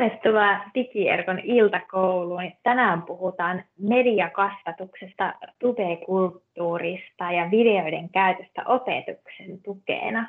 Tervetuloa 0.00 0.60
Digierkon 0.74 1.38
iltakouluun. 1.38 2.52
Tänään 2.62 3.02
puhutaan 3.02 3.64
mediakasvatuksesta, 3.78 5.34
tubekulttuurista 5.58 7.32
ja 7.32 7.50
videoiden 7.50 8.10
käytöstä 8.10 8.62
opetuksen 8.66 9.62
tukena. 9.62 10.28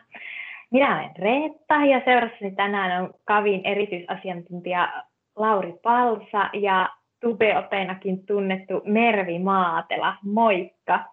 Minä 0.72 1.00
olen 1.00 1.12
Reetta 1.20 1.74
ja 1.74 2.02
seurassani 2.06 2.52
tänään 2.52 3.04
on 3.04 3.14
Kavin 3.24 3.62
erityisasiantuntija 3.64 5.04
Lauri 5.36 5.74
Palsa 5.84 6.50
ja 6.54 6.90
tubeopeinakin 7.20 8.26
tunnettu 8.26 8.82
Mervi 8.86 9.40
Maatela. 9.40 10.16
Moikka! 10.24 11.06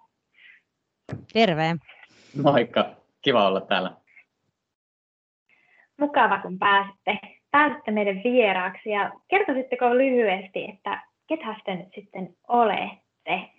Terve! 1.32 1.76
Moikka! 2.42 2.90
Kiva 3.22 3.46
olla 3.46 3.60
täällä. 3.60 3.92
Mukava, 6.00 6.38
kun 6.38 6.58
pääsitte 6.58 7.37
pääsitte 7.50 7.90
meidän 7.90 8.20
vieraaksi 8.24 8.90
ja 8.90 9.12
kertoisitteko 9.28 9.94
lyhyesti, 9.94 10.64
että 10.64 11.02
ketä 11.26 11.54
te 11.64 11.74
nyt 11.74 11.88
sitten 11.94 12.36
olette? 12.48 13.50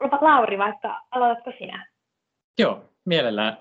Lupa 0.00 0.18
Lauri, 0.20 0.58
vaikka 0.58 1.00
aloitatko 1.10 1.52
sinä? 1.58 1.86
Joo, 2.58 2.84
mielellään. 3.04 3.56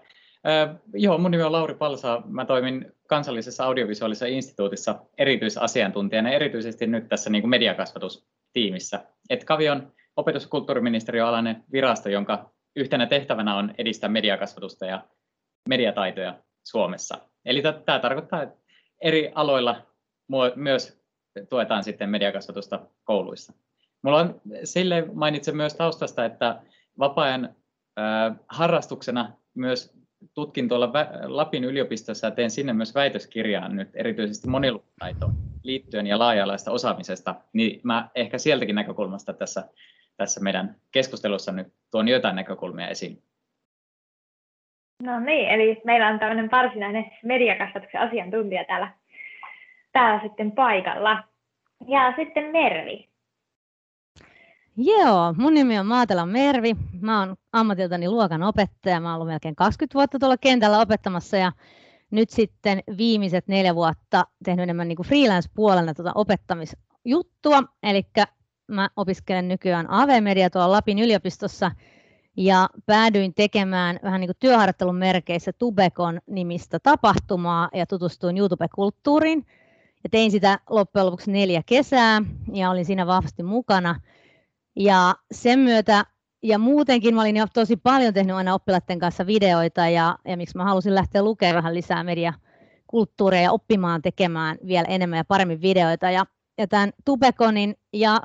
Äh, 0.47 0.75
joo, 0.93 1.17
mun 1.17 1.31
nimi 1.31 1.43
on 1.43 1.51
Lauri 1.51 1.75
Palsa. 1.75 2.21
Mä 2.25 2.45
toimin 2.45 2.91
kansallisessa 3.07 3.65
audiovisuaalisessa 3.65 4.25
instituutissa 4.25 4.99
erityisasiantuntijana, 5.17 6.29
erityisesti 6.29 6.87
nyt 6.87 7.09
tässä 7.09 7.29
niin 7.29 7.41
kuin 7.41 7.49
mediakasvatustiimissä. 7.49 9.05
Et 9.29 9.43
Kavi 9.43 9.69
on 9.69 9.91
opetus- 10.15 10.43
ja 10.43 10.49
kulttuuriministeriön 10.49 11.27
alainen 11.27 11.63
virasto, 11.71 12.09
jonka 12.09 12.49
yhtenä 12.75 13.05
tehtävänä 13.05 13.55
on 13.55 13.73
edistää 13.77 14.09
mediakasvatusta 14.09 14.85
ja 14.85 15.01
mediataitoja 15.69 16.35
Suomessa. 16.63 17.17
Eli 17.45 17.61
tämä 17.85 17.99
tarkoittaa, 17.99 18.41
että 18.41 18.64
eri 19.05 19.31
aloilla 19.35 19.81
myös 20.55 20.99
tuetaan 21.49 21.83
sitten 21.83 22.09
mediakasvatusta 22.09 22.79
kouluissa. 23.03 23.53
Mulla 24.01 24.19
on 24.19 24.41
sille 24.63 25.07
mainitsen 25.13 25.57
myös 25.57 25.73
taustasta, 25.73 26.25
että 26.25 26.61
vapaa-ajan 26.99 27.55
harrastuksena 28.47 29.31
myös 29.53 29.93
tutkin 30.33 30.69
tuolla 30.69 30.91
Lapin 31.23 31.63
yliopistossa 31.63 32.27
ja 32.27 32.31
teen 32.31 32.51
sinne 32.51 32.73
myös 32.73 32.95
väitöskirjaa 32.95 33.69
nyt 33.69 33.89
erityisesti 33.93 34.47
monilukutaitoon 34.47 35.33
liittyen 35.63 36.07
ja 36.07 36.19
laaja-alaista 36.19 36.71
osaamisesta, 36.71 37.35
niin 37.53 37.81
mä 37.83 38.09
ehkä 38.15 38.37
sieltäkin 38.37 38.75
näkökulmasta 38.75 39.33
tässä, 39.33 39.69
tässä 40.17 40.39
meidän 40.39 40.75
keskustelussa 40.91 41.51
nyt 41.51 41.67
tuon 41.91 42.07
jotain 42.07 42.35
näkökulmia 42.35 42.87
esiin. 42.87 43.23
No 45.03 45.19
niin, 45.19 45.49
eli 45.49 45.81
meillä 45.85 46.07
on 46.07 46.19
tämmöinen 46.19 46.51
varsinainen 46.51 47.05
mediakasvatuksen 47.23 48.01
asiantuntija 48.01 48.65
täällä, 48.65 48.91
täällä 49.91 50.21
sitten 50.23 50.51
paikalla. 50.51 51.23
Ja 51.87 52.13
sitten 52.15 52.51
Mervi. 52.51 53.09
Joo, 54.77 55.33
mun 55.37 55.53
nimi 55.53 55.79
on 55.79 55.85
Maatela 55.85 56.25
Mervi. 56.25 56.75
Mä 57.01 57.19
oon 57.19 57.35
ammatiltani 57.53 58.09
luokan 58.09 58.43
opettaja. 58.43 58.99
Mä 58.99 59.07
oon 59.07 59.15
ollut 59.15 59.27
melkein 59.27 59.55
20 59.55 59.93
vuotta 59.93 60.19
tuolla 60.19 60.37
kentällä 60.37 60.79
opettamassa 60.79 61.37
ja 61.37 61.51
nyt 62.11 62.29
sitten 62.29 62.79
viimeiset 62.97 63.47
neljä 63.47 63.75
vuotta 63.75 64.25
tehnyt 64.45 64.63
enemmän 64.63 64.87
niin 64.87 65.05
freelance-puolella 65.07 65.93
tuota 65.93 66.11
opettamisjuttua. 66.15 67.63
Eli 67.83 68.03
mä 68.67 68.89
opiskelen 68.95 69.47
nykyään 69.47 69.89
AV-media 69.89 70.49
tuolla 70.49 70.71
Lapin 70.71 70.99
yliopistossa– 70.99 71.71
ja 72.37 72.69
päädyin 72.85 73.33
tekemään 73.33 73.99
vähän 74.03 74.21
niin 74.21 74.27
kuin 74.27 74.37
työharjoittelun 74.39 74.95
merkeissä 74.95 75.53
Tubekon 75.53 76.19
nimistä 76.27 76.79
tapahtumaa 76.79 77.69
ja 77.73 77.85
tutustuin 77.85 78.37
YouTube-kulttuuriin. 78.37 79.45
Ja 80.03 80.09
tein 80.09 80.31
sitä 80.31 80.59
loppujen 80.69 81.05
lopuksi 81.05 81.31
neljä 81.31 81.61
kesää 81.65 82.21
ja 82.53 82.69
olin 82.69 82.85
siinä 82.85 83.07
vahvasti 83.07 83.43
mukana. 83.43 84.01
Ja 84.75 85.15
sen 85.31 85.59
myötä 85.59 86.05
ja 86.43 86.59
muutenkin 86.59 87.15
mä 87.15 87.21
olin 87.21 87.37
jo 87.37 87.45
tosi 87.53 87.77
paljon 87.77 88.13
tehnyt 88.13 88.35
aina 88.35 88.53
oppilaiden 88.53 88.99
kanssa 88.99 89.27
videoita 89.27 89.87
ja, 89.87 90.17
ja 90.25 90.37
miksi 90.37 90.57
mä 90.57 90.63
halusin 90.63 90.95
lähteä 90.95 91.23
lukemaan 91.23 91.55
vähän 91.55 91.73
lisää 91.73 92.03
mediakulttuuria 92.03 93.41
ja 93.41 93.51
oppimaan 93.51 94.01
tekemään 94.01 94.57
vielä 94.67 94.87
enemmän 94.87 95.17
ja 95.17 95.25
paremmin 95.25 95.61
videoita. 95.61 96.11
Ja, 96.11 96.25
ja 96.57 96.67
tämän 96.67 96.91
Tubekonin 97.05 97.75
ja 97.93 98.21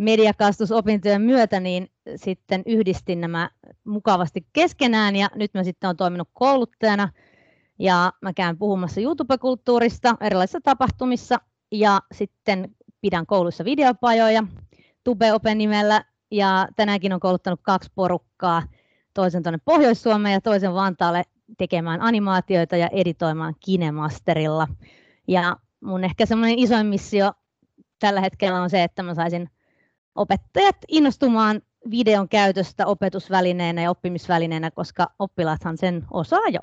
mediakastusopintojen 0.00 1.22
myötä 1.22 1.60
niin 1.60 1.90
sitten 2.16 2.62
yhdistin 2.66 3.20
nämä 3.20 3.50
mukavasti 3.84 4.46
keskenään 4.52 5.16
ja 5.16 5.28
nyt 5.34 5.54
mä 5.54 5.64
sitten 5.64 5.88
olen 5.88 5.96
toiminut 5.96 6.28
kouluttajana 6.32 7.08
ja 7.78 8.12
mä 8.22 8.32
käyn 8.32 8.58
puhumassa 8.58 9.00
YouTube-kulttuurista 9.00 10.16
erilaisissa 10.20 10.60
tapahtumissa 10.64 11.40
ja 11.72 12.00
sitten 12.12 12.76
pidän 13.00 13.26
koulussa 13.26 13.64
videopajoja 13.64 14.44
Tube 15.04 15.54
nimellä 15.54 16.04
ja 16.30 16.68
tänäänkin 16.76 17.12
on 17.12 17.20
kouluttanut 17.20 17.60
kaksi 17.62 17.90
porukkaa, 17.94 18.62
toisen 19.14 19.42
tuonne 19.42 19.58
Pohjois-Suomeen 19.64 20.32
ja 20.32 20.40
toisen 20.40 20.74
Vantaalle 20.74 21.22
tekemään 21.58 22.00
animaatioita 22.00 22.76
ja 22.76 22.88
editoimaan 22.92 23.54
Kinemasterilla. 23.60 24.68
Ja 25.28 25.56
mun 25.80 26.04
ehkä 26.04 26.26
semmoinen 26.26 26.58
isoin 26.58 26.86
missio 26.86 27.32
tällä 27.98 28.20
hetkellä 28.20 28.62
on 28.62 28.70
se, 28.70 28.82
että 28.82 29.02
mä 29.02 29.14
saisin 29.14 29.50
opettajat 30.14 30.76
innostumaan 30.88 31.60
videon 31.90 32.28
käytöstä 32.28 32.86
opetusvälineenä 32.86 33.82
ja 33.82 33.90
oppimisvälineenä, 33.90 34.70
koska 34.70 35.06
oppilaathan 35.18 35.76
sen 35.76 36.04
osaa 36.10 36.48
jo. 36.52 36.60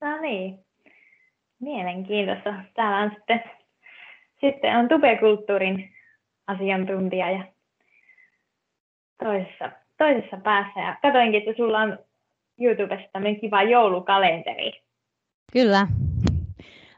No 0.00 0.20
niin, 0.20 0.58
mielenkiintoista. 1.60 2.54
Täällä 2.74 2.98
on 2.98 3.10
sitten, 3.10 3.42
sitten 4.40 4.76
on 4.76 4.88
tubekulttuurin 4.88 5.94
asiantuntija 6.46 7.30
ja 7.30 7.44
toisessa, 9.24 9.70
toisessa 9.98 10.36
päässä. 10.36 10.80
Ja 10.80 10.96
katoinkin, 11.02 11.42
että 11.42 11.56
sulla 11.56 11.78
on 11.78 11.98
YouTubessa 12.60 13.08
tämmöinen 13.12 13.40
kiva 13.40 13.62
joulukalenteri. 13.62 14.72
Kyllä. 15.52 15.86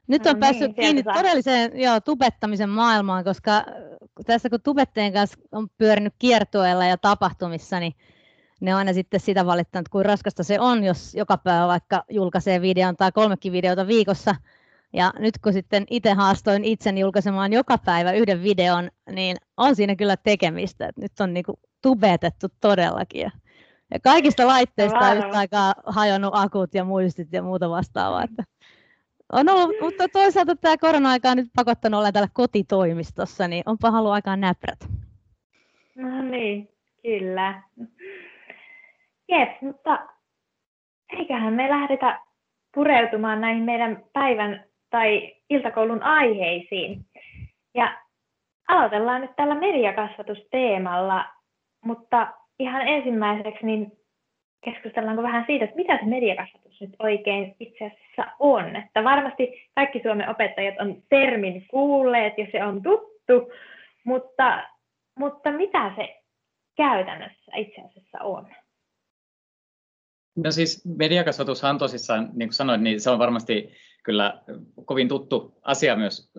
Nyt 0.08 0.26
on 0.26 0.34
no 0.34 0.40
päässyt 0.40 0.66
niin, 0.66 0.74
kiinni 0.74 1.02
todelliseen 1.02 1.80
joo, 1.80 2.00
tubettamisen 2.00 2.68
maailmaan, 2.68 3.24
koska 3.24 3.64
tässä 4.26 4.50
kun 4.50 4.60
tubettajien 4.62 5.12
kanssa 5.12 5.38
on 5.52 5.68
pyörinyt 5.78 6.14
kiertueella 6.18 6.84
ja 6.84 6.98
tapahtumissa, 6.98 7.80
niin 7.80 7.92
ne 8.60 8.74
on 8.74 8.78
aina 8.78 8.92
sitten 8.92 9.20
sitä 9.20 9.46
valittanut, 9.46 9.88
kuin 9.88 10.04
raskasta 10.04 10.42
se 10.42 10.60
on, 10.60 10.84
jos 10.84 11.14
joka 11.14 11.38
päivä 11.38 11.66
vaikka 11.66 12.04
julkaisee 12.10 12.60
videon 12.60 12.96
tai 12.96 13.12
kolmekin 13.12 13.52
videota 13.52 13.86
viikossa. 13.86 14.34
Ja 14.92 15.12
nyt 15.18 15.38
kun 15.38 15.52
sitten 15.52 15.84
itse 15.90 16.12
haastoin 16.12 16.64
itseni 16.64 17.00
julkaisemaan 17.00 17.52
joka 17.52 17.78
päivä 17.78 18.12
yhden 18.12 18.42
videon, 18.42 18.90
niin 19.10 19.36
on 19.56 19.76
siinä 19.76 19.96
kyllä 19.96 20.16
tekemistä. 20.16 20.86
Että 20.86 21.00
nyt 21.00 21.20
on 21.20 21.34
niinku 21.34 21.60
tubetettu 21.82 22.46
todellakin. 22.60 23.20
Ja, 23.20 23.30
ja 23.90 24.00
kaikista 24.00 24.46
laitteista 24.46 24.98
on 24.98 25.16
yhtä 25.16 25.38
aikaa 25.38 25.74
hajonnut 25.86 26.34
akut 26.34 26.74
ja 26.74 26.84
muistit 26.84 27.32
ja 27.32 27.42
muuta 27.42 27.70
vastaavaa. 27.70 28.24
Että 28.24 28.44
on 29.32 29.48
ollut, 29.48 29.76
mutta 29.80 30.08
toisaalta 30.08 30.56
tämä 30.56 30.76
korona-aika 30.80 31.28
on 31.28 31.36
nyt 31.36 31.48
pakottanut 31.56 31.98
olla 31.98 32.12
täällä 32.12 32.28
kotitoimistossa, 32.32 33.48
niin 33.48 33.62
onpa 33.66 33.90
halu 33.90 34.10
aikaan 34.10 34.40
näprät. 34.40 34.78
No 35.96 36.22
niin, 36.22 36.68
kyllä. 37.02 37.62
Jep, 39.28 39.62
mutta 39.62 40.06
eiköhän 41.18 41.52
me 41.52 41.70
lähdetä 41.70 42.20
pureutumaan 42.74 43.40
näihin 43.40 43.64
meidän 43.64 44.04
päivän 44.12 44.64
tai 44.90 45.34
iltakoulun 45.50 46.02
aiheisiin. 46.02 47.06
Ja 47.74 47.98
aloitellaan 48.68 49.20
nyt 49.20 49.36
tällä 49.36 49.54
mediakasvatusteemalla, 49.54 51.24
mutta 51.84 52.32
ihan 52.58 52.88
ensimmäiseksi 52.88 53.66
niin 53.66 53.92
keskustellaanko 54.72 55.22
vähän 55.22 55.44
siitä, 55.46 55.64
että 55.64 55.76
mitä 55.76 55.98
se 55.98 56.06
mediakasvatus 56.06 56.80
nyt 56.80 56.96
oikein 56.98 57.56
itse 57.60 57.84
asiassa 57.84 58.32
on. 58.38 58.76
Että 58.76 59.04
varmasti 59.04 59.70
kaikki 59.74 60.00
Suomen 60.02 60.28
opettajat 60.28 60.74
on 60.80 61.02
termin 61.08 61.66
kuulleet 61.70 62.38
ja 62.38 62.46
se 62.52 62.64
on 62.64 62.82
tuttu, 62.82 63.52
mutta, 64.04 64.64
mutta 65.18 65.52
mitä 65.52 65.92
se 65.96 66.22
käytännössä 66.76 67.52
itse 67.56 67.80
asiassa 67.80 68.18
on? 68.20 68.46
No 70.36 70.50
siis 70.50 70.84
mediakasvatushan 70.84 71.78
tosissaan, 71.78 72.30
niin 72.34 72.48
kuin 72.48 72.54
sanoin, 72.54 72.82
niin 72.84 73.00
se 73.00 73.10
on 73.10 73.18
varmasti 73.18 73.72
kyllä 74.02 74.42
kovin 74.84 75.08
tuttu 75.08 75.58
asia 75.62 75.96
myös 75.96 76.32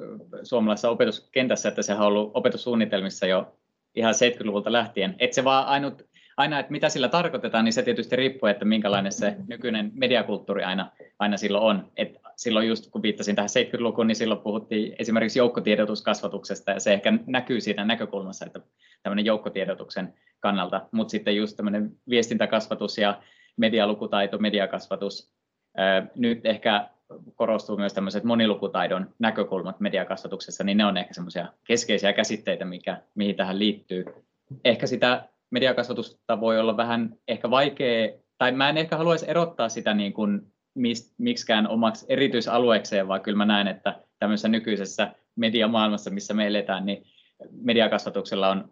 suomalaisessa 0.44 0.90
opetuskentässä, 0.90 1.70
että 1.70 1.82
se 1.82 1.94
on 1.94 2.02
ollut 2.02 2.32
opetussuunnitelmissa 2.34 3.26
jo 3.26 3.58
ihan 3.96 4.14
70-luvulta 4.14 4.72
lähtien. 4.72 5.16
Et 5.20 5.34
se 5.34 5.44
vaan 5.44 5.68
ainut 5.68 6.06
aina, 6.38 6.60
että 6.60 6.72
mitä 6.72 6.89
sillä 6.89 7.07
tarkoitetaan, 7.07 7.66
niin 7.66 7.74
se 7.74 7.84
tietysti 7.84 8.16
riippuu, 8.16 8.50
että 8.50 8.66
minkälainen 8.66 9.12
se 9.12 9.36
nykyinen 9.48 9.92
mediakulttuuri 9.94 10.63
aina, 10.63 10.92
aina 11.19 11.38
silloin 11.38 11.63
on. 11.63 11.92
Et 11.98 12.18
silloin 12.36 12.68
just 12.68 12.92
kun 12.92 13.01
viittasin 13.01 13.36
tähän 13.36 13.50
70-lukuun, 13.50 14.07
niin 14.07 14.16
silloin 14.16 14.42
puhuttiin 14.42 14.95
esimerkiksi 15.00 15.39
joukkotiedotuskasvatuksesta, 15.39 16.72
ja 16.72 16.80
se 16.80 16.94
ehkä 16.94 17.13
näkyy 17.25 17.62
siitä 17.62 17.86
näkökulmassa, 17.86 18.45
että 18.45 18.60
tämmöinen 19.04 19.25
joukkotiedotuksen 19.25 20.13
kannalta, 20.39 20.81
mutta 20.92 21.12
sitten 21.12 21.36
just 21.36 21.57
tämmöinen 21.57 21.92
viestintäkasvatus 22.10 22.98
ja 22.98 23.22
medialukutaito, 23.57 24.38
mediakasvatus, 24.38 25.31
nyt 26.16 26.45
ehkä 26.45 26.90
korostuu 27.36 27.78
myös 27.78 27.94
tämmöiset 27.94 28.24
monilukutaidon 28.24 29.13
näkökulmat 29.19 29.80
mediakasvatuksessa, 29.80 30.63
niin 30.63 30.78
ne 30.78 30.86
on 30.86 30.98
ehkä 30.98 31.13
semmoisia 31.13 31.48
keskeisiä 31.63 32.13
käsitteitä, 32.13 32.66
mikä, 32.66 33.01
mihin 33.16 33.36
tähän 33.36 33.60
liittyy. 33.60 34.06
Ehkä 34.66 34.88
sitä 34.88 35.30
mediakasvatusta 35.52 36.40
voi 36.40 36.60
olla 36.60 36.78
vähän 36.78 37.16
ehkä 37.28 37.50
vaikea, 37.50 38.10
tai 38.38 38.52
mä 38.52 38.70
en 38.70 38.78
ehkä 38.78 38.98
haluaisi 38.98 39.30
erottaa 39.30 39.70
sitä 39.70 39.94
niin 39.94 40.14
kuin 40.14 40.42
miksikään 41.18 41.68
omaksi 41.68 42.06
erityisalueekseen, 42.10 43.08
vaan 43.08 43.22
kyllä 43.22 43.38
mä 43.38 43.46
näen, 43.46 43.68
että 43.68 44.02
tämmöisessä 44.20 44.48
nykyisessä 44.48 45.16
mediamaailmassa, 45.36 46.10
missä 46.10 46.34
me 46.34 46.48
eletään, 46.48 46.86
niin 46.86 47.04
mediakasvatuksella 47.52 48.50
on 48.50 48.68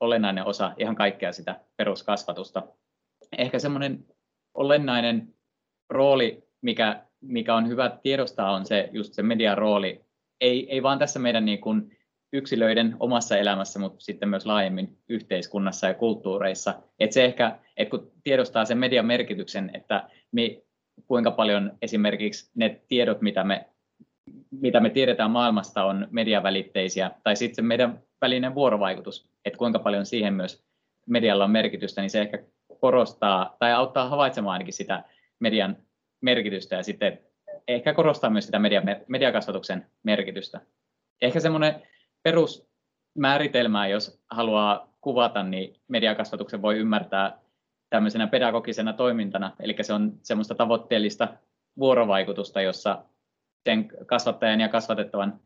olennainen 0.00 0.46
osa 0.46 0.72
ihan 0.78 0.96
kaikkea 0.96 1.32
sitä 1.32 1.60
peruskasvatusta. 1.76 2.62
Ehkä 3.38 3.58
semmoinen 3.58 4.04
olennainen 4.54 5.34
rooli, 5.90 6.44
mikä, 6.60 7.02
mikä 7.20 7.54
on 7.54 7.68
hyvä 7.68 7.98
tiedostaa, 8.02 8.52
on 8.52 8.66
se 8.66 8.88
just 8.92 9.12
se 9.12 9.22
median 9.22 9.58
rooli. 9.58 10.04
Ei, 10.40 10.70
ei 10.70 10.82
vaan 10.82 10.98
tässä 10.98 11.18
meidän 11.18 11.44
niin 11.44 11.60
kuin 11.60 11.98
yksilöiden 12.32 12.96
omassa 13.00 13.36
elämässä, 13.36 13.78
mutta 13.78 14.00
sitten 14.00 14.28
myös 14.28 14.46
laajemmin 14.46 14.98
yhteiskunnassa 15.08 15.86
ja 15.86 15.94
kulttuureissa. 15.94 16.74
Et 17.00 17.12
se 17.12 17.24
ehkä, 17.24 17.58
et 17.76 17.88
kun 17.88 18.12
tiedostaa 18.24 18.64
sen 18.64 18.78
median 18.78 19.06
merkityksen, 19.06 19.70
että 19.74 20.08
me, 20.32 20.62
kuinka 21.06 21.30
paljon 21.30 21.72
esimerkiksi 21.82 22.50
ne 22.54 22.80
tiedot, 22.88 23.20
mitä 23.20 23.44
me, 23.44 23.68
mitä 24.50 24.80
me 24.80 24.90
tiedetään 24.90 25.30
maailmasta, 25.30 25.84
on 25.84 26.08
mediavälitteisiä, 26.10 27.10
tai 27.24 27.36
sitten 27.36 27.64
meidän 27.64 28.02
välinen 28.20 28.54
vuorovaikutus, 28.54 29.28
että 29.44 29.58
kuinka 29.58 29.78
paljon 29.78 30.06
siihen 30.06 30.34
myös 30.34 30.64
medialla 31.06 31.44
on 31.44 31.50
merkitystä, 31.50 32.00
niin 32.00 32.10
se 32.10 32.20
ehkä 32.20 32.38
korostaa 32.80 33.56
tai 33.58 33.72
auttaa 33.72 34.08
havaitsemaan 34.08 34.52
ainakin 34.52 34.74
sitä 34.74 35.04
median 35.38 35.76
merkitystä 36.20 36.76
ja 36.76 36.82
sitten 36.82 37.18
ehkä 37.68 37.94
korostaa 37.94 38.30
myös 38.30 38.44
sitä 38.44 38.58
media, 38.58 38.82
mediakasvatuksen 39.08 39.86
merkitystä. 40.02 40.60
Ehkä 41.22 41.40
semmoinen 41.40 41.82
perusmääritelmä, 42.22 43.86
jos 43.86 44.22
haluaa 44.30 44.92
kuvata, 45.00 45.42
niin 45.42 45.80
mediakasvatuksen 45.88 46.62
voi 46.62 46.78
ymmärtää 46.78 47.38
tämmöisenä 47.90 48.26
pedagogisena 48.26 48.92
toimintana, 48.92 49.56
eli 49.60 49.76
se 49.80 49.92
on 49.92 50.12
semmoista 50.22 50.54
tavoitteellista 50.54 51.28
vuorovaikutusta, 51.78 52.60
jossa 52.62 53.04
sen 53.64 53.88
kasvattajan 54.06 54.60
ja 54.60 54.68
kasvatettavan 54.68 55.40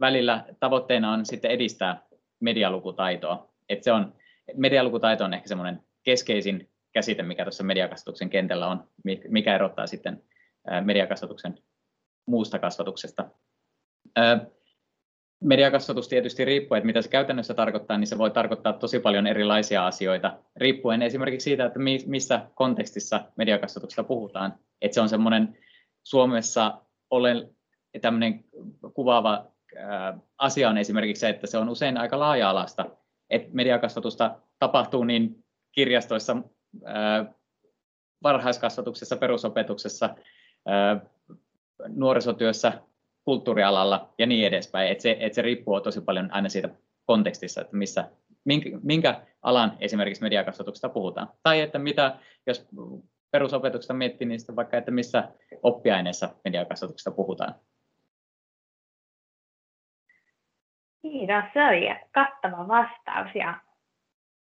välillä 0.00 0.44
tavoitteena 0.60 1.12
on 1.12 1.26
sitten 1.26 1.50
edistää 1.50 2.02
medialukutaitoa. 2.40 3.50
Et 3.68 3.82
se 3.82 3.92
on, 3.92 4.14
medialukutaito 4.56 5.24
on 5.24 5.34
ehkä 5.34 5.48
semmoinen 5.48 5.82
keskeisin 6.02 6.70
käsite, 6.92 7.22
mikä 7.22 7.44
tuossa 7.44 7.64
mediakasvatuksen 7.64 8.30
kentällä 8.30 8.66
on, 8.66 8.88
mikä 9.28 9.54
erottaa 9.54 9.86
sitten 9.86 10.22
mediakasvatuksen 10.84 11.58
muusta 12.26 12.58
kasvatuksesta. 12.58 13.24
Mediakasvatus 15.40 16.08
tietysti 16.08 16.44
riippuu, 16.44 16.76
että 16.76 16.86
mitä 16.86 17.02
se 17.02 17.08
käytännössä 17.08 17.54
tarkoittaa, 17.54 17.98
niin 17.98 18.06
se 18.06 18.18
voi 18.18 18.30
tarkoittaa 18.30 18.72
tosi 18.72 19.00
paljon 19.00 19.26
erilaisia 19.26 19.86
asioita, 19.86 20.38
riippuen 20.56 21.02
esimerkiksi 21.02 21.44
siitä, 21.44 21.64
että 21.64 21.78
missä 22.06 22.46
kontekstissa 22.54 23.20
mediakasvatuksesta 23.36 24.04
puhutaan. 24.04 24.54
Että 24.82 24.94
se 24.94 25.00
on 25.00 25.08
semmoinen 25.08 25.58
Suomessa 26.02 26.80
olen 27.10 27.50
tämmöinen 28.00 28.44
kuvaava 28.94 29.46
asia 30.38 30.68
on 30.68 30.78
esimerkiksi 30.78 31.20
se, 31.20 31.28
että 31.28 31.46
se 31.46 31.58
on 31.58 31.68
usein 31.68 31.98
aika 31.98 32.18
laaja-alasta, 32.18 32.86
että 33.30 33.48
mediakasvatusta 33.52 34.36
tapahtuu 34.58 35.04
niin 35.04 35.44
kirjastoissa, 35.72 36.36
varhaiskasvatuksessa, 38.22 39.16
perusopetuksessa, 39.16 40.14
nuorisotyössä, 41.88 42.72
kulttuurialalla 43.30 44.08
ja 44.18 44.26
niin 44.26 44.46
edespäin. 44.46 44.92
Et 44.92 45.00
se, 45.00 45.16
et 45.20 45.34
se 45.34 45.42
riippuu 45.42 45.80
tosi 45.80 46.00
paljon 46.00 46.28
aina 46.32 46.48
siitä 46.48 46.68
kontekstissa, 47.06 47.60
että 47.60 47.76
missä, 47.76 48.10
minkä, 48.44 48.70
minkä 48.82 49.20
alan 49.42 49.72
esimerkiksi 49.80 50.22
mediakasvatuksesta 50.22 50.88
puhutaan. 50.88 51.28
Tai 51.42 51.60
että 51.60 51.78
mitä, 51.78 52.16
jos 52.46 52.68
perusopetuksesta 53.30 53.94
miettii, 53.94 54.26
niin 54.26 54.40
sitten 54.40 54.56
vaikka, 54.56 54.76
että 54.76 54.90
missä 54.90 55.28
oppiaineessa 55.62 56.34
mediakasvatuksesta 56.44 57.10
puhutaan. 57.10 57.54
Kiitos, 61.02 61.44
se 61.52 61.64
oli 61.64 61.88
kattava 62.12 62.68
vastaus 62.68 63.34
ja 63.34 63.60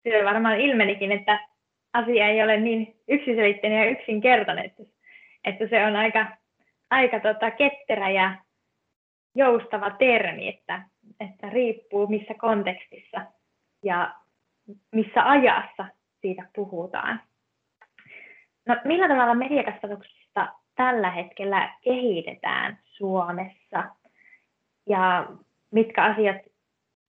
se 0.03 0.25
varmaan 0.25 0.61
ilmenikin, 0.61 1.13
että 1.13 1.49
asia 1.93 2.29
ei 2.29 2.43
ole 2.43 2.61
niin 2.61 2.97
yksiselitteinen 3.09 3.79
ja 3.79 3.91
yksinkertainen, 3.91 4.65
että, 4.65 4.83
että 5.45 5.69
se 5.69 5.87
on 5.87 5.97
aika, 5.97 6.27
aika 6.91 7.21
tota 7.21 7.51
ketterä 7.51 8.11
ja 8.11 8.43
joustava 9.35 9.91
termi, 9.91 10.49
että, 10.49 10.83
että 11.21 11.51
riippuu 11.51 12.07
missä 12.07 12.35
kontekstissa 12.35 13.27
ja 13.85 14.15
missä 14.93 15.31
ajassa 15.31 15.87
siitä 16.21 16.49
puhutaan. 16.57 17.21
No, 18.67 18.77
millä 18.85 19.09
tavalla 19.09 19.35
mediakasvatuksesta 19.35 20.53
tällä 20.77 21.11
hetkellä 21.11 21.75
kehitetään 21.83 22.79
Suomessa 22.85 23.85
ja 24.89 25.27
mitkä 25.71 26.05
asiat 26.05 26.37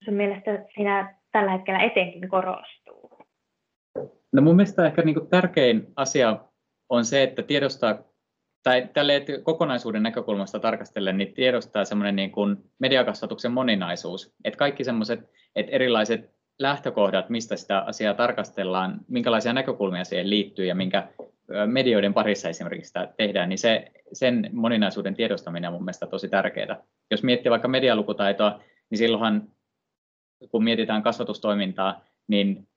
sun 0.04 0.14
mielestä 0.14 0.50
siinä 0.74 1.14
tällä 1.32 1.50
hetkellä 1.52 1.80
etenkin 1.80 2.28
korostuu? 2.28 3.10
No 4.32 4.42
mun 4.42 4.56
mielestä 4.56 4.86
ehkä 4.86 5.02
niin 5.02 5.14
kuin 5.14 5.28
tärkein 5.28 5.86
asia 5.96 6.38
on 6.88 7.04
se, 7.04 7.22
että 7.22 7.42
tiedostaa, 7.42 7.98
tai 8.64 8.88
tälle 8.92 9.24
kokonaisuuden 9.42 10.02
näkökulmasta 10.02 10.60
tarkastellen, 10.60 11.18
niin 11.18 11.34
tiedostaa 11.34 11.84
semmoinen 11.84 12.16
niin 12.16 12.32
kuin 12.32 12.56
mediakasvatuksen 12.78 13.52
moninaisuus, 13.52 14.34
että 14.44 14.58
kaikki 14.58 14.84
semmoiset 14.84 15.30
että 15.56 15.72
erilaiset 15.72 16.30
lähtökohdat, 16.58 17.30
mistä 17.30 17.56
sitä 17.56 17.78
asiaa 17.78 18.14
tarkastellaan, 18.14 19.00
minkälaisia 19.08 19.52
näkökulmia 19.52 20.04
siihen 20.04 20.30
liittyy 20.30 20.66
ja 20.66 20.74
minkä 20.74 21.08
medioiden 21.66 22.14
parissa 22.14 22.48
esimerkiksi 22.48 22.86
sitä 22.88 23.08
tehdään, 23.16 23.48
niin 23.48 23.58
se, 23.58 23.92
sen 24.12 24.50
moninaisuuden 24.52 25.14
tiedostaminen 25.14 25.68
on 25.68 25.74
mun 25.74 25.84
mielestä 25.84 26.06
tosi 26.06 26.28
tärkeää. 26.28 26.82
Jos 27.10 27.22
miettii 27.22 27.50
vaikka 27.50 27.68
medialukutaitoa, 27.68 28.60
niin 28.90 28.98
silloinhan 28.98 29.48
kun 30.50 30.64
mietitään 30.64 31.02
kasvatustoimintaa, 31.02 32.04
niin 32.28 32.68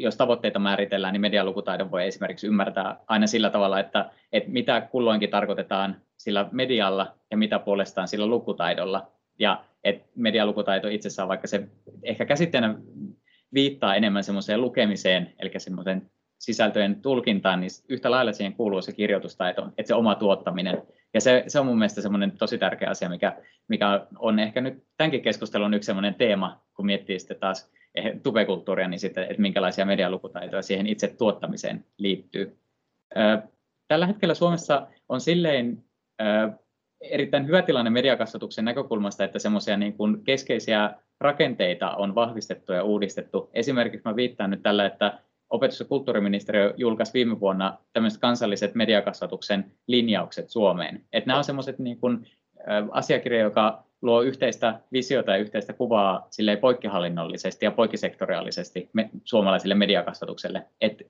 jos 0.00 0.16
tavoitteita 0.16 0.58
määritellään, 0.58 1.12
niin 1.12 1.20
medialukutaidon 1.20 1.90
voi 1.90 2.06
esimerkiksi 2.06 2.46
ymmärtää 2.46 2.96
aina 3.06 3.26
sillä 3.26 3.50
tavalla, 3.50 3.80
että, 3.80 4.10
että 4.32 4.50
mitä 4.50 4.80
kulloinkin 4.80 5.30
tarkoitetaan 5.30 5.96
sillä 6.16 6.48
medialla 6.52 7.14
ja 7.30 7.36
mitä 7.36 7.58
puolestaan 7.58 8.08
sillä 8.08 8.26
lukutaidolla. 8.26 9.10
Ja 9.38 9.64
että 9.84 10.08
medialukutaito 10.14 10.88
itsessään, 10.88 11.28
vaikka 11.28 11.46
se 11.46 11.68
ehkä 12.02 12.24
käsitteenä 12.24 12.74
viittaa 13.54 13.94
enemmän 13.94 14.24
semmoiseen 14.24 14.60
lukemiseen, 14.60 15.34
eli 15.38 15.50
semmoisen 15.56 16.10
sisältöjen 16.38 17.02
tulkintaan, 17.02 17.60
niin 17.60 17.70
yhtä 17.88 18.10
lailla 18.10 18.32
siihen 18.32 18.54
kuuluu 18.54 18.82
se 18.82 18.92
kirjoitustaito, 18.92 19.68
että 19.78 19.88
se 19.88 19.94
oma 19.94 20.14
tuottaminen. 20.14 20.82
Ja 21.14 21.20
se, 21.20 21.44
se 21.46 21.60
on 21.60 21.66
mun 21.66 21.78
mielestä 21.78 22.02
semmoinen 22.02 22.32
tosi 22.38 22.58
tärkeä 22.58 22.90
asia, 22.90 23.08
mikä, 23.08 23.36
mikä 23.68 24.06
on 24.18 24.38
ehkä 24.38 24.60
nyt 24.60 24.84
tämänkin 24.96 25.22
keskustelun 25.22 25.74
yksi 25.74 25.86
semmoinen 25.86 26.14
teema, 26.14 26.60
kun 26.74 26.86
miettii 26.86 27.18
sitten 27.18 27.40
taas 27.40 27.70
tubekulttuuria, 28.22 28.88
niin 28.88 29.00
sitten, 29.00 29.24
että 29.24 29.42
minkälaisia 29.42 29.86
medialukutaitoja 29.86 30.62
siihen 30.62 30.86
itse 30.86 31.08
tuottamiseen 31.08 31.84
liittyy. 31.98 32.58
Tällä 33.88 34.06
hetkellä 34.06 34.34
Suomessa 34.34 34.86
on 35.08 35.20
silleen 35.20 35.84
erittäin 37.00 37.46
hyvä 37.46 37.62
tilanne 37.62 37.90
mediakasvatuksen 37.90 38.64
näkökulmasta, 38.64 39.24
että 39.24 39.38
semmoisia 39.38 39.76
niin 39.76 39.92
kuin 39.92 40.24
keskeisiä 40.24 40.94
rakenteita 41.20 41.90
on 41.90 42.14
vahvistettu 42.14 42.72
ja 42.72 42.82
uudistettu. 42.82 43.50
Esimerkiksi 43.52 44.08
mä 44.08 44.16
viittaan 44.16 44.50
nyt 44.50 44.62
tällä, 44.62 44.86
että 44.86 45.18
opetus- 45.50 45.80
ja 45.80 45.86
kulttuuriministeriö 45.86 46.74
julkaisi 46.76 47.12
viime 47.12 47.40
vuonna 47.40 47.78
tämmöiset 47.92 48.20
kansalliset 48.20 48.74
mediakasvatuksen 48.74 49.72
linjaukset 49.86 50.48
Suomeen. 50.48 51.04
Et 51.12 51.26
nämä 51.26 51.38
on 51.38 51.44
semmoiset 51.44 51.78
niin 51.78 52.00
kuin, 52.00 52.26
asiakirja, 52.90 53.40
joka 53.40 53.84
luo 54.02 54.22
yhteistä 54.22 54.80
visiota 54.92 55.30
ja 55.30 55.36
yhteistä 55.36 55.72
kuvaa 55.72 56.26
sille 56.30 56.56
poikkihallinnollisesti 56.56 57.64
ja 57.64 57.70
poikkisektoriaalisesti 57.70 58.90
me, 58.92 59.10
suomalaiselle 59.24 59.74
mediakasvatukselle. 59.74 60.66
Että 60.80 61.04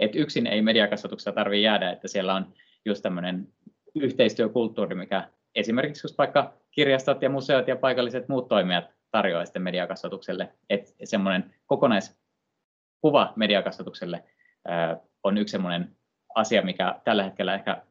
et 0.00 0.16
yksin 0.16 0.46
ei 0.46 0.62
mediakasvatuksessa 0.62 1.32
tarvitse 1.32 1.60
jäädä, 1.60 1.90
että 1.90 2.08
siellä 2.08 2.34
on 2.34 2.46
just 2.84 3.02
tämmöinen 3.02 3.48
yhteistyökulttuuri, 3.94 4.94
mikä 4.94 5.28
esimerkiksi 5.54 6.04
just 6.04 6.18
vaikka 6.18 6.54
kirjastot 6.70 7.22
ja 7.22 7.30
museot 7.30 7.68
ja 7.68 7.76
paikalliset 7.76 8.28
muut 8.28 8.48
toimijat 8.48 8.84
tarjoaa 9.10 9.44
sitten 9.44 9.62
mediakasvatukselle. 9.62 10.48
Että 10.70 10.90
semmoinen 11.04 11.54
kokonaiskuva 11.66 13.32
mediakasvatukselle 13.36 14.24
on 15.24 15.38
yksi 15.38 15.52
semmoinen 15.52 15.96
asia, 16.34 16.62
mikä 16.62 17.00
tällä 17.04 17.24
hetkellä 17.24 17.54
ehkä, 17.54 17.82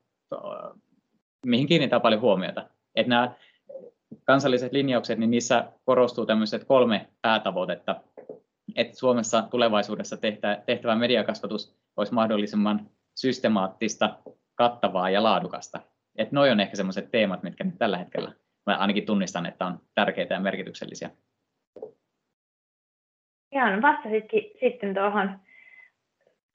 mihin 1.46 1.68
kiinnittää 1.68 2.00
paljon 2.00 2.22
huomiota. 2.22 2.70
Että 2.96 3.10
nämä 3.10 3.34
kansalliset 4.26 4.72
linjaukset, 4.72 5.20
niin 5.20 5.32
niissä 5.32 5.72
korostuu 5.86 6.26
tämmöiset 6.26 6.64
kolme 6.64 7.08
päätavoitetta, 7.22 7.96
että 8.76 8.98
Suomessa 8.98 9.42
tulevaisuudessa 9.42 10.18
tehtävä 10.66 10.96
mediakasvatus 10.96 11.76
olisi 11.98 12.14
mahdollisimman 12.14 12.90
systemaattista, 13.16 14.18
kattavaa 14.56 15.10
ja 15.10 15.24
laadukasta. 15.24 15.80
Että 16.18 16.36
noi 16.36 16.52
on 16.52 16.60
ehkä 16.60 16.76
semmoiset 16.76 17.12
teemat, 17.12 17.44
mitkä 17.44 17.64
nyt 17.64 17.78
tällä 17.78 17.98
hetkellä 17.98 18.32
mä 18.66 18.78
ainakin 18.78 19.06
tunnistan, 19.06 19.46
että 19.46 19.66
on 19.66 19.80
tärkeitä 19.96 20.34
ja 20.34 20.40
merkityksellisiä. 20.40 21.10
Joo, 23.52 23.76
no 23.76 23.82
vastasitkin 23.82 24.44
sitten 24.60 24.94
tuohon 24.94 25.40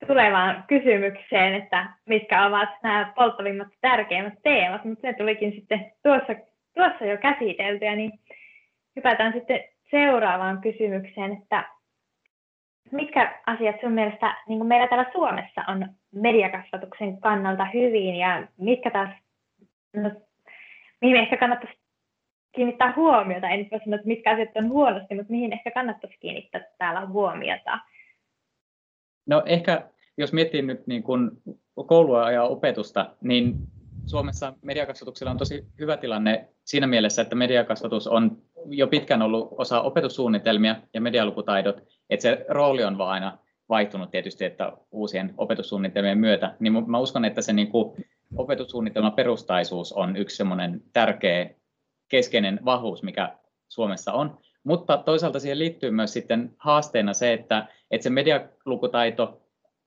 tulevaan 0.06 0.64
kysymykseen, 0.68 1.54
että 1.54 1.92
mitkä 2.06 2.46
ovat 2.46 2.68
nämä 2.82 3.12
polttavimmat 3.16 3.68
tärkeimmät 3.80 4.34
teemat, 4.42 4.84
mutta 4.84 5.02
se 5.02 5.14
tulikin 5.18 5.52
sitten 5.52 5.92
tuossa, 6.02 6.53
tuossa 6.74 7.04
jo 7.04 7.16
käsiteltyä, 7.16 7.96
niin 7.96 8.12
hypätään 8.96 9.32
sitten 9.32 9.60
seuraavaan 9.90 10.60
kysymykseen, 10.60 11.32
että 11.32 11.68
mitkä 12.92 13.42
asiat 13.46 13.76
sun 13.80 13.92
mielestä 13.92 14.36
niin 14.48 14.58
kuin 14.58 14.68
meillä 14.68 14.88
täällä 14.88 15.10
Suomessa 15.12 15.64
on 15.68 15.88
mediakasvatuksen 16.12 17.20
kannalta 17.20 17.64
hyvin 17.64 18.16
ja 18.16 18.46
mitkä 18.58 18.90
taas, 18.90 19.10
no, 19.96 20.10
mihin 21.00 21.16
ehkä 21.16 21.36
kannattaisi 21.36 21.78
kiinnittää 22.54 22.92
huomiota, 22.96 23.48
en 23.48 23.68
voi 23.70 23.80
sanoa, 23.84 23.94
että 23.94 24.08
mitkä 24.08 24.32
asiat 24.32 24.56
on 24.56 24.68
huonosti, 24.68 25.14
mutta 25.14 25.32
mihin 25.32 25.52
ehkä 25.52 25.70
kannattaisi 25.70 26.18
kiinnittää 26.20 26.60
täällä 26.78 27.06
huomiota? 27.06 27.78
No 29.26 29.42
ehkä 29.46 29.88
jos 30.16 30.32
miettii 30.32 30.62
nyt 30.62 30.86
niin 30.86 31.02
kuin 31.02 31.30
koulua 31.86 32.30
ja 32.30 32.42
opetusta, 32.42 33.14
niin 33.20 33.54
Suomessa 34.06 34.54
mediakasvatuksella 34.62 35.30
on 35.30 35.38
tosi 35.38 35.64
hyvä 35.78 35.96
tilanne 35.96 36.48
siinä 36.64 36.86
mielessä, 36.86 37.22
että 37.22 37.34
mediakasvatus 37.34 38.06
on 38.06 38.42
jo 38.66 38.86
pitkään 38.86 39.22
ollut 39.22 39.48
osa 39.58 39.80
opetussuunnitelmia 39.80 40.76
ja 40.94 41.00
medialukutaidot, 41.00 41.82
että 42.10 42.22
se 42.22 42.46
rooli 42.48 42.84
on 42.84 42.98
vaan 42.98 43.10
aina 43.10 43.38
vaihtunut 43.68 44.10
tietysti, 44.10 44.44
että 44.44 44.72
uusien 44.90 45.34
opetussuunnitelmien 45.36 46.18
myötä, 46.18 46.56
niin 46.60 46.90
mä 46.90 46.98
uskon, 46.98 47.24
että 47.24 47.42
se 47.42 47.52
niin 47.52 47.70
kuin 47.70 48.04
opetussuunnitelman 48.36 49.12
perustaisuus 49.12 49.92
on 49.92 50.16
yksi 50.16 50.36
semmoinen 50.36 50.82
tärkeä 50.92 51.50
keskeinen 52.08 52.60
vahvuus, 52.64 53.02
mikä 53.02 53.36
Suomessa 53.68 54.12
on. 54.12 54.38
Mutta 54.64 54.96
toisaalta 54.96 55.40
siihen 55.40 55.58
liittyy 55.58 55.90
myös 55.90 56.12
sitten 56.12 56.54
haasteena 56.58 57.12
se, 57.12 57.32
että, 57.32 57.66
että 57.90 58.02
se 58.02 58.10
medialukutaito 58.10 59.40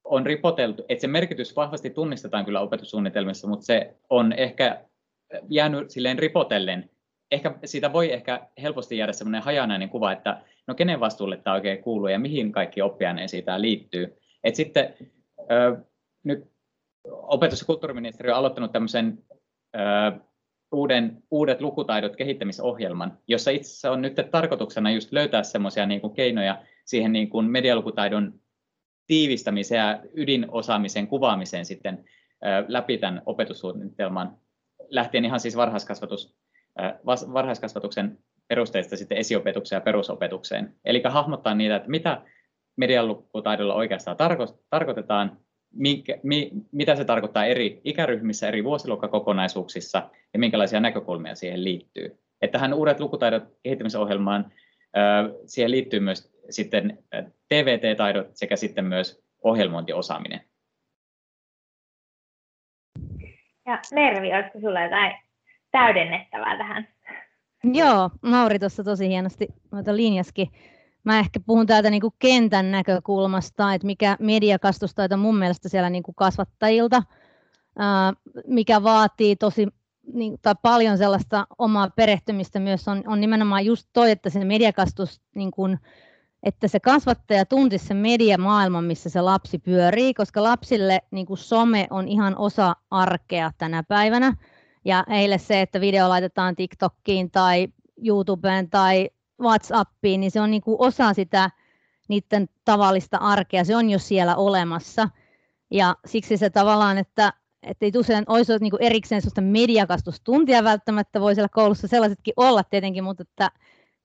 on 0.03 0.25
ripoteltu, 0.25 0.85
että 0.89 1.01
se 1.01 1.07
merkitys 1.07 1.55
vahvasti 1.55 1.89
tunnistetaan 1.89 2.45
kyllä 2.45 2.61
opetussuunnitelmissa, 2.61 3.47
mutta 3.47 3.65
se 3.65 3.95
on 4.09 4.33
ehkä 4.33 4.81
jäänyt 5.49 5.91
silleen 5.91 6.19
ripotellen. 6.19 6.89
Ehkä 7.31 7.55
siitä 7.65 7.93
voi 7.93 8.13
ehkä 8.13 8.47
helposti 8.61 8.97
jäädä 8.97 9.13
semmoinen 9.13 9.41
hajanainen 9.41 9.89
kuva, 9.89 10.11
että 10.11 10.41
no 10.67 10.75
kenen 10.75 10.99
vastuulle 10.99 11.37
tämä 11.37 11.53
oikein 11.53 11.83
kuuluu 11.83 12.07
ja 12.07 12.19
mihin 12.19 12.51
kaikki 12.51 12.81
oppiaineen 12.81 13.29
siitä 13.29 13.61
liittyy. 13.61 14.17
Et 14.43 14.55
sitten 14.55 14.93
ö, 15.51 15.77
nyt 16.23 16.51
opetus- 17.07 17.59
ja 17.61 17.65
kulttuuriministeriö 17.65 18.33
on 18.33 18.39
aloittanut 18.39 18.71
tämmöisen 18.71 19.23
ö, 19.75 19.79
uuden, 20.71 21.23
uudet 21.31 21.61
lukutaidot 21.61 22.15
kehittämisohjelman, 22.15 23.17
jossa 23.27 23.51
itse 23.51 23.67
asiassa 23.69 23.91
on 23.91 24.01
nyt 24.01 24.15
tarkoituksena 24.31 24.91
just 24.91 25.11
löytää 25.11 25.43
semmoisia 25.43 25.85
niin 25.85 26.13
keinoja 26.15 26.61
siihen 26.85 27.11
niin 27.11 27.29
kuin 27.29 27.45
medialukutaidon 27.45 28.39
tiivistämiseen 29.07 29.79
ja 29.79 29.99
ydinosaamisen 30.13 31.07
kuvaamiseen 31.07 31.65
sitten 31.65 32.05
läpi 32.67 32.97
tämän 32.97 33.21
opetussuunnitelman, 33.25 34.37
lähtien 34.89 35.25
ihan 35.25 35.39
siis 35.39 35.57
varhaiskasvatus, 35.57 36.35
varhaiskasvatuksen 37.33 38.17
perusteista 38.47 38.97
sitten 38.97 39.17
esiopetukseen 39.17 39.77
ja 39.77 39.81
perusopetukseen. 39.81 40.75
Eli 40.85 41.01
hahmottaa 41.05 41.55
niitä, 41.55 41.75
että 41.75 41.89
mitä 41.89 42.21
medialukutaidolla 42.75 43.75
oikeastaan 43.75 44.17
tarko- 44.17 44.63
tarkoitetaan, 44.69 45.37
minkä, 45.73 46.19
mi, 46.23 46.51
mitä 46.71 46.95
se 46.95 47.05
tarkoittaa 47.05 47.45
eri 47.45 47.81
ikäryhmissä, 47.83 48.47
eri 48.47 48.63
vuosiluokkakokonaisuuksissa 48.63 50.09
ja 50.33 50.39
minkälaisia 50.39 50.79
näkökulmia 50.79 51.35
siihen 51.35 51.63
liittyy. 51.63 52.17
Että 52.41 52.57
tähän 52.57 52.73
uudet 52.73 52.99
lukutaidot 52.99 53.43
kehittämisohjelmaan, 53.63 54.51
siihen 55.45 55.71
liittyy 55.71 55.99
myös 55.99 56.31
sitten 56.49 57.03
TVT-taidot 57.49 58.27
sekä 58.33 58.55
sitten 58.55 58.85
myös 58.85 59.23
ohjelmointiosaaminen. 59.43 60.41
Ja 63.67 63.79
Mervi, 63.93 64.33
olisiko 64.33 64.59
sinulla 64.59 64.83
jotain 64.83 65.13
täydennettävää 65.71 66.57
tähän? 66.57 66.87
Joo, 67.63 68.09
Mauri 68.21 68.59
tuossa 68.59 68.83
tosi 68.83 69.07
hienosti 69.07 69.47
noita 69.71 69.95
linjaskin. 69.95 70.47
Mä 71.03 71.19
ehkä 71.19 71.39
puhun 71.45 71.67
täältä 71.67 71.89
niin 71.89 72.01
kuin 72.01 72.13
kentän 72.19 72.71
näkökulmasta, 72.71 73.73
että 73.73 73.87
mikä 73.87 74.17
mediakastustaito 74.19 75.17
mun 75.17 75.37
mielestä 75.37 75.69
siellä 75.69 75.89
niin 75.89 76.03
kuin 76.03 76.15
kasvattajilta, 76.15 77.03
mikä 78.47 78.83
vaatii 78.83 79.35
tosi 79.35 79.67
niin, 80.13 80.39
tai 80.41 80.55
paljon 80.61 80.97
sellaista 80.97 81.47
omaa 81.57 81.89
perehtymistä 81.95 82.59
myös 82.59 82.87
on, 82.87 83.03
on 83.07 83.21
nimenomaan 83.21 83.65
just 83.65 83.89
toi, 83.93 84.11
että 84.11 84.29
se 84.29 84.45
mediakastus 84.45 85.21
niin 85.35 85.51
kuin, 85.51 85.79
että 86.43 86.67
se 86.67 86.79
kasvattaja 86.79 87.45
tuntisi 87.45 87.87
sen 87.87 87.97
mediamaailman, 87.97 88.83
missä 88.83 89.09
se 89.09 89.21
lapsi 89.21 89.59
pyörii, 89.59 90.13
koska 90.13 90.43
lapsille 90.43 91.01
niin 91.11 91.25
kuin 91.25 91.37
some 91.37 91.87
on 91.89 92.07
ihan 92.07 92.37
osa 92.37 92.75
arkea 92.91 93.51
tänä 93.57 93.83
päivänä. 93.83 94.33
Ja 94.85 95.03
heille 95.09 95.37
se, 95.37 95.61
että 95.61 95.81
video 95.81 96.09
laitetaan 96.09 96.55
TikTokkiin 96.55 97.31
tai 97.31 97.67
YouTubeen 98.05 98.69
tai 98.69 99.09
WhatsAppiin, 99.41 100.19
niin 100.19 100.31
se 100.31 100.41
on 100.41 100.51
niin 100.51 100.61
kuin 100.61 100.77
osa 100.79 101.13
sitä 101.13 101.51
niiden 102.07 102.49
tavallista 102.65 103.17
arkea. 103.17 103.63
Se 103.63 103.75
on 103.75 103.89
jo 103.89 103.99
siellä 103.99 104.35
olemassa. 104.35 105.09
Ja 105.71 105.95
siksi 106.05 106.37
se 106.37 106.49
tavallaan, 106.49 106.97
että, 106.97 107.33
että 107.63 107.85
ei 107.85 107.91
tosiaan 107.91 108.23
olisi 108.27 108.53
niin 108.59 108.73
erikseen 108.79 109.21
sellaista 109.21 109.41
mediakastustuntia 109.41 110.63
välttämättä, 110.63 111.21
voi 111.21 111.35
siellä 111.35 111.49
koulussa 111.49 111.87
sellaisetkin 111.87 112.33
olla 112.37 112.63
tietenkin, 112.63 113.03
mutta 113.03 113.23
että 113.23 113.51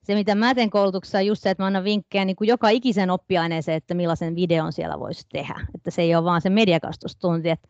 se, 0.04 0.14
mitä 0.14 0.34
mä 0.34 0.54
teen 0.54 0.70
koulutuksessa, 0.70 1.18
on 1.18 1.26
just 1.26 1.42
se, 1.42 1.50
että 1.50 1.62
mä 1.62 1.66
annan 1.66 1.84
vinkkejä 1.84 2.24
niin 2.24 2.36
kuin 2.36 2.48
joka 2.48 2.68
ikisen 2.68 3.10
oppiaineeseen, 3.10 3.76
että 3.76 3.94
millaisen 3.94 4.34
videon 4.34 4.72
siellä 4.72 5.00
voisi 5.00 5.26
tehdä. 5.32 5.66
Että 5.74 5.90
se 5.90 6.02
ei 6.02 6.14
ole 6.14 6.24
vaan 6.24 6.40
se 6.40 6.50
mediakastustunti. 6.50 7.50
Että, 7.50 7.68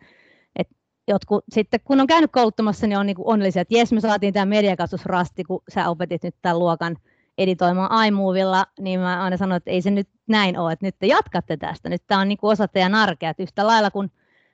että 0.57 0.75
jotkut, 1.09 1.45
sitten 1.53 1.81
kun 1.85 2.01
on 2.01 2.07
käynyt 2.07 2.33
kouluttamassa, 2.33 2.87
niin 2.87 2.99
on 2.99 3.07
niin 3.07 3.17
kuin 3.17 3.29
onnellisia, 3.29 3.63
että 3.63 3.77
jes, 3.77 3.93
me 3.93 4.01
saatiin 4.01 4.35
tämä 4.35 4.47
mediakastusrasti, 4.47 5.45
kun 5.45 5.63
sä 5.75 5.89
opetit 5.89 6.23
nyt 6.23 6.35
tämän 6.43 6.59
luokan 6.59 6.97
editoimaan 7.39 8.07
iMovilla, 8.07 8.67
niin 8.81 9.01
mä 9.01 9.23
aina 9.23 9.37
sanon, 9.37 9.57
että 9.57 9.71
ei 9.71 9.83
se 9.83 9.91
nyt 9.91 10.09
näin 10.29 10.59
ole, 10.59 10.73
että 10.73 10.87
nyt 10.87 10.97
te 10.99 11.07
jatkatte 11.07 11.57
tästä. 11.57 11.89
Nyt 11.89 12.03
tämä 12.07 12.21
on 12.21 12.29
niin 12.29 12.39
kuin 12.39 12.51
osa 12.51 12.69
teidän 12.69 12.95
arkea, 12.95 13.31
että 13.31 13.43
yhtä 13.43 13.67
lailla 13.67 13.91
kun 13.91 14.11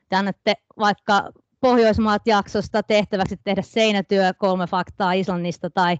te 0.08 0.16
annatte 0.16 0.54
vaikka 0.78 1.30
Pohjoismaat 1.60 2.22
jaksosta 2.26 2.82
tehtäväksi 2.82 3.36
tehdä 3.44 3.62
seinätyö, 3.62 4.34
kolme 4.34 4.66
faktaa 4.66 5.12
Islannista 5.12 5.70
tai 5.70 5.98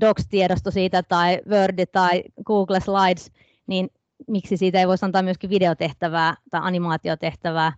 Docs-tiedosto 0.00 0.70
siitä 0.70 1.02
tai 1.02 1.40
Word 1.48 1.86
tai 1.92 2.22
Google 2.44 2.80
Slides, 2.80 3.32
niin 3.66 3.90
miksi 4.28 4.56
siitä 4.56 4.80
ei 4.80 4.88
voisi 4.88 5.04
antaa 5.04 5.22
myöskin 5.22 5.50
videotehtävää 5.50 6.34
tai 6.50 6.60
animaatiotehtävää 6.64 7.72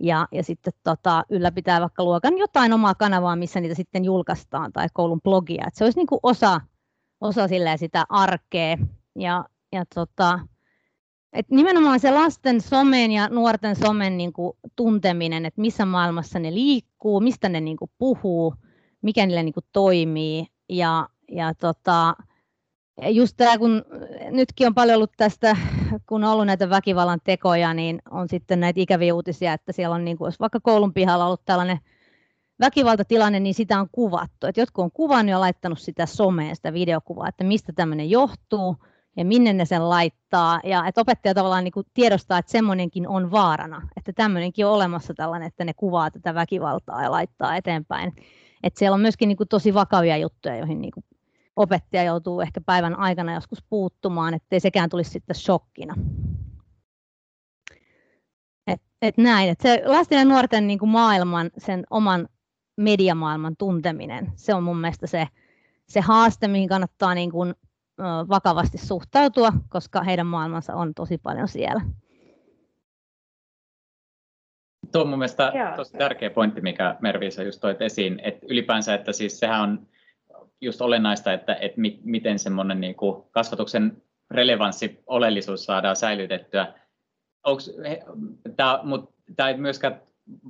ja, 0.00 0.28
ja 0.32 0.42
sitten 0.42 0.72
tota, 0.84 1.24
ylläpitää 1.30 1.80
vaikka 1.80 2.04
luokan 2.04 2.38
jotain 2.38 2.72
omaa 2.72 2.94
kanavaa, 2.94 3.36
missä 3.36 3.60
niitä 3.60 3.74
sitten 3.74 4.04
julkaistaan 4.04 4.72
tai 4.72 4.86
koulun 4.92 5.20
blogia. 5.20 5.64
Et 5.66 5.74
se 5.74 5.84
olisi 5.84 5.98
niin 5.98 6.06
kuin 6.06 6.20
osa, 6.22 6.60
osa 7.20 7.48
sitä 7.76 8.04
arkea 8.08 8.76
ja, 9.16 9.44
ja 9.72 9.84
tota, 9.94 10.40
et 11.32 11.50
nimenomaan 11.50 12.00
se 12.00 12.10
lasten 12.10 12.60
somen 12.60 13.12
ja 13.12 13.28
nuorten 13.28 13.76
somen 13.76 14.16
niin 14.16 14.32
kuin 14.32 14.52
tunteminen, 14.76 15.46
että 15.46 15.60
missä 15.60 15.86
maailmassa 15.86 16.38
ne 16.38 16.54
liikkuu, 16.54 17.20
mistä 17.20 17.48
ne 17.48 17.60
niin 17.60 17.76
kuin 17.76 17.90
puhuu, 17.98 18.54
mikä 19.02 19.26
niille 19.26 19.42
niin 19.42 19.54
kuin 19.54 19.66
toimii 19.72 20.46
ja, 20.68 21.08
ja 21.28 21.54
tota, 21.54 22.14
just 23.08 23.36
tämä, 23.36 23.58
kun 23.58 23.84
nytkin 24.30 24.66
on 24.66 24.74
paljon 24.74 24.96
ollut 24.96 25.12
tästä, 25.16 25.56
kun 26.08 26.24
on 26.24 26.30
ollut 26.30 26.46
näitä 26.46 26.70
väkivallan 26.70 27.20
tekoja, 27.24 27.74
niin 27.74 28.02
on 28.10 28.28
sitten 28.28 28.60
näitä 28.60 28.80
ikäviä 28.80 29.14
uutisia, 29.14 29.52
että 29.52 29.72
siellä 29.72 29.94
on, 29.94 30.04
niin 30.04 30.18
kuin, 30.18 30.26
jos 30.26 30.40
vaikka 30.40 30.60
koulun 30.60 30.94
pihalla 30.94 31.26
ollut 31.26 31.44
tällainen 31.44 31.78
väkivaltatilanne, 32.60 33.40
niin 33.40 33.54
sitä 33.54 33.80
on 33.80 33.88
kuvattu. 33.92 34.46
Et 34.46 34.56
jotkut 34.56 34.82
on 34.82 34.92
kuvannut 34.92 35.30
ja 35.30 35.40
laittanut 35.40 35.78
sitä 35.78 36.06
someen, 36.06 36.56
sitä 36.56 36.72
videokuvaa, 36.72 37.28
että 37.28 37.44
mistä 37.44 37.72
tämmöinen 37.72 38.10
johtuu 38.10 38.76
ja 39.16 39.24
minne 39.24 39.52
ne 39.52 39.64
sen 39.64 39.88
laittaa. 39.88 40.60
Ja 40.64 40.86
että 40.86 41.00
opettaja 41.00 41.34
tavallaan 41.34 41.64
niin 41.64 41.72
kuin 41.72 41.86
tiedostaa, 41.94 42.38
että 42.38 42.52
semmoinenkin 42.52 43.08
on 43.08 43.30
vaarana, 43.30 43.88
että 43.96 44.12
tämmöinenkin 44.12 44.66
on 44.66 44.72
olemassa 44.72 45.14
tällainen, 45.14 45.46
että 45.46 45.64
ne 45.64 45.74
kuvaa 45.74 46.10
tätä 46.10 46.34
väkivaltaa 46.34 47.02
ja 47.02 47.10
laittaa 47.10 47.56
eteenpäin. 47.56 48.12
Että 48.62 48.78
siellä 48.78 48.94
on 48.94 49.00
myöskin 49.00 49.28
niin 49.28 49.36
kuin 49.36 49.48
tosi 49.48 49.74
vakavia 49.74 50.16
juttuja, 50.16 50.56
joihin 50.56 50.80
niin 50.80 50.92
kuin 50.92 51.04
opettaja 51.58 52.02
joutuu 52.02 52.40
ehkä 52.40 52.60
päivän 52.60 52.98
aikana 52.98 53.34
joskus 53.34 53.64
puuttumaan, 53.70 54.34
ettei 54.34 54.60
sekään 54.60 54.90
tulisi 54.90 55.10
sitten 55.10 55.36
shokkina. 55.36 55.94
Et, 58.66 58.82
et 59.02 59.18
näin, 59.18 59.50
että 59.50 59.62
se 59.62 59.82
lasten 59.84 60.18
ja 60.18 60.24
nuorten 60.24 60.66
niin 60.66 60.78
kuin 60.78 60.88
maailman, 60.88 61.50
sen 61.58 61.84
oman 61.90 62.28
mediamaailman 62.76 63.56
tunteminen, 63.58 64.32
se 64.36 64.54
on 64.54 64.62
mun 64.62 64.78
mielestä 64.78 65.06
se, 65.06 65.26
se 65.88 66.00
haaste, 66.00 66.48
mihin 66.48 66.68
kannattaa 66.68 67.14
niin 67.14 67.30
kuin, 67.30 67.54
vakavasti 68.28 68.78
suhtautua, 68.78 69.52
koska 69.68 70.02
heidän 70.02 70.26
maailmansa 70.26 70.74
on 70.74 70.94
tosi 70.94 71.18
paljon 71.18 71.48
siellä. 71.48 71.80
Tuo 74.92 75.02
on 75.02 75.08
mun 75.08 75.18
mielestä 75.18 75.52
tosi 75.76 75.92
tärkeä 75.92 76.30
pointti, 76.30 76.60
mikä 76.60 76.96
Mervi 77.00 77.30
sä 77.30 77.42
just 77.42 77.60
toit 77.60 77.82
esiin, 77.82 78.20
että 78.22 78.46
ylipäänsä, 78.50 78.94
että 78.94 79.12
siis 79.12 79.38
sehän 79.38 79.60
on 79.60 79.88
just 80.60 80.80
olennaista, 80.80 81.32
että, 81.32 81.54
että 81.54 81.80
mi, 81.80 82.00
miten 82.04 82.38
semmoinen 82.38 82.80
niin 82.80 82.94
kuin 82.94 83.24
kasvatuksen 83.30 84.02
relevanssi, 84.30 85.02
oleellisuus 85.06 85.64
saadaan 85.64 85.96
säilytettyä. 85.96 86.74
Tämä 89.36 89.48
ei 89.48 89.56
myöskään 89.56 90.00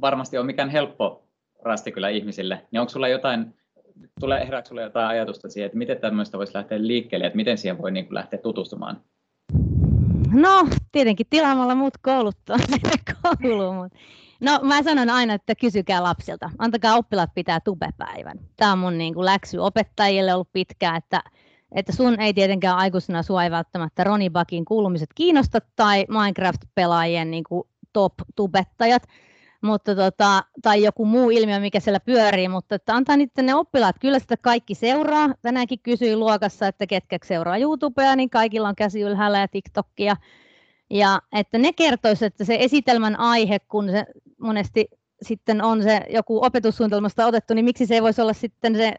varmasti 0.01 0.39
ole 0.39 0.47
mikään 0.47 0.71
helppo 0.71 1.29
rasti 1.63 1.93
kyllä 1.93 2.09
ihmisille, 2.09 2.67
niin 2.71 2.81
onko 2.81 2.91
sulla 2.91 3.09
jotain, 3.09 3.55
tulee 4.21 4.47
herääkö 4.47 4.69
sulla 4.69 4.83
jotain 4.83 5.09
ajatusta 5.09 5.49
siihen, 5.49 5.67
että 5.67 5.79
miten 5.79 6.01
tämmöistä 6.01 6.39
voisi 6.39 6.55
lähteä 6.55 6.87
liikkeelle, 6.87 7.27
että 7.27 7.37
miten 7.37 7.59
siihen 7.59 7.79
voi 7.83 7.91
niin 7.91 8.07
kuin 8.07 8.15
lähteä 8.15 8.39
tutustumaan? 8.39 9.01
No, 10.33 10.69
tietenkin 10.93 11.27
tilaamalla 11.31 11.75
muut 11.75 11.95
kouluttaa 12.03 12.57
kouluun, 13.23 13.77
mutta 13.77 13.99
No 14.41 14.61
mä 14.63 14.83
sanon 14.83 15.11
aina, 15.11 15.35
että 15.35 15.55
kysykää 15.55 16.03
lapsilta. 16.03 16.51
Antakaa 16.59 16.97
oppilaat 16.97 17.31
pitää 17.35 17.61
tubepäivän. 17.61 18.39
Tämä 18.57 18.73
on 18.73 18.79
mun 18.79 18.99
niin 18.99 19.15
kuin 19.15 19.25
läksy 19.25 19.59
opettajille 19.59 20.35
ollut 20.35 20.53
pitkään, 20.53 20.97
että, 20.97 21.23
että 21.75 21.93
sun 21.93 22.21
ei 22.21 22.35
tietenkään 22.35 22.77
aikuisena 22.77 23.23
sua 23.23 23.45
ei 23.45 23.51
välttämättä 23.51 24.05
Roni 24.05 24.31
Bakin 24.31 24.65
kuulumiset 24.65 25.09
kiinnosta 25.15 25.59
tai 25.77 26.07
Minecraft-pelaajien 26.09 27.31
niin 27.31 27.45
kuin 27.49 27.69
top-tubettajat, 27.93 29.03
mutta 29.63 29.95
tota, 29.95 30.45
tai 30.63 30.83
joku 30.83 31.05
muu 31.05 31.31
ilmiö, 31.31 31.61
mikä 31.61 31.81
siellä 31.81 32.01
pyörii, 32.01 32.49
mutta 32.49 32.75
että 32.75 32.95
antaa 32.95 33.17
niiden 33.17 33.47
ne 33.47 33.55
oppilaat, 33.55 33.97
kyllä 34.01 34.19
sitä 34.19 34.37
kaikki 34.37 34.75
seuraa. 34.75 35.35
Tänäänkin 35.43 35.79
kysyi 35.83 36.17
luokassa, 36.17 36.67
että 36.69 36.87
ketkä 36.87 37.19
seuraa 37.25 37.59
YouTubea, 37.59 38.17
niin 38.17 38.31
kaikilla 38.31 38.69
on 38.69 38.77
käsi 38.77 39.01
ylhäällä 39.01 39.39
ja 39.39 39.49
TikTokia. 39.49 40.17
Ja 40.91 41.21
että 41.33 41.59
ne 41.59 41.73
kertoisivat, 41.73 42.33
että 42.33 42.45
se 42.45 42.57
esitelmän 42.61 43.21
aihe, 43.21 43.59
kun 43.59 43.91
se 43.91 44.05
monesti 44.39 44.89
sitten 45.23 45.63
on 45.63 45.83
se 45.83 46.01
joku 46.11 46.45
opetussuunnitelmasta 46.45 47.27
otettu, 47.27 47.55
niin 47.55 47.65
miksi 47.65 47.87
se 47.87 47.95
ei 47.95 48.03
voisi 48.03 48.21
olla 48.21 48.33
sitten 48.33 48.77
se 48.77 48.95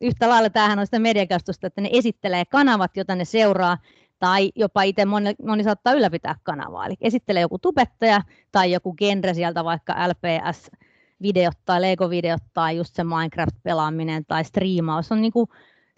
yhtä 0.00 0.28
lailla, 0.28 0.50
tämähän 0.50 0.78
on 0.78 0.86
sitä 0.86 0.98
mediakastusta, 0.98 1.66
että 1.66 1.80
ne 1.80 1.88
esittelee 1.92 2.44
kanavat, 2.44 2.96
joita 2.96 3.14
ne 3.14 3.24
seuraa, 3.24 3.78
tai 4.18 4.52
jopa 4.54 4.82
itse 4.82 5.04
moni, 5.04 5.34
moni 5.42 5.64
saattaa 5.64 5.92
ylläpitää 5.92 6.34
kanavaa. 6.42 6.86
Eli 6.86 6.94
esittelee 7.00 7.40
joku 7.40 7.58
tubettaja 7.58 8.22
tai 8.52 8.72
joku 8.72 8.94
genre 8.94 9.34
sieltä, 9.34 9.64
vaikka 9.64 10.08
LPS-videot 10.08 11.58
tai 11.64 11.80
Lego-videot 11.80 12.42
tai 12.54 12.76
just 12.76 12.94
se 12.94 13.02
Minecraft-pelaaminen 13.02 14.24
tai 14.28 14.44
striimaus. 14.44 15.12
On 15.12 15.22
niin 15.22 15.32
kuin, 15.32 15.48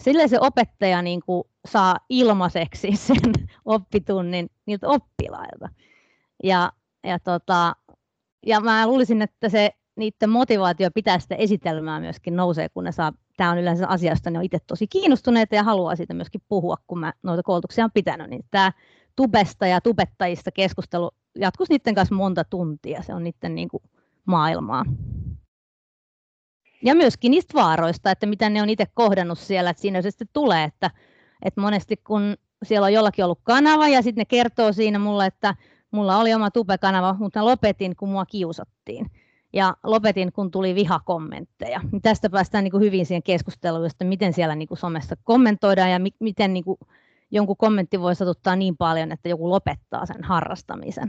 sille 0.03 0.29
se 0.29 0.41
opettaja 0.41 1.03
niin 1.03 1.21
kuin 1.27 1.45
saa 1.69 1.97
ilmaiseksi 2.09 2.97
sen 3.07 3.33
oppitunnin 3.65 4.51
niiltä 4.67 4.89
oppilailta. 4.89 5.69
Ja, 6.45 6.73
ja, 7.05 7.19
tota, 7.19 7.77
ja 8.47 8.61
mä 8.61 8.87
luulisin, 8.87 9.23
että 9.23 9.49
se 9.49 9.71
niiden 9.97 10.31
motivaatio 10.31 10.91
pitää 10.95 11.19
sitä 11.19 11.35
esitelmää 11.35 12.01
myöskin 12.01 12.37
nousee, 12.37 12.69
kun 12.69 12.85
ne 12.85 12.93
saa, 12.93 13.13
tämä 13.37 13.51
on 13.51 13.59
yleensä 13.59 13.89
asia, 13.89 14.13
josta 14.13 14.31
ne 14.31 14.39
on 14.39 14.45
itse 14.45 14.59
tosi 14.67 14.87
kiinnostuneita 14.87 15.55
ja 15.55 15.63
haluaa 15.63 15.97
siitä 15.97 16.15
myöskin 16.15 16.43
puhua, 16.49 16.77
kun 16.87 16.99
mä 16.99 17.13
noita 17.23 17.43
koulutuksia 17.43 17.85
on 17.85 17.91
pitänyt, 17.95 18.31
niin 18.31 18.45
tämä 18.51 18.73
tubesta 19.17 19.67
ja 19.67 19.81
tubettajista 19.81 20.51
keskustelu 20.51 21.11
jatkuisi 21.39 21.73
niiden 21.73 21.95
kanssa 21.95 22.15
monta 22.15 22.45
tuntia, 22.45 23.03
se 23.03 23.15
on 23.15 23.25
niiden 23.25 23.55
niin 23.55 23.69
kuin 23.69 23.83
maailmaa. 24.25 24.85
Ja 26.85 26.95
myöskin 26.95 27.31
niistä 27.31 27.55
vaaroista, 27.55 28.11
että 28.11 28.27
mitä 28.27 28.51
ne 28.51 28.63
on 28.63 28.71
itse 28.71 28.87
kohdannut 28.95 29.39
siellä, 29.39 29.71
että 29.71 29.81
siinä 29.81 30.03
se 30.03 30.11
sitten 30.11 30.29
tulee, 30.33 30.65
että, 30.65 30.91
että 31.45 31.61
monesti 31.61 31.97
kun 31.97 32.37
siellä 32.63 32.85
on 32.85 32.93
jollakin 32.93 33.25
ollut 33.25 33.41
kanava 33.43 33.89
ja 33.89 34.03
sitten 34.03 34.21
ne 34.21 34.25
kertoo 34.25 34.73
siinä 34.73 34.99
mulle, 34.99 35.27
että 35.27 35.55
mulla 35.91 36.17
oli 36.19 36.35
oma 36.35 36.51
tubekanava, 36.51 37.17
mutta 37.19 37.45
lopetin, 37.45 37.97
kun 37.97 38.09
mua 38.09 38.27
kiusattiin. 38.27 39.07
Ja 39.53 39.75
lopetin, 39.85 40.33
kun 40.33 40.51
tuli 40.51 40.75
vihakommentteja. 40.75 41.81
Niin 41.93 42.03
tästä 42.03 42.31
päästään 42.31 42.65
niin 42.65 42.73
kuin 42.73 42.83
hyvin 42.83 43.07
siihen 43.07 43.23
keskusteluun, 43.23 43.87
että 43.87 44.05
miten 44.05 44.33
siellä 44.33 44.55
niin 44.55 44.69
kuin 44.69 44.79
somessa 44.79 45.17
kommentoidaan 45.25 45.91
ja 45.91 45.99
mi- 45.99 46.17
miten 46.21 46.55
niin 46.55 46.65
kuin 46.65 46.79
jonkun 47.31 47.57
kommentti 47.57 48.01
voi 48.01 48.15
satuttaa 48.15 48.57
niin 48.57 48.77
paljon, 48.77 49.13
että 49.13 49.29
joku 49.29 49.51
lopettaa 49.51 50.07
sen 50.07 50.25
harrastamisen. 50.25 51.09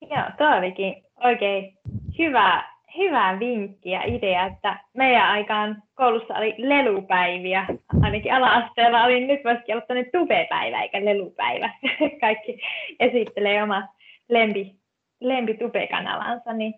Joo, 0.00 0.24
tuo 0.38 0.58
olikin 0.58 1.04
oikein 1.24 1.78
hyvä, 2.18 2.75
hyvä 2.96 3.36
vinkki 3.38 3.90
ja 3.90 4.02
idea, 4.04 4.46
että 4.46 4.80
meidän 4.94 5.28
aikaan 5.28 5.82
koulussa 5.94 6.34
oli 6.34 6.54
lelupäiviä. 6.58 7.66
Ainakin 8.02 8.32
ala-asteella 8.32 9.04
oli 9.04 9.26
nyt 9.26 9.40
voisikin 9.44 9.74
olla 9.74 9.86
tämmöinen 9.86 10.12
tubepäivä 10.12 10.82
eikä 10.82 11.04
lelupäivä. 11.04 11.70
Kaikki 12.20 12.60
esittelee 13.00 13.62
oma 13.62 13.82
lempi, 14.28 14.74
lempi 15.20 15.54
tube-kanavansa, 15.54 16.52
niin 16.52 16.74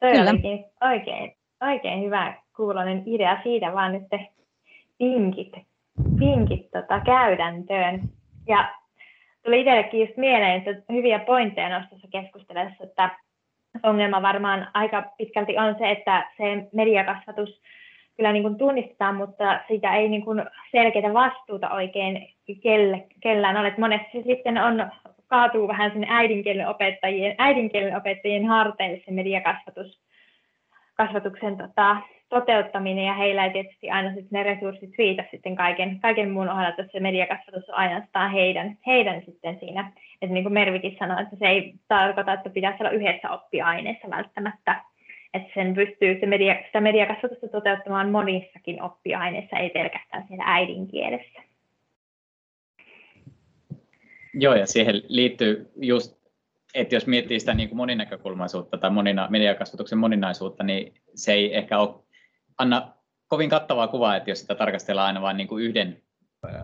toi 0.00 0.12
Kyllä. 0.12 0.30
olikin 0.30 0.64
oikein, 0.80 1.32
oikein 1.60 2.02
hyvä 2.02 2.34
kuulonen 2.56 3.02
idea 3.06 3.40
siitä, 3.42 3.72
vaan 3.72 3.92
nyt 3.92 4.02
vinkit, 5.00 5.52
vinkit 6.18 6.70
tota, 6.70 7.00
käytäntöön. 7.00 8.00
Ja 8.48 8.74
tuli 9.44 9.60
itsellekin 9.60 10.00
just 10.00 10.16
mieleen, 10.16 10.62
että 10.66 10.92
hyviä 10.92 11.18
pointteja 11.18 11.78
nostossa 11.78 12.08
keskustelussa, 12.12 12.84
että 12.84 13.10
ongelma 13.82 14.22
varmaan 14.22 14.68
aika 14.74 15.02
pitkälti 15.18 15.58
on 15.58 15.76
se, 15.78 15.90
että 15.90 16.30
se 16.36 16.68
mediakasvatus 16.72 17.60
kyllä 18.16 18.32
niin 18.32 18.42
kuin 18.42 18.58
tunnistetaan, 18.58 19.16
mutta 19.16 19.60
siitä 19.68 19.96
ei 19.96 20.08
niin 20.08 20.24
kuin 20.24 20.44
selkeitä 20.70 21.14
vastuuta 21.14 21.70
oikein 21.70 22.28
kelle, 22.62 23.06
kellään 23.20 23.56
ole. 23.56 23.74
Monesti 23.78 24.22
sitten 24.22 24.58
on, 24.58 24.90
kaatuu 25.26 25.68
vähän 25.68 25.90
sinne 25.90 26.06
äidinkielen 26.10 26.68
opettajien, 26.68 27.34
äidinkielen 27.38 27.96
opettajien 27.96 28.46
harteille 28.46 29.02
se 29.04 29.10
mediakasvatus 29.10 30.00
kasvatuksen 30.94 31.56
tota, 31.56 31.96
toteuttaminen 32.30 33.04
ja 33.04 33.14
heillä 33.14 33.44
ei 33.44 33.50
tietysti 33.50 33.90
aina 33.90 34.08
sitten 34.08 34.28
ne 34.30 34.42
resurssit 34.42 34.90
riitä 34.98 35.24
sitten 35.30 35.56
kaiken, 35.56 36.00
kaiken 36.00 36.30
muun 36.30 36.48
ohella, 36.48 36.68
että 36.68 36.86
se 36.92 37.00
mediakasvatus 37.00 37.68
on 37.68 37.74
ainoastaan 37.74 38.30
heidän, 38.30 38.78
heidän 38.86 39.22
sitten 39.26 39.56
siinä. 39.60 39.92
Että 40.22 40.34
niin 40.34 40.44
kuin 40.44 40.52
Mervikin 40.52 40.96
sanoi, 40.98 41.22
että 41.22 41.36
se 41.36 41.46
ei 41.46 41.74
tarkoita, 41.88 42.32
että 42.32 42.50
pitäisi 42.50 42.76
olla 42.80 42.90
yhdessä 42.90 43.30
oppiaineessa 43.30 44.10
välttämättä, 44.10 44.84
että 45.34 45.50
sen 45.54 45.74
pystyy 45.74 46.20
se 46.20 46.26
media, 46.26 46.56
sitä 46.66 46.80
mediakasvatusta 46.80 47.48
toteuttamaan 47.48 48.10
monissakin 48.10 48.82
oppiaineissa, 48.82 49.56
ei 49.56 49.70
pelkästään 49.70 50.24
siellä 50.28 50.44
äidinkielessä. 50.46 51.42
Joo, 54.34 54.54
ja 54.54 54.66
siihen 54.66 55.02
liittyy 55.08 55.70
just 55.76 56.20
että 56.74 56.94
jos 56.94 57.06
miettii 57.06 57.40
sitä 57.40 57.54
niin 57.54 57.68
kuin 57.68 57.76
moninäkökulmaisuutta 57.76 58.78
tai 58.78 58.90
monina, 58.90 59.28
mediakasvatuksen 59.30 59.98
moninaisuutta, 59.98 60.64
niin 60.64 60.94
se 61.14 61.32
ei 61.32 61.56
ehkä 61.56 61.78
ole, 61.78 61.94
anna 62.60 62.92
kovin 63.28 63.50
kattavaa 63.50 63.88
kuvaa, 63.88 64.16
että 64.16 64.30
jos 64.30 64.40
sitä 64.40 64.54
tarkastellaan 64.54 65.06
aina 65.06 65.22
vain 65.22 65.36
niin 65.36 65.48
kuin 65.48 65.64
yhden 65.64 66.02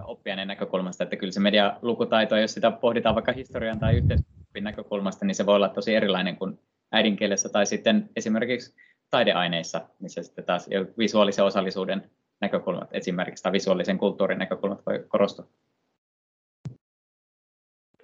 oppiaineen 0.04 0.48
näkökulmasta, 0.48 1.04
että 1.04 1.16
kyllä 1.16 1.32
se 1.32 1.40
medialukutaito, 1.40 2.36
jos 2.36 2.54
sitä 2.54 2.70
pohditaan 2.70 3.14
vaikka 3.14 3.32
historian 3.32 3.78
tai 3.78 3.96
yhteiskunnan 3.96 4.64
näkökulmasta, 4.64 5.24
niin 5.24 5.34
se 5.34 5.46
voi 5.46 5.56
olla 5.56 5.68
tosi 5.68 5.94
erilainen 5.94 6.36
kuin 6.36 6.58
äidinkielessä 6.92 7.48
tai 7.48 7.66
sitten 7.66 8.10
esimerkiksi 8.16 8.74
taideaineissa, 9.10 9.80
missä 9.98 10.22
sitten 10.22 10.44
taas 10.44 10.68
visuaalisen 10.98 11.44
osallisuuden 11.44 12.10
näkökulmat 12.40 12.88
esimerkiksi 12.92 13.42
tai 13.42 13.52
visuaalisen 13.52 13.98
kulttuurin 13.98 14.38
näkökulmat 14.38 14.86
voi 14.86 15.04
korostua. 15.08 15.46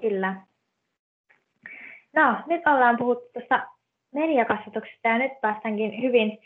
Kyllä. 0.00 0.37
No, 2.16 2.37
nyt 2.46 2.66
ollaan 2.66 2.96
puhuttu 2.96 3.31
tuosta 3.33 3.66
mediakasvatuksesta 4.14 5.09
ja 5.09 5.18
nyt 5.18 5.33
päästäänkin 5.40 6.02
hyvin, 6.02 6.38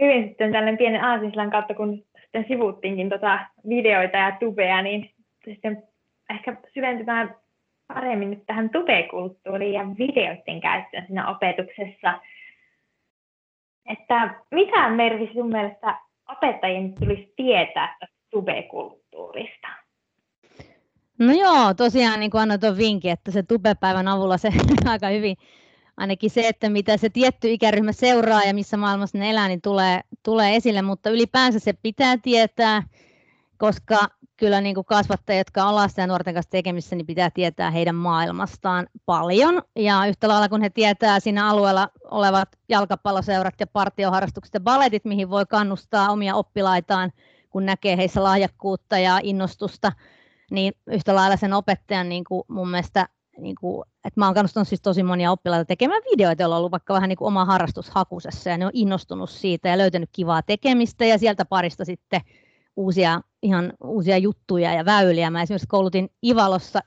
hyvin 0.00 0.28
sitten 0.28 0.52
tällainen 0.52 0.78
pienen 0.78 1.04
aasinsillan 1.04 1.50
kautta, 1.50 1.74
kun 1.74 2.04
sitten 2.22 2.44
sivuttiinkin 2.48 3.08
tota 3.08 3.40
videoita 3.68 4.16
ja 4.16 4.36
tubea, 4.40 4.82
niin 4.82 5.10
sitten 5.44 5.82
ehkä 6.30 6.56
syventymään 6.74 7.34
paremmin 7.88 8.30
nyt 8.30 8.46
tähän 8.46 8.70
tubekulttuuriin 8.70 9.72
ja 9.72 9.86
videoiden 9.98 10.60
käyttöön 10.60 11.06
siinä 11.06 11.30
opetuksessa. 11.30 12.20
Että 13.90 14.34
mitä 14.50 14.88
Mervi 14.88 15.30
sun 15.32 15.48
mielestä 15.48 15.98
opettajien 16.28 16.94
tulisi 16.94 17.32
tietää 17.36 17.96
tästä 18.00 18.16
tubekulttuurista? 18.30 19.68
No 21.18 21.32
joo, 21.32 21.74
tosiaan 21.74 22.20
niin 22.20 22.30
kuin 22.30 22.40
annoin 22.40 22.60
tuon 22.60 22.78
vinkin, 22.78 23.10
että 23.10 23.30
se 23.30 23.42
tubepäivän 23.42 24.08
avulla 24.08 24.36
se 24.36 24.48
aika 24.90 25.08
hyvin, 25.08 25.36
ainakin 25.96 26.30
se, 26.30 26.48
että 26.48 26.68
mitä 26.68 26.96
se 26.96 27.08
tietty 27.08 27.52
ikäryhmä 27.52 27.92
seuraa 27.92 28.42
ja 28.42 28.54
missä 28.54 28.76
maailmassa 28.76 29.18
ne 29.18 29.30
elää, 29.30 29.48
niin 29.48 29.62
tulee, 29.62 30.00
tulee 30.22 30.56
esille, 30.56 30.82
mutta 30.82 31.10
ylipäänsä 31.10 31.58
se 31.58 31.72
pitää 31.72 32.16
tietää, 32.16 32.82
koska 33.58 34.08
kyllä 34.36 34.60
niin 34.60 34.74
kuin 34.74 34.84
kasvattajat, 34.84 35.38
jotka 35.38 35.64
on 35.64 35.74
lasten 35.74 36.02
ja 36.02 36.06
nuorten 36.06 36.34
kanssa 36.34 36.50
tekemissä, 36.50 36.96
niin 36.96 37.06
pitää 37.06 37.30
tietää 37.30 37.70
heidän 37.70 37.94
maailmastaan 37.94 38.86
paljon. 39.06 39.62
Ja 39.76 40.06
yhtä 40.06 40.28
lailla 40.28 40.48
kun 40.48 40.62
he 40.62 40.70
tietää 40.70 41.20
siinä 41.20 41.48
alueella 41.48 41.88
olevat 42.10 42.48
jalkapalloseurat 42.68 43.54
ja 43.60 43.66
partioharrastukset 43.66 44.54
ja 44.54 44.60
baletit, 44.60 45.04
mihin 45.04 45.30
voi 45.30 45.46
kannustaa 45.46 46.10
omia 46.10 46.34
oppilaitaan, 46.34 47.12
kun 47.50 47.66
näkee 47.66 47.96
heissä 47.96 48.22
lahjakkuutta 48.22 48.98
ja 48.98 49.20
innostusta, 49.22 49.92
niin 50.50 50.72
yhtä 50.86 51.14
lailla 51.14 51.36
sen 51.36 51.52
opettajan 51.52 52.08
niin 52.08 52.24
kuin 52.24 52.42
mun 52.48 52.70
mielestä 52.70 53.08
niin 53.38 53.56
kuin, 53.60 53.84
että 54.04 54.20
mä 54.20 54.26
oon 54.26 54.34
kannustanut 54.34 54.68
siis 54.68 54.82
tosi 54.82 55.02
monia 55.02 55.32
oppilaita 55.32 55.64
tekemään 55.64 56.02
videoita, 56.12 56.42
joilla 56.42 56.56
on 56.56 56.58
ollut 56.58 56.72
vaikka 56.72 56.94
vähän 56.94 57.08
niin 57.08 57.16
kuin 57.16 57.28
oma 57.28 57.44
harrastus 57.44 57.90
hakusessa 57.90 58.50
ja 58.50 58.58
ne 58.58 58.66
on 58.66 58.72
innostunut 58.74 59.30
siitä 59.30 59.68
ja 59.68 59.78
löytänyt 59.78 60.10
kivaa 60.12 60.42
tekemistä 60.42 61.04
ja 61.04 61.18
sieltä 61.18 61.44
parista 61.44 61.84
sitten 61.84 62.20
uusia, 62.76 63.20
ihan 63.42 63.72
uusia 63.84 64.18
juttuja 64.18 64.72
ja 64.72 64.84
väyliä. 64.84 65.30
Mä 65.30 65.42
esimerkiksi 65.42 65.66
koulutin 65.68 66.10
Ivalossa 66.26 66.80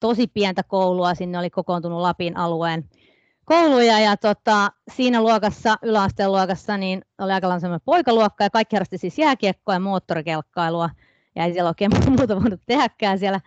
tosi 0.00 0.26
pientä 0.26 0.62
koulua, 0.62 1.14
sinne 1.14 1.38
oli 1.38 1.50
kokoontunut 1.50 2.00
Lapin 2.00 2.36
alueen 2.36 2.84
kouluja 3.44 4.00
ja 4.00 4.16
tota, 4.16 4.72
siinä 4.92 5.22
luokassa, 5.22 5.76
yläasteen 5.82 6.32
luokassa, 6.32 6.76
niin 6.76 7.02
oli 7.18 7.32
aika 7.32 7.48
lailla 7.48 7.60
semmoinen 7.60 7.84
poikaluokka 7.84 8.44
ja 8.44 8.50
kaikki 8.50 8.76
harrasti 8.76 8.98
siis 8.98 9.18
jääkiekkoa 9.18 9.74
ja 9.74 9.80
moottorikelkkailua 9.80 10.90
ja 11.36 11.44
ei 11.44 11.52
siellä 11.52 11.68
oikein 11.68 11.90
muuta 12.18 12.42
voinut 12.42 12.60
tehdäkään 12.66 13.18
siellä, 13.18 13.40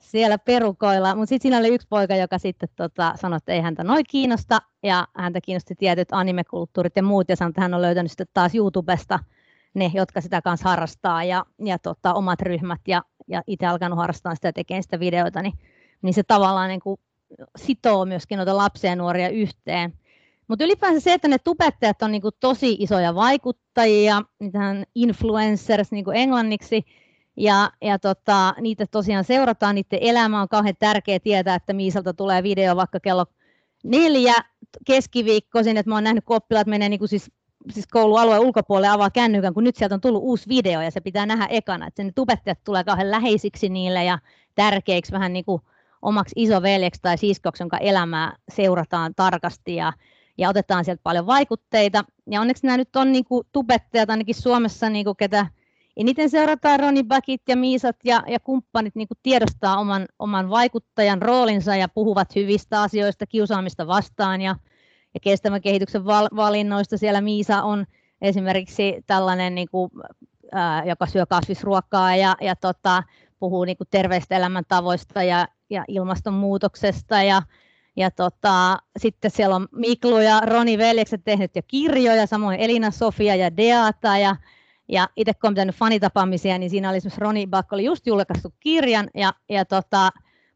siellä 0.00 0.38
perukoilla. 0.38 1.14
Mutta 1.14 1.28
sitten 1.28 1.42
siinä 1.42 1.58
oli 1.58 1.74
yksi 1.74 1.86
poika, 1.90 2.16
joka 2.16 2.38
sitten 2.38 2.68
tota, 2.76 3.12
sanoi, 3.20 3.36
että 3.36 3.52
ei 3.52 3.60
häntä 3.60 3.84
noin 3.84 4.04
kiinnosta 4.10 4.58
ja 4.82 5.08
häntä 5.16 5.40
kiinnosti 5.40 5.74
tietyt 5.74 6.08
animekulttuurit 6.12 6.96
ja 6.96 7.02
muut 7.02 7.28
ja 7.28 7.36
sanoi, 7.36 7.50
että 7.50 7.60
hän 7.60 7.74
on 7.74 7.82
löytänyt 7.82 8.10
sitten 8.10 8.26
taas 8.34 8.54
YouTubesta 8.54 9.18
ne, 9.74 9.90
jotka 9.94 10.20
sitä 10.20 10.42
kanssa 10.42 10.68
harrastaa 10.68 11.24
ja, 11.24 11.44
ja 11.64 11.78
tota, 11.78 12.14
omat 12.14 12.42
ryhmät 12.42 12.80
ja, 12.88 13.02
ja 13.28 13.42
itse 13.46 13.66
alkanut 13.66 13.98
harrastaa 13.98 14.34
sitä 14.34 14.48
ja 14.48 14.52
tekemään 14.52 14.82
sitä 14.82 15.00
videoita, 15.00 15.42
niin, 15.42 15.54
niin 16.02 16.14
se 16.14 16.22
tavallaan 16.22 16.68
niin 16.68 16.80
kuin 16.80 17.00
sitoo 17.56 18.04
myöskin 18.04 18.36
noita 18.36 18.56
lapsia 18.56 18.90
ja 18.90 18.96
nuoria 18.96 19.28
yhteen. 19.28 19.92
Mutta 20.48 20.64
ylipäänsä 20.64 21.00
se, 21.00 21.12
että 21.12 21.28
ne 21.28 21.38
tubettajat 21.38 22.02
on 22.02 22.12
niinku 22.12 22.30
tosi 22.40 22.76
isoja 22.78 23.14
vaikuttajia, 23.14 24.22
niitähän 24.40 24.84
influencers 24.94 25.92
niinku 25.92 26.10
englanniksi, 26.10 26.84
ja, 27.36 27.70
ja 27.82 27.98
tota, 27.98 28.54
niitä 28.60 28.86
tosiaan 28.90 29.24
seurataan, 29.24 29.74
niiden 29.74 29.98
elämä 30.02 30.42
on 30.42 30.48
kauhean 30.48 30.74
tärkeä 30.78 31.20
tietää, 31.20 31.54
että 31.54 31.72
Miisalta 31.72 32.14
tulee 32.14 32.42
video 32.42 32.76
vaikka 32.76 33.00
kello 33.00 33.26
neljä 33.84 34.34
keskiviikkoisin, 34.86 35.76
että 35.76 35.90
mä 35.90 35.96
oon 35.96 36.04
nähnyt, 36.04 36.24
kun 36.24 36.36
oppilaat 36.36 36.66
menee 36.66 36.88
niin 36.88 36.98
kuin 36.98 37.08
siis, 37.08 37.30
siis 37.70 37.86
koulualueen 37.86 38.40
ulkopuolelle 38.40 38.88
avaa 38.88 39.10
kännykän, 39.10 39.54
kun 39.54 39.64
nyt 39.64 39.76
sieltä 39.76 39.94
on 39.94 40.00
tullut 40.00 40.22
uusi 40.22 40.48
video 40.48 40.82
ja 40.82 40.90
se 40.90 41.00
pitää 41.00 41.26
nähdä 41.26 41.46
ekana, 41.46 41.86
että 41.86 42.02
sen 42.02 42.14
tubettajat 42.14 42.58
tulee 42.64 42.84
kauhean 42.84 43.10
läheisiksi 43.10 43.68
niille 43.68 44.04
ja 44.04 44.18
tärkeiksi 44.54 45.12
vähän 45.12 45.32
niin 45.32 45.44
kuin 45.44 45.62
omaksi 46.02 46.32
isoveljeksi 46.36 47.02
tai 47.02 47.18
siskoksi, 47.18 47.62
jonka 47.62 47.78
elämää 47.78 48.36
seurataan 48.48 49.14
tarkasti 49.14 49.74
ja, 49.74 49.92
ja 50.38 50.48
otetaan 50.48 50.84
sieltä 50.84 51.02
paljon 51.02 51.26
vaikutteita. 51.26 52.04
Ja 52.30 52.40
onneksi 52.40 52.66
nämä 52.66 52.76
nyt 52.76 52.96
on 52.96 53.12
niin 53.12 53.24
kuin 53.24 53.46
tubettajat 53.52 54.10
ainakin 54.10 54.34
Suomessa, 54.34 54.90
niin 54.90 55.04
kuin 55.04 55.16
ketä 55.16 55.46
eniten 55.96 56.30
seurataan 56.30 56.80
Roni 56.80 57.02
Bakit 57.02 57.42
ja 57.48 57.56
Miisat 57.56 57.96
ja, 58.04 58.22
ja 58.26 58.40
kumppanit 58.40 58.94
niin 58.94 59.08
tiedostaa 59.22 59.76
oman, 59.76 60.06
oman 60.18 60.50
vaikuttajan 60.50 61.22
roolinsa 61.22 61.76
ja 61.76 61.88
puhuvat 61.88 62.34
hyvistä 62.34 62.82
asioista, 62.82 63.26
kiusaamista 63.26 63.86
vastaan 63.86 64.40
ja, 64.40 64.56
ja 65.14 65.20
kestävän 65.20 65.60
kehityksen 65.60 66.04
val, 66.04 66.28
valinnoista. 66.36 66.98
Siellä 66.98 67.20
Miisa 67.20 67.62
on 67.62 67.86
esimerkiksi 68.20 69.02
tällainen, 69.06 69.54
niin 69.54 69.68
kuin, 69.70 69.90
ää, 70.52 70.84
joka 70.84 71.06
syö 71.06 71.26
kasvisruokaa 71.26 72.16
ja, 72.16 72.36
ja 72.40 72.56
tota, 72.56 73.02
puhuu 73.38 73.64
niin 73.64 73.76
terveistä 73.90 74.36
elämäntavoista 74.36 75.22
ja, 75.22 75.48
ja 75.70 75.84
ilmastonmuutoksesta 75.88 77.22
ja, 77.22 77.42
ja 77.96 78.10
tota, 78.10 78.78
sitten 78.98 79.30
siellä 79.30 79.56
on 79.56 79.68
Miklu 79.72 80.18
ja 80.18 80.40
Roni 80.40 80.78
veljekset 80.78 81.20
tehnyt 81.24 81.56
jo 81.56 81.62
kirjoja, 81.66 82.26
samoin 82.26 82.60
Elina 82.60 82.90
Sofia 82.90 83.34
ja 83.34 83.56
Deata 83.56 84.18
ja, 84.18 84.36
ja 84.88 85.08
itse 85.16 85.32
kun 85.32 85.48
olen 85.48 85.54
pitänyt 85.54 85.76
fanitapaamisia, 85.76 86.58
niin 86.58 86.70
siinä 86.70 86.88
oli 86.88 86.96
esimerkiksi 86.96 87.20
Roni 87.20 87.46
Back 87.46 87.72
oli 87.72 87.84
just 87.84 88.06
julkaistu 88.06 88.54
kirjan 88.60 89.10
ja, 89.14 89.32
ja 89.48 89.64
tota, 89.64 90.10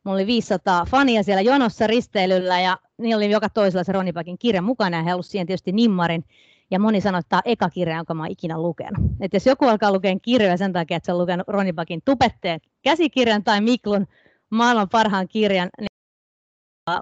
mulla 0.04 0.16
oli 0.16 0.26
500 0.26 0.84
fania 0.84 1.22
siellä 1.22 1.40
jonossa 1.40 1.86
risteilyllä 1.86 2.60
ja 2.60 2.78
niillä 2.98 3.16
oli 3.16 3.30
joka 3.30 3.48
toisella 3.48 3.84
se 3.84 3.92
Roni 3.92 4.12
Backin 4.12 4.38
kirja 4.38 4.62
mukana 4.62 4.96
ja 4.96 5.02
he 5.02 5.10
halusivat 5.10 5.30
siihen 5.30 5.46
tietysti 5.46 5.72
nimmarin. 5.72 6.24
Ja 6.70 6.78
moni 6.78 7.00
sanoi, 7.00 7.18
että 7.18 7.28
tämä 7.28 7.42
on 7.44 7.52
eka 7.52 7.70
kirja, 7.70 7.96
jonka 7.96 8.14
mä 8.14 8.22
oon 8.22 8.30
ikinä 8.30 8.62
lukenut. 8.62 9.04
Että 9.20 9.36
jos 9.36 9.46
joku 9.46 9.64
alkaa 9.64 9.92
lukea 9.92 10.16
kirjoja 10.22 10.56
sen 10.56 10.72
takia, 10.72 10.96
että 10.96 11.06
se 11.06 11.12
on 11.12 11.18
lukenut 11.18 11.48
Roni 11.48 11.72
Backin 11.72 12.02
tupetteen 12.04 12.60
käsikirjan 12.82 13.44
tai 13.44 13.60
Miklun 13.60 14.06
maailman 14.50 14.88
parhaan 14.88 15.28
kirjan, 15.28 15.68
niin 15.80 15.88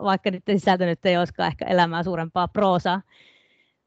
vaikka 0.02 0.30
nyt 0.30 0.42
sisältö 0.50 0.86
nyt 0.86 1.06
ei 1.06 1.16
olisikaan 1.16 1.46
ehkä 1.46 1.64
elämää 1.64 2.02
suurempaa 2.02 2.48
proosaa. 2.48 3.02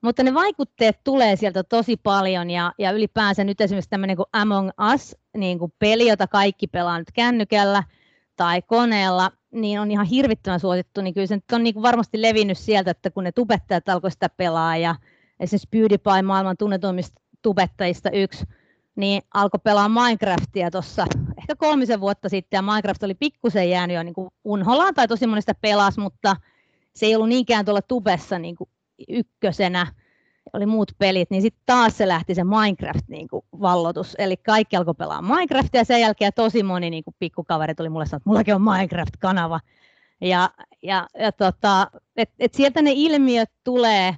Mutta 0.01 0.23
ne 0.23 0.33
vaikutteet 0.33 0.99
tulee 1.03 1.35
sieltä 1.35 1.63
tosi 1.63 1.97
paljon 1.97 2.49
ja, 2.49 2.73
ja 2.77 2.91
ylipäänsä 2.91 3.43
nyt 3.43 3.61
esimerkiksi 3.61 3.89
tämmöinen 3.89 4.15
kuin 4.15 4.25
Among 4.33 4.69
Us, 4.93 5.17
niin 5.37 5.59
kuin 5.59 5.73
peli, 5.79 6.07
jota 6.07 6.27
kaikki 6.27 6.67
pelaa 6.67 6.99
nyt 6.99 7.11
kännykällä 7.13 7.83
tai 8.35 8.61
koneella, 8.61 9.31
niin 9.51 9.79
on 9.79 9.91
ihan 9.91 10.05
hirvittävän 10.05 10.59
suosittu, 10.59 11.01
niin 11.01 11.13
kyllä 11.13 11.27
se 11.27 11.35
nyt 11.35 11.51
on 11.51 11.63
niin 11.63 11.73
kuin 11.73 11.83
varmasti 11.83 12.21
levinnyt 12.21 12.57
sieltä, 12.57 12.91
että 12.91 13.11
kun 13.11 13.23
ne 13.23 13.31
tubettajat 13.31 13.89
alkoi 13.89 14.11
sitä 14.11 14.29
pelaa 14.29 14.77
ja 14.77 14.95
esimerkiksi 15.39 15.67
PewDiePie 15.71 16.21
maailman 16.21 16.57
tunnetuimmista 16.57 17.21
tubettajista 17.41 18.11
yksi, 18.11 18.45
niin 18.95 19.21
alkoi 19.33 19.59
pelaa 19.63 19.89
Minecraftia 19.89 20.71
tuossa 20.71 21.07
ehkä 21.37 21.55
kolmisen 21.55 22.01
vuotta 22.01 22.29
sitten, 22.29 22.57
ja 22.57 22.61
Minecraft 22.61 23.03
oli 23.03 23.15
pikkusen 23.15 23.69
jäänyt 23.69 23.95
jo 23.95 24.03
niin 24.03 24.13
kuin 24.13 24.29
unholaan, 24.43 24.93
tai 24.93 25.07
tosi 25.07 25.27
monesta 25.27 25.53
pelas, 25.61 25.97
mutta 25.97 26.35
se 26.95 27.05
ei 27.05 27.15
ollut 27.15 27.29
niinkään 27.29 27.65
tuolla 27.65 27.81
tubessa 27.81 28.39
niin 28.39 28.55
kuin 28.55 28.69
ykkösenä, 29.07 29.87
oli 30.53 30.65
muut 30.65 30.91
pelit, 30.97 31.29
niin 31.29 31.41
sitten 31.41 31.63
taas 31.65 31.97
se 31.97 32.07
lähti 32.07 32.35
se 32.35 32.43
Minecraft 32.43 33.07
niin 33.07 33.27
kuin 33.27 33.45
vallotus, 33.61 34.15
eli 34.17 34.37
kaikki 34.37 34.75
alkoi 34.75 34.93
pelaa 34.93 35.21
Minecraftia, 35.21 35.81
ja 35.81 35.85
sen 35.85 36.01
jälkeen 36.01 36.33
tosi 36.35 36.63
moni 36.63 36.89
niin 36.89 37.03
kuin 37.03 37.15
pikkukaveri 37.19 37.75
tuli 37.75 37.89
mulle 37.89 38.05
sanoa, 38.05 38.17
että 38.17 38.29
mullakin 38.29 38.55
on 38.55 38.61
Minecraft-kanava, 38.61 39.59
ja, 40.21 40.49
ja, 40.83 41.07
ja 41.19 41.31
tota, 41.31 41.91
et, 42.15 42.29
et 42.39 42.53
sieltä 42.53 42.81
ne 42.81 42.91
ilmiöt 42.93 43.49
tulee, 43.63 44.15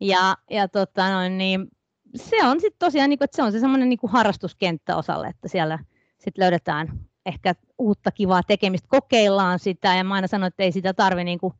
ja, 0.00 0.36
ja 0.50 0.68
tota, 0.68 1.10
no, 1.10 1.28
niin 1.28 1.68
se 2.16 2.44
on 2.44 2.60
sitten 2.60 2.78
tosiaan, 2.78 3.10
niin 3.10 3.18
kuin, 3.18 3.24
että 3.24 3.36
se 3.36 3.42
on 3.42 3.52
se 3.52 3.60
semmoinen 3.60 3.88
niin 3.88 3.98
harrastuskenttä 4.08 4.96
osalle, 4.96 5.28
että 5.28 5.48
siellä 5.48 5.78
sit 6.18 6.38
löydetään 6.38 6.88
ehkä 7.26 7.54
uutta 7.78 8.10
kivaa 8.10 8.42
tekemistä, 8.42 8.88
kokeillaan 8.88 9.58
sitä 9.58 9.94
ja 9.94 10.04
mä 10.04 10.14
aina 10.14 10.26
sanon, 10.26 10.46
että 10.46 10.62
ei 10.62 10.72
sitä 10.72 10.94
tarvitse 10.94 11.24
niin 11.24 11.38
kuin 11.38 11.54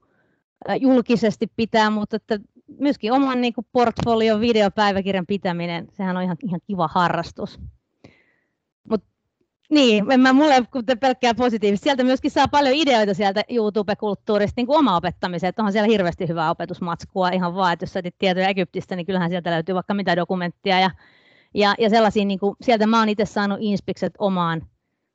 julkisesti 0.81 1.47
pitää, 1.57 1.91
mutta 1.91 2.17
että 2.17 2.39
myöskin 2.79 3.13
oman 3.13 3.41
niin 3.41 3.53
kuin 3.53 3.67
portfolion 3.73 4.41
videopäiväkirjan 4.41 5.27
pitäminen, 5.27 5.87
sehän 5.93 6.17
on 6.17 6.23
ihan, 6.23 6.37
ihan 6.43 6.61
kiva 6.67 6.89
harrastus. 6.89 7.61
Niin, 9.71 10.13
en 10.13 10.21
mä 10.21 10.33
mulle 10.33 10.55
pelkkää 11.01 11.35
positiivista. 11.35 11.85
Sieltä 11.85 12.05
myöskin 12.05 12.31
saa 12.31 12.49
paljon 12.49 12.75
ideoita 12.75 13.15
sieltä 13.15 13.43
YouTube-kulttuurista 13.49 14.53
niin 14.57 14.67
kuin 14.67 14.79
oma 14.79 14.97
opettamiseen. 14.97 15.49
Että 15.49 15.63
onhan 15.63 15.73
siellä 15.73 15.89
hirveästi 15.89 16.29
hyvää 16.29 16.51
opetusmatskua 16.51 17.29
ihan 17.29 17.55
vaan, 17.55 17.73
että 17.73 17.83
jos 17.83 17.93
sä 17.93 18.01
tietoja 18.19 18.49
Egyptistä, 18.49 18.97
niin 18.97 19.07
kyllähän 19.07 19.31
sieltä 19.31 19.51
löytyy 19.51 19.75
vaikka 19.75 19.95
mitä 19.95 20.17
dokumenttia 20.17 20.81
ja, 20.81 20.91
ja, 21.55 21.75
ja 21.79 21.91
sellaisia, 21.91 22.25
niin 22.25 22.39
kuin, 22.39 22.57
sieltä 22.61 22.87
mä 22.87 22.99
oon 22.99 23.09
itse 23.09 23.25
saanut 23.25 23.59
inspikset 23.61 24.13
omaan 24.19 24.67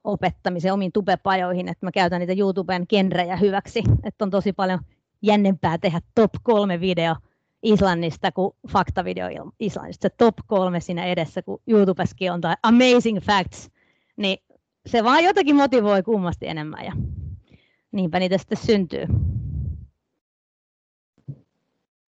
opettamiseen, 0.03 0.73
omiin 0.73 0.91
tubepajoihin, 0.91 1.67
että 1.67 1.85
mä 1.85 1.91
käytän 1.91 2.19
niitä 2.19 2.33
YouTuben 2.37 2.85
genrejä 2.89 3.35
hyväksi, 3.35 3.83
että 4.03 4.25
on 4.25 4.31
tosi 4.31 4.53
paljon 4.53 4.79
jännempää 5.21 5.77
tehdä 5.77 6.01
top 6.15 6.31
kolme 6.43 6.79
video 6.79 7.15
Islannista 7.63 8.31
kuin 8.31 8.55
faktavideo 8.69 9.27
Islannista. 9.59 10.07
Se 10.09 10.15
top 10.17 10.35
kolme 10.47 10.79
siinä 10.79 11.05
edessä, 11.05 11.41
kun 11.41 11.61
YouTubeskin 11.67 12.31
on 12.31 12.41
tai 12.41 12.55
amazing 12.63 13.19
facts, 13.19 13.71
niin 14.17 14.37
se 14.85 15.03
vaan 15.03 15.23
jotakin 15.23 15.55
motivoi 15.55 16.03
kummasti 16.03 16.47
enemmän 16.47 16.85
ja 16.85 16.91
niinpä 17.91 18.19
niitä 18.19 18.37
sitten 18.37 18.57
syntyy. 18.57 19.05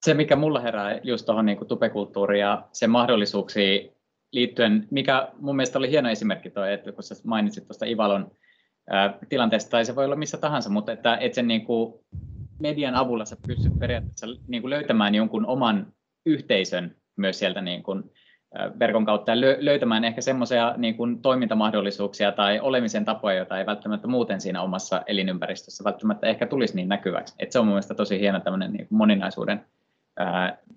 Se, 0.05 0.13
mikä 0.13 0.35
mulla 0.35 0.59
herää 0.59 0.99
just 1.03 1.25
tuohon 1.25 1.45
niin 1.45 1.67
tupekulttuuriin 1.67 2.41
ja 2.41 2.67
sen 2.71 2.89
mahdollisuuksiin 2.89 3.91
liittyen, 4.31 4.87
mikä 4.91 5.31
mun 5.39 5.55
mielestä 5.55 5.79
oli 5.79 5.89
hieno 5.89 6.09
esimerkki 6.09 6.49
toi, 6.49 6.73
että 6.73 6.91
kun 6.91 7.03
sä 7.03 7.15
mainitsit 7.23 7.67
tuosta 7.67 7.85
Ivalon 7.85 8.31
ää, 8.89 9.17
tilanteesta, 9.29 9.69
tai 9.69 9.85
se 9.85 9.95
voi 9.95 10.05
olla 10.05 10.15
missä 10.15 10.37
tahansa, 10.37 10.69
mutta 10.69 10.91
että, 10.91 11.17
että 11.17 11.35
sen 11.35 11.47
niin 11.47 11.65
kuin 11.65 11.93
median 12.59 12.95
avulla 12.95 13.25
sä 13.25 13.37
pystyt 13.47 13.79
periaatteessa 13.79 14.27
niin 14.47 14.61
kuin 14.61 14.69
löytämään 14.69 15.15
jonkun 15.15 15.45
oman 15.45 15.93
yhteisön 16.25 16.95
myös 17.15 17.39
sieltä 17.39 17.61
niin 17.61 17.83
kuin, 17.83 18.03
verkon 18.79 19.05
kautta 19.05 19.31
ja 19.31 19.41
löytämään 19.59 20.03
ehkä 20.03 20.21
semmoisia 20.21 20.73
niin 20.77 20.97
kuin 20.97 21.21
toimintamahdollisuuksia 21.21 22.31
tai 22.31 22.59
olemisen 22.59 23.05
tapoja, 23.05 23.37
joita 23.37 23.59
ei 23.59 23.65
välttämättä 23.65 24.07
muuten 24.07 24.41
siinä 24.41 24.61
omassa 24.61 25.01
elinympäristössä 25.07 25.83
välttämättä 25.83 26.27
ehkä 26.27 26.45
tulisi 26.45 26.75
niin 26.75 26.89
näkyväksi. 26.89 27.35
Et 27.39 27.51
se 27.51 27.59
on 27.59 27.67
mielestäni 27.67 27.97
tosi 27.97 28.19
hieno 28.19 28.39
tämmöinen 28.39 28.73
niin 28.73 28.87
kuin 28.87 28.97
moninaisuuden 28.97 29.65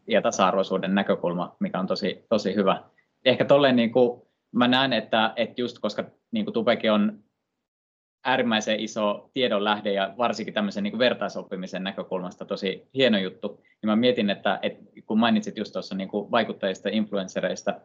ja 0.07 0.23
tasa-arvoisuuden 0.23 0.95
näkökulma, 0.95 1.57
mikä 1.61 1.79
on 1.79 1.87
tosi, 1.87 2.25
tosi 2.29 2.55
hyvä. 2.55 2.83
Ehkä 3.25 3.45
tolleen 3.45 3.77
niin 3.77 3.93
kuin 3.93 4.23
mä 4.53 4.69
näen, 4.69 4.93
että, 4.93 5.33
että 5.37 5.61
just 5.61 5.79
koska 5.79 6.05
niin 6.31 6.45
kuin 6.45 6.55
Tupekin 6.55 6.93
on 6.93 7.19
äärimmäisen 8.24 8.81
iso 8.81 9.31
tiedonlähde 9.35 9.92
ja 9.92 10.14
varsinkin 10.18 10.54
tämmöisen 10.54 10.85
niin 10.85 10.98
vertaisoppimisen 10.98 11.85
näkökulmasta 11.85 12.44
tosi 12.44 12.88
hieno 12.94 13.18
juttu. 13.18 13.61
Niin 13.62 13.90
mä 13.90 13.96
mietin, 13.96 14.31
että, 14.31 14.59
että 14.62 14.85
kun 15.07 15.18
mainitsit 15.18 15.57
just 15.57 15.72
tuossa 15.72 15.94
niin 15.94 16.11
vaikuttajista, 16.12 16.88
influenssereista, 16.92 17.81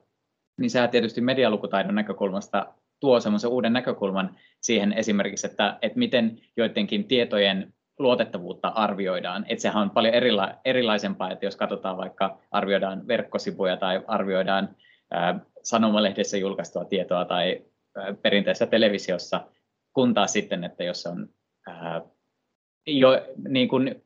niin 0.59 0.69
sehän 0.69 0.89
tietysti 0.89 1.21
medialukutaidon 1.21 1.95
näkökulmasta 1.95 2.73
tuo 2.99 3.19
semmoisen 3.19 3.49
uuden 3.49 3.73
näkökulman 3.73 4.35
siihen 4.61 4.93
esimerkiksi, 4.93 5.47
että, 5.47 5.77
että 5.81 5.99
miten 5.99 6.39
joidenkin 6.57 7.03
tietojen 7.03 7.73
luotettavuutta 7.99 8.67
arvioidaan. 8.67 9.45
Et 9.49 9.59
sehän 9.59 9.83
on 9.83 9.89
paljon 9.89 10.13
erila- 10.13 10.55
erilaisempaa, 10.65 11.31
että 11.31 11.45
jos 11.45 11.55
katsotaan 11.55 11.97
vaikka 11.97 12.37
arvioidaan 12.51 13.07
verkkosivuja 13.07 13.77
tai 13.77 14.01
arvioidaan 14.07 14.75
ää, 15.11 15.39
sanomalehdessä 15.63 16.37
julkaistua 16.37 16.85
tietoa 16.85 17.25
tai 17.25 17.61
perinteisessä 18.21 18.65
televisiossa, 18.65 19.47
kun 19.93 20.13
taas 20.13 20.34
sitten, 20.34 20.63
että 20.63 20.84
jos 20.84 21.06
on 21.06 21.29
ää, 21.67 22.01
jo, 22.88 23.10
niin 23.47 23.67
kuin, 23.67 24.03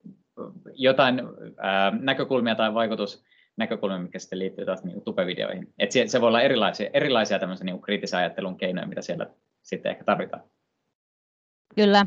jotain 0.73 1.21
ää, 1.57 1.91
näkökulmia 1.99 2.55
tai 2.55 2.73
vaikutusnäkökulmia, 2.73 3.99
mikä 3.99 4.19
sitten 4.19 4.39
liittyy 4.39 4.65
taas 4.65 4.83
niin 4.83 5.01
tupevideoihin. 5.01 5.73
Et 5.79 5.91
se, 5.91 6.07
se 6.07 6.21
voi 6.21 6.27
olla 6.27 6.41
erilaisia, 6.41 6.89
erilaisia 6.93 7.39
tämmöisiä 7.39 7.65
niin 7.65 7.81
kriittisen 7.81 8.19
ajattelun 8.19 8.57
keinoja, 8.57 8.87
mitä 8.87 9.01
siellä 9.01 9.27
sitten 9.63 9.89
ehkä 9.89 10.03
tarvitaan. 10.03 10.43
Kyllä. 11.75 12.05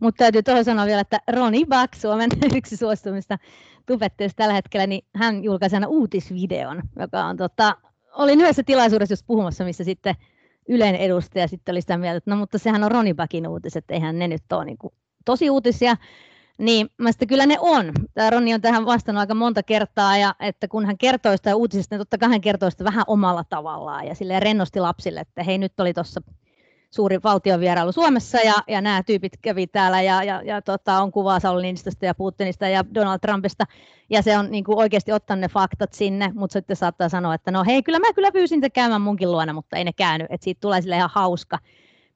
Mutta 0.00 0.18
täytyy 0.18 0.42
tuohon 0.42 0.64
sanoa 0.64 0.86
vielä, 0.86 1.00
että 1.00 1.18
Roni 1.32 1.66
Back, 1.66 1.94
Suomen 1.94 2.30
yksi 2.56 2.76
suostumista 2.76 3.38
tubetteista 3.86 4.36
tällä 4.36 4.54
hetkellä, 4.54 4.86
niin 4.86 5.04
hän 5.14 5.44
julkaisi 5.44 5.76
aina 5.76 5.86
uutisvideon, 5.86 6.82
joka 6.98 7.24
on 7.24 7.36
tota, 7.36 7.76
olin 8.14 8.40
yhdessä 8.40 8.62
tilaisuudessa 8.62 9.12
just 9.12 9.26
puhumassa, 9.26 9.64
missä 9.64 9.84
sitten 9.84 10.14
Ylen 10.68 10.94
edustaja 10.94 11.48
sitten 11.48 11.72
oli 11.72 11.80
sitä 11.80 11.98
mieltä, 11.98 12.16
että 12.16 12.30
no 12.30 12.36
mutta 12.36 12.58
sehän 12.58 12.84
on 12.84 12.90
Roni 12.90 13.14
Backin 13.14 13.48
uutiset, 13.48 13.84
eihän 13.88 14.18
ne 14.18 14.28
nyt 14.28 14.52
ole 14.52 14.64
niin 14.64 14.78
kuin 14.78 14.94
tosi 15.24 15.50
uutisia. 15.50 15.96
Niin 16.58 16.90
mä 16.98 17.12
sitten 17.12 17.28
kyllä 17.28 17.46
ne 17.46 17.56
on. 17.60 17.92
Tämä 18.14 18.30
Roni 18.30 18.54
on 18.54 18.60
tähän 18.60 18.86
vastannut 18.86 19.20
aika 19.20 19.34
monta 19.34 19.62
kertaa, 19.62 20.16
ja 20.16 20.34
että 20.40 20.68
kun 20.68 20.86
hän 20.86 20.98
kertoo 20.98 21.36
sitä 21.36 21.56
uutisista, 21.56 21.94
niin 21.94 22.00
totta 22.00 22.18
kai 22.18 22.28
hän 22.28 22.40
kertoo 22.40 22.70
sitä 22.70 22.84
vähän 22.84 23.04
omalla 23.06 23.44
tavallaan 23.44 24.06
ja 24.06 24.14
sille 24.14 24.40
rennosti 24.40 24.80
lapsille, 24.80 25.20
että 25.20 25.42
hei 25.42 25.58
nyt 25.58 25.80
oli 25.80 25.94
tuossa 25.94 26.20
suuri 26.90 27.18
valtiovierailu 27.24 27.92
Suomessa 27.92 28.38
ja, 28.38 28.54
ja 28.68 28.80
nämä 28.80 29.02
tyypit 29.02 29.32
kävi 29.42 29.66
täällä 29.66 30.02
ja, 30.02 30.24
ja, 30.24 30.42
ja 30.42 30.62
tota, 30.62 31.02
on 31.02 31.12
kuvaa 31.12 31.40
Sauli 31.40 31.62
Niinistöstä 31.62 32.06
ja 32.06 32.14
Putinista 32.14 32.68
ja 32.68 32.84
Donald 32.94 33.18
Trumpista 33.18 33.64
ja 34.10 34.22
se 34.22 34.38
on 34.38 34.50
niin 34.50 34.64
kuin 34.64 34.78
oikeasti 34.78 35.12
ottanut 35.12 35.40
ne 35.40 35.48
faktat 35.48 35.92
sinne, 35.92 36.30
mutta 36.34 36.52
sitten 36.52 36.76
saattaa 36.76 37.08
sanoa, 37.08 37.34
että 37.34 37.50
no 37.50 37.64
hei, 37.64 37.82
kyllä 37.82 37.98
mä 37.98 38.12
kyllä 38.12 38.32
pyysin 38.32 38.60
te 38.60 38.70
käymään 38.70 39.02
munkin 39.02 39.32
luona, 39.32 39.52
mutta 39.52 39.76
ei 39.76 39.84
ne 39.84 39.92
käynyt, 39.92 40.26
että 40.30 40.44
siitä 40.44 40.60
tulee 40.60 40.80
sille 40.80 40.96
ihan 40.96 41.10
hauska. 41.12 41.58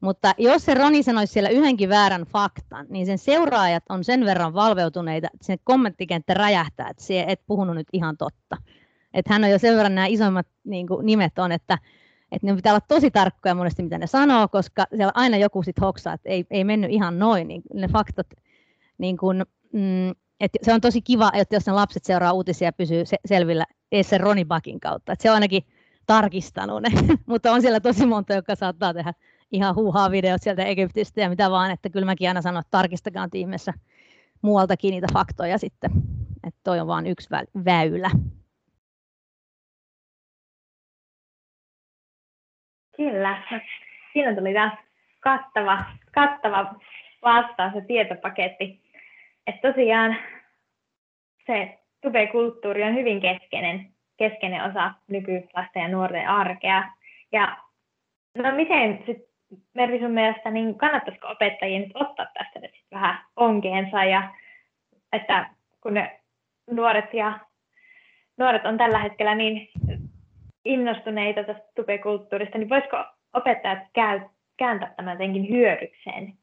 Mutta 0.00 0.34
jos 0.38 0.64
se 0.64 0.74
Roni 0.74 1.02
sanoisi 1.02 1.32
siellä 1.32 1.48
yhdenkin 1.48 1.88
väärän 1.88 2.22
faktan, 2.22 2.86
niin 2.88 3.06
sen 3.06 3.18
seuraajat 3.18 3.84
on 3.88 4.04
sen 4.04 4.24
verran 4.24 4.54
valveutuneita, 4.54 5.28
että 5.34 5.46
se 5.46 5.56
kommenttikenttä 5.64 6.34
räjähtää, 6.34 6.88
että 6.88 7.02
se 7.02 7.24
et 7.28 7.40
puhunut 7.46 7.76
nyt 7.76 7.88
ihan 7.92 8.16
totta. 8.16 8.56
Että 9.14 9.32
hän 9.32 9.44
on 9.44 9.50
jo 9.50 9.58
sen 9.58 9.76
verran 9.76 9.94
nämä 9.94 10.06
isoimmat 10.06 10.46
niin 10.64 10.86
kuin, 10.86 11.06
nimet 11.06 11.38
on, 11.38 11.52
että 11.52 11.78
että 12.32 12.46
ne 12.46 12.54
pitää 12.56 12.72
olla 12.72 12.86
tosi 12.88 13.10
tarkkoja 13.10 13.54
monesti, 13.54 13.82
mitä 13.82 13.98
ne 13.98 14.06
sanoo, 14.06 14.48
koska 14.48 14.86
siellä 14.96 15.12
aina 15.14 15.36
joku 15.36 15.62
sitten 15.62 15.82
hoksaa, 15.82 16.14
että 16.14 16.28
ei, 16.28 16.44
ei 16.50 16.64
mennyt 16.64 16.90
ihan 16.90 17.18
noin, 17.18 17.48
niin 17.48 17.62
ne 17.74 17.88
faktat, 17.88 18.26
niin 18.98 19.16
kun, 19.16 19.46
mm, 19.72 20.10
että 20.40 20.58
se 20.62 20.72
on 20.72 20.80
tosi 20.80 21.02
kiva, 21.02 21.30
että 21.34 21.56
jos 21.56 21.66
ne 21.66 21.72
lapset 21.72 22.04
seuraa 22.04 22.32
uutisia 22.32 22.68
ja 22.68 22.72
pysyy 22.72 23.06
se, 23.06 23.16
selvillä 23.26 23.66
edes 23.92 24.10
sen 24.10 24.20
Roni 24.20 24.44
Bakin 24.44 24.80
kautta, 24.80 25.12
että 25.12 25.22
se 25.22 25.30
on 25.30 25.34
ainakin 25.34 25.62
tarkistanut 26.06 26.82
ne, 26.82 26.88
mutta 27.26 27.52
on 27.52 27.60
siellä 27.60 27.80
tosi 27.80 28.06
monta, 28.06 28.34
joka 28.34 28.54
saattaa 28.54 28.94
tehdä 28.94 29.12
ihan 29.52 29.74
huuhaa 29.74 30.10
videot 30.10 30.42
sieltä 30.42 30.64
Egyptistä 30.64 31.20
ja 31.20 31.28
mitä 31.28 31.50
vaan, 31.50 31.70
että 31.70 31.90
kyllä 31.90 32.06
mäkin 32.06 32.28
aina 32.28 32.42
sanon, 32.42 32.60
että 32.60 32.70
tarkistakaa 32.70 33.28
tiimessä 33.28 33.72
muualtakin 34.42 34.90
niitä 34.90 35.06
faktoja 35.12 35.58
sitten, 35.58 35.90
että 36.46 36.60
toi 36.64 36.80
on 36.80 36.86
vain 36.86 37.06
yksi 37.06 37.28
väylä. 37.64 38.10
Kyllä. 42.96 43.42
Siinä 44.12 44.34
tuli 44.34 44.54
taas 44.54 44.72
kattava, 45.20 45.84
kattava 46.14 46.74
vastaus 47.22 47.74
ja 47.74 47.80
tietopaketti. 47.80 48.80
että 49.46 49.68
tosiaan 49.68 50.16
se 51.46 51.78
tubekulttuuri 52.00 52.82
on 52.82 52.94
hyvin 52.94 53.20
keskeinen, 53.20 53.88
keskeinen 54.16 54.64
osa 54.64 54.92
nykylasten 55.08 55.82
ja 55.82 55.88
nuorten 55.88 56.28
arkea. 56.28 56.88
Ja 57.32 57.56
no 58.38 58.52
miten 58.56 59.02
sit, 59.06 59.18
Mervi 59.74 59.98
sun 59.98 60.10
mielestä, 60.10 60.50
niin 60.50 60.78
kannattaisiko 60.78 61.28
opettajien 61.28 61.82
nyt 61.82 61.92
ottaa 61.94 62.26
tästä 62.34 62.58
nyt 62.60 62.74
sit 62.74 62.90
vähän 62.90 63.18
onkeensa 63.36 64.04
ja 64.04 64.34
että 65.12 65.50
kun 65.80 65.94
ne 65.94 66.20
nuoret 66.70 67.14
ja 67.14 67.38
nuoret 68.36 68.66
on 68.66 68.78
tällä 68.78 68.98
hetkellä 68.98 69.34
niin 69.34 69.68
innostuneita 70.64 71.44
tästä 71.44 71.68
tubekulttuurista, 71.76 72.58
niin 72.58 72.68
voisiko 72.68 72.96
opettajat 73.34 73.78
käy, 73.92 74.20
kääntää 74.56 74.94
tämän 74.96 75.12
jotenkin 75.12 75.48
hyödykseen 75.48 76.34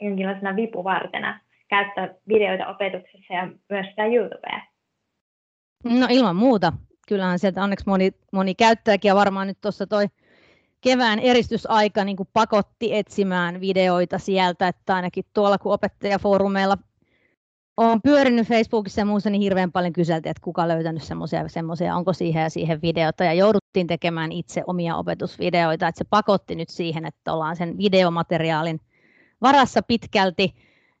jonkinlaisena 0.00 0.56
vipuvartena, 0.56 1.40
käyttää 1.68 2.14
videoita 2.28 2.66
opetuksessa 2.66 3.34
ja 3.34 3.48
myös 3.70 3.86
sitä 3.86 4.06
YouTubea? 4.06 4.60
No 5.84 6.06
ilman 6.10 6.36
muuta. 6.36 6.72
Kyllähän 7.08 7.38
sieltä 7.38 7.62
onneksi 7.62 7.88
moni, 7.88 8.12
moni 8.32 8.54
käyttäjäkin 8.54 9.08
ja 9.08 9.14
varmaan 9.14 9.46
nyt 9.46 9.58
tuossa 9.60 9.86
toi 9.86 10.06
kevään 10.80 11.18
eristysaika 11.18 12.04
niin 12.04 12.16
pakotti 12.32 12.96
etsimään 12.96 13.60
videoita 13.60 14.18
sieltä, 14.18 14.68
että 14.68 14.94
ainakin 14.94 15.24
tuolla 15.34 15.58
kun 15.58 15.72
opettajafoorumeilla 15.72 16.76
olen 17.76 18.02
pyörinyt 18.02 18.48
Facebookissa 18.48 19.00
ja 19.00 19.04
muussa, 19.04 19.30
niin 19.30 19.42
hirveän 19.42 19.72
paljon 19.72 19.92
kyseltiin, 19.92 20.30
että 20.30 20.44
kuka 20.44 20.68
löytänyt 20.68 21.02
semmoisia, 21.02 21.48
semmoisia, 21.48 21.96
onko 21.96 22.12
siihen 22.12 22.42
ja 22.42 22.50
siihen 22.50 22.82
videota, 22.82 23.24
ja 23.24 23.32
jouduttiin 23.32 23.86
tekemään 23.86 24.32
itse 24.32 24.62
omia 24.66 24.96
opetusvideoita, 24.96 25.88
että 25.88 25.98
se 25.98 26.04
pakotti 26.10 26.54
nyt 26.54 26.68
siihen, 26.68 27.06
että 27.06 27.32
ollaan 27.32 27.56
sen 27.56 27.78
videomateriaalin 27.78 28.80
varassa 29.42 29.82
pitkälti, 29.82 30.54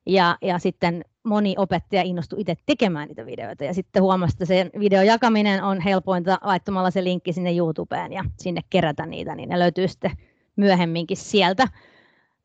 ja, 0.06 0.38
ja 0.42 0.58
sitten 0.58 1.04
moni 1.22 1.54
opettaja 1.58 2.02
innostui 2.02 2.40
itse 2.40 2.54
tekemään 2.66 3.08
niitä 3.08 3.26
videoita, 3.26 3.64
ja 3.64 3.74
sitten 3.74 4.02
huomasi, 4.02 4.34
että 4.34 4.44
sen 4.44 4.70
videon 4.80 5.06
jakaminen 5.06 5.64
on 5.64 5.80
helpointa 5.80 6.38
laittamalla 6.42 6.90
se 6.90 7.04
linkki 7.04 7.32
sinne 7.32 7.56
YouTubeen 7.56 8.12
ja 8.12 8.24
sinne 8.38 8.60
kerätä 8.70 9.06
niitä, 9.06 9.34
niin 9.34 9.48
ne 9.48 9.58
löytyy 9.58 9.88
sitten 9.88 10.10
myöhemminkin 10.56 11.16
sieltä. 11.16 11.68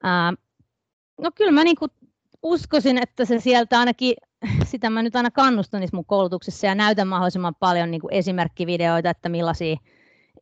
Ää, 0.04 0.34
no 1.22 1.32
kyllä 1.36 1.52
mä 1.52 1.64
niin 1.64 1.76
kuin 1.76 1.92
uskoisin, 2.44 2.98
että 2.98 3.26
se 3.26 3.40
sieltä 3.40 3.80
ainakin, 3.80 4.16
sitä 4.72 4.90
mä 4.90 5.04
nyt 5.04 5.16
aina 5.16 5.32
kannustan 5.32 5.80
niissä 5.80 5.98
mun 5.98 6.06
koulutuksissa 6.06 6.68
ja 6.68 6.76
näytän 6.76 7.08
mahdollisimman 7.08 7.56
paljon 7.56 7.92
niin 7.92 8.02
kuin 8.02 8.14
esimerkkivideoita, 8.14 9.10
että 9.10 9.30
millaisia 9.30 9.76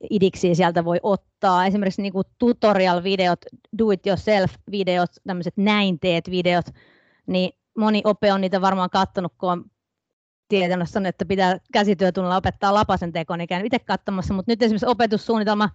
idiksiä 0.09 0.55
sieltä 0.55 0.85
voi 0.85 0.99
ottaa. 1.03 1.65
Esimerkiksi 1.65 2.01
niin 2.01 2.13
kuin 2.13 2.25
tutorial-videot, 2.37 3.39
do-it-yourself-videot, 3.77 5.09
tämmöiset 5.27 5.57
näin 5.57 5.99
teet-videot, 5.99 6.65
niin 7.27 7.51
moni 7.77 8.01
ope 8.03 8.33
on 8.33 8.41
niitä 8.41 8.61
varmaan 8.61 8.89
katsonut, 8.89 9.33
kun 9.37 9.51
on 9.51 9.65
tietänyt 10.47 10.87
että 11.07 11.25
pitää 11.25 11.57
käsityötunnilla 11.73 12.37
opettaa 12.37 12.73
lapasen 12.73 13.11
tekoon, 13.11 13.39
niin 13.39 13.65
itse 13.65 13.79
katsomassa, 13.79 14.33
mutta 14.33 14.51
nyt 14.51 14.61
esimerkiksi 14.61 14.85
opetussuunnitelma 14.85 15.69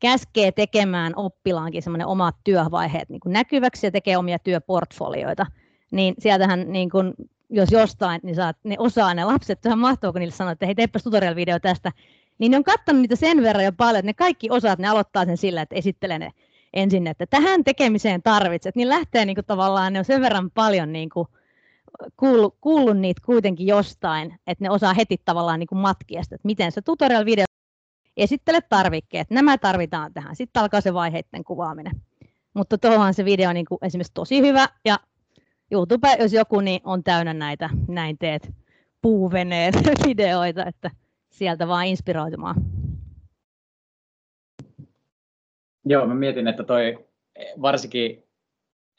käskee 0.00 0.52
tekemään 0.52 1.12
oppilaankin 1.16 1.82
semmoinen 1.82 2.06
omat 2.06 2.36
työvaiheet 2.44 3.08
niin 3.08 3.20
näkyväksi 3.26 3.86
ja 3.86 3.90
tekee 3.90 4.16
omia 4.16 4.38
työportfolioita, 4.38 5.46
niin 5.90 6.14
sieltähän 6.18 6.72
niin 6.72 6.90
kuin, 6.90 7.14
jos 7.50 7.72
jostain, 7.72 8.20
niin 8.22 8.36
saat, 8.36 8.56
ne 8.64 8.76
osaa 8.78 9.14
ne 9.14 9.24
lapset, 9.24 9.66
ihan 9.66 9.78
mahtavaa, 9.78 10.12
kun 10.12 10.20
niille 10.20 10.34
sanoo, 10.34 10.52
että 10.52 10.66
hei, 10.66 10.74
teepäs 10.74 11.02
tutorial-video 11.02 11.60
tästä, 11.60 11.92
niin 12.38 12.50
ne 12.50 12.56
on 12.56 12.64
katsonut 12.64 13.02
niitä 13.02 13.16
sen 13.16 13.42
verran 13.42 13.64
jo 13.64 13.72
paljon, 13.72 13.98
että 13.98 14.08
ne 14.08 14.14
kaikki 14.14 14.50
osaat, 14.50 14.78
ne 14.78 14.88
aloittaa 14.88 15.24
sen 15.24 15.36
sillä, 15.36 15.62
että 15.62 15.74
esittelee 15.74 16.18
ne 16.18 16.30
ensin, 16.74 17.06
että 17.06 17.26
tähän 17.26 17.64
tekemiseen 17.64 18.22
tarvitset, 18.22 18.76
niin 18.76 18.88
lähtee 18.88 19.24
niin 19.24 19.36
kuin 19.36 19.44
tavallaan, 19.44 19.92
ne 19.92 19.98
on 19.98 20.04
sen 20.04 20.20
verran 20.20 20.50
paljon 20.50 20.92
niin 20.92 21.10
kuin 21.10 21.28
kuullut, 22.16 22.56
kuullut 22.60 22.98
niitä 22.98 23.22
kuitenkin 23.26 23.66
jostain, 23.66 24.34
että 24.46 24.64
ne 24.64 24.70
osaa 24.70 24.94
heti 24.94 25.20
tavallaan 25.24 25.60
niin 25.60 25.66
kuin 25.66 25.78
matkia 25.78 26.22
sitä, 26.22 26.34
että 26.34 26.46
miten 26.46 26.72
se 26.72 26.80
tutorial-video 26.82 27.45
esittele 28.16 28.60
tarvikkeet, 28.68 29.30
nämä 29.30 29.58
tarvitaan 29.58 30.12
tähän. 30.12 30.36
Sitten 30.36 30.62
alkaa 30.62 30.80
se 30.80 30.94
vaiheiden 30.94 31.44
kuvaaminen. 31.44 31.92
Mutta 32.54 32.78
tuohon 32.78 33.14
se 33.14 33.24
video 33.24 33.48
on 33.48 33.54
niin 33.54 33.66
kuin 33.66 33.78
esimerkiksi 33.82 34.14
tosi 34.14 34.40
hyvä 34.40 34.68
ja 34.84 34.98
YouTube, 35.70 36.16
jos 36.18 36.32
joku, 36.32 36.60
niin 36.60 36.80
on 36.84 37.04
täynnä 37.04 37.34
näitä 37.34 37.70
näin 37.88 38.18
teet 38.18 38.52
puuveneet 39.02 39.74
videoita, 40.06 40.66
että 40.66 40.90
sieltä 41.30 41.68
vaan 41.68 41.86
inspiroitumaan. 41.86 42.56
Joo, 45.84 46.06
mä 46.06 46.14
mietin, 46.14 46.48
että 46.48 46.62
toi 46.62 47.06
varsinkin 47.62 48.26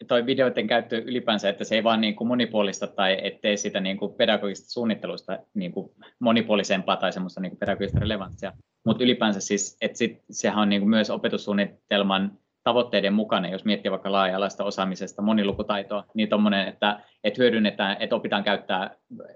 toi 0.08 0.25
videoiden 0.25 0.67
käyttö 0.67 0.97
ylipäänsä, 0.97 1.49
että 1.49 1.63
se 1.63 1.75
ei 1.75 1.84
vaan 1.84 2.01
niin 2.01 2.15
kuin 2.15 2.27
monipuolista 2.27 2.88
tai 2.88 3.17
ettei 3.23 3.58
sitä 3.58 3.80
niin 3.80 3.97
kuin 3.97 4.13
pedagogista 4.13 4.69
suunnittelusta 4.69 5.39
niin 5.53 5.71
kuin 5.71 5.91
monipuolisempaa 6.19 6.97
tai 6.97 7.13
semmoista 7.13 7.41
niin 7.41 7.51
kuin 7.51 7.60
pedagogista 7.60 7.99
relevanssia, 7.99 8.53
mutta 8.88 9.04
ylipäänsä 9.04 9.39
siis, 9.39 9.78
että 9.82 9.97
sit, 9.97 10.23
sehän 10.32 10.60
on 10.60 10.69
niin 10.69 10.82
kuin 10.82 10.89
myös 10.89 11.10
opetussuunnitelman 11.10 12.32
tavoitteiden 12.63 13.13
mukana, 13.13 13.50
jos 13.50 13.65
miettii 13.65 13.91
vaikka 13.91 14.12
laaja-alaista 14.12 14.63
osaamisesta, 14.63 15.21
monilukutaitoa, 15.21 16.04
niin 16.13 16.30
tuommoinen, 16.30 16.67
että, 16.67 17.00
että 17.23 17.41
hyödynnetään, 17.41 17.97
että 18.00 18.15
opitaan 18.15 18.43
käyttää, 18.43 18.95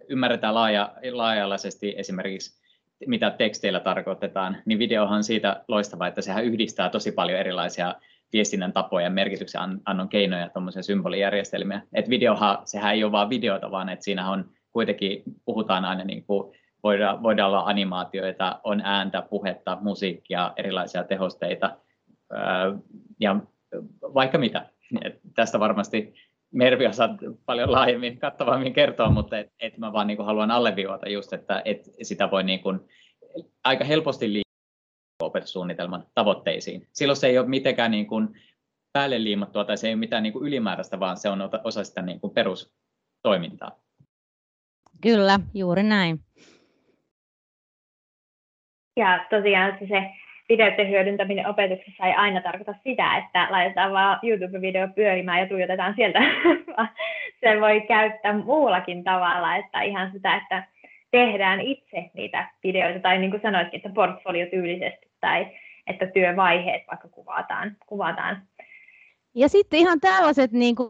ymmärretään 0.09 0.55
laaja, 0.55 0.93
laaja-alaisesti 1.11 1.93
esimerkiksi 1.97 2.61
mitä 3.07 3.31
teksteillä 3.31 3.79
tarkoitetaan, 3.79 4.57
niin 4.65 4.79
videohan 4.79 5.17
on 5.17 5.23
siitä 5.23 5.63
loistava, 5.67 6.07
että 6.07 6.21
sehän 6.21 6.45
yhdistää 6.45 6.89
tosi 6.89 7.11
paljon 7.11 7.39
erilaisia 7.39 7.95
viestinnän 8.33 8.73
tapoja, 8.73 9.09
merkityksen 9.09 9.61
annon 9.85 10.09
keinoja, 10.09 10.49
tuommoisia 10.49 10.83
symbolijärjestelmiä. 10.83 11.81
Et 11.93 12.09
videohan, 12.09 12.57
sehän 12.65 12.93
ei 12.93 13.03
ole 13.03 13.11
vain 13.11 13.29
videota, 13.29 13.71
vaan 13.71 13.89
että 13.89 14.05
siinä 14.05 14.29
on 14.29 14.49
kuitenkin, 14.71 15.23
puhutaan 15.45 15.85
aina 15.85 16.03
niin 16.03 16.23
kuin, 16.25 16.55
voidaan, 16.83 17.23
voidaan 17.23 17.49
olla 17.49 17.63
animaatioita, 17.65 18.59
on 18.63 18.81
ääntä, 18.81 19.21
puhetta, 19.21 19.77
musiikkia, 19.81 20.53
erilaisia 20.55 21.03
tehosteita 21.03 21.77
ja 23.19 23.35
vaikka 24.01 24.37
mitä. 24.37 24.69
Tästä 25.35 25.59
varmasti 25.59 26.13
Mervi 26.51 26.87
osaa 26.87 27.17
paljon 27.45 27.71
laajemmin, 27.71 28.19
kattavammin 28.19 28.73
kertoa, 28.73 29.09
mutta 29.09 29.37
et, 29.37 29.53
et 29.59 29.77
mä 29.77 29.93
vaan 29.93 30.07
niin 30.07 30.25
haluan 30.25 30.51
alleviivata 30.51 31.09
just, 31.09 31.33
että 31.33 31.61
et 31.65 31.89
sitä 32.01 32.31
voi 32.31 32.43
niin 32.43 32.59
kuin 32.59 32.79
aika 33.63 33.83
helposti 33.83 34.33
liikkua 34.33 35.27
opetussuunnitelman 35.27 36.07
tavoitteisiin. 36.13 36.87
Silloin 36.93 37.17
se 37.17 37.27
ei 37.27 37.39
ole 37.39 37.47
mitenkään 37.47 37.91
niin 37.91 38.07
kuin 38.07 38.27
päälle 38.93 39.23
liimattua 39.23 39.65
tai 39.65 39.77
se 39.77 39.87
ei 39.87 39.93
ole 39.93 39.99
mitään 39.99 40.23
niin 40.23 40.33
kuin 40.33 40.47
ylimääräistä, 40.47 40.99
vaan 40.99 41.17
se 41.17 41.29
on 41.29 41.49
osa 41.63 41.83
sitä 41.83 42.01
niin 42.01 42.19
kuin 42.19 42.33
perustoimintaa. 42.33 43.79
Kyllä, 45.01 45.39
juuri 45.53 45.83
näin. 45.83 46.19
Ja 48.97 49.25
tosiaan 49.29 49.77
se 49.89 50.11
videoiden 50.49 50.89
hyödyntäminen 50.89 51.47
opetuksessa 51.47 52.05
ei 52.05 52.13
aina 52.13 52.41
tarkoita 52.41 52.73
sitä, 52.83 53.17
että 53.17 53.47
laitetaan 53.49 53.91
vaan 53.91 54.19
YouTube-video 54.23 54.93
pyörimään 54.95 55.39
ja 55.39 55.47
tuijotetaan 55.47 55.93
sieltä. 55.95 56.19
se 57.41 57.61
voi 57.61 57.81
käyttää 57.81 58.33
muullakin 58.33 59.03
tavalla, 59.03 59.55
että 59.55 59.81
ihan 59.81 60.11
sitä, 60.11 60.35
että 60.35 60.63
tehdään 61.11 61.61
itse 61.61 62.11
niitä 62.13 62.49
videoita, 62.63 62.99
tai 62.99 63.17
niin 63.17 63.31
kuin 63.31 63.41
sanoitkin, 63.41 63.77
että 63.77 63.89
portfoliotyylisesti, 63.89 65.11
tai 65.21 65.47
että 65.87 66.07
työvaiheet 66.07 66.83
vaikka 66.91 67.07
kuvataan. 67.07 67.77
kuvataan. 67.85 68.41
Ja 69.35 69.49
sitten 69.49 69.79
ihan 69.79 69.99
tällaiset, 69.99 70.51
niin 70.51 70.75
kuin, 70.75 70.89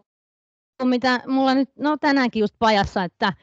mitä 0.83 1.19
mulla 1.27 1.53
nyt, 1.53 1.69
no 1.79 1.97
tänäänkin 1.97 2.39
just 2.39 2.55
pajassa, 2.59 3.03
että 3.03 3.33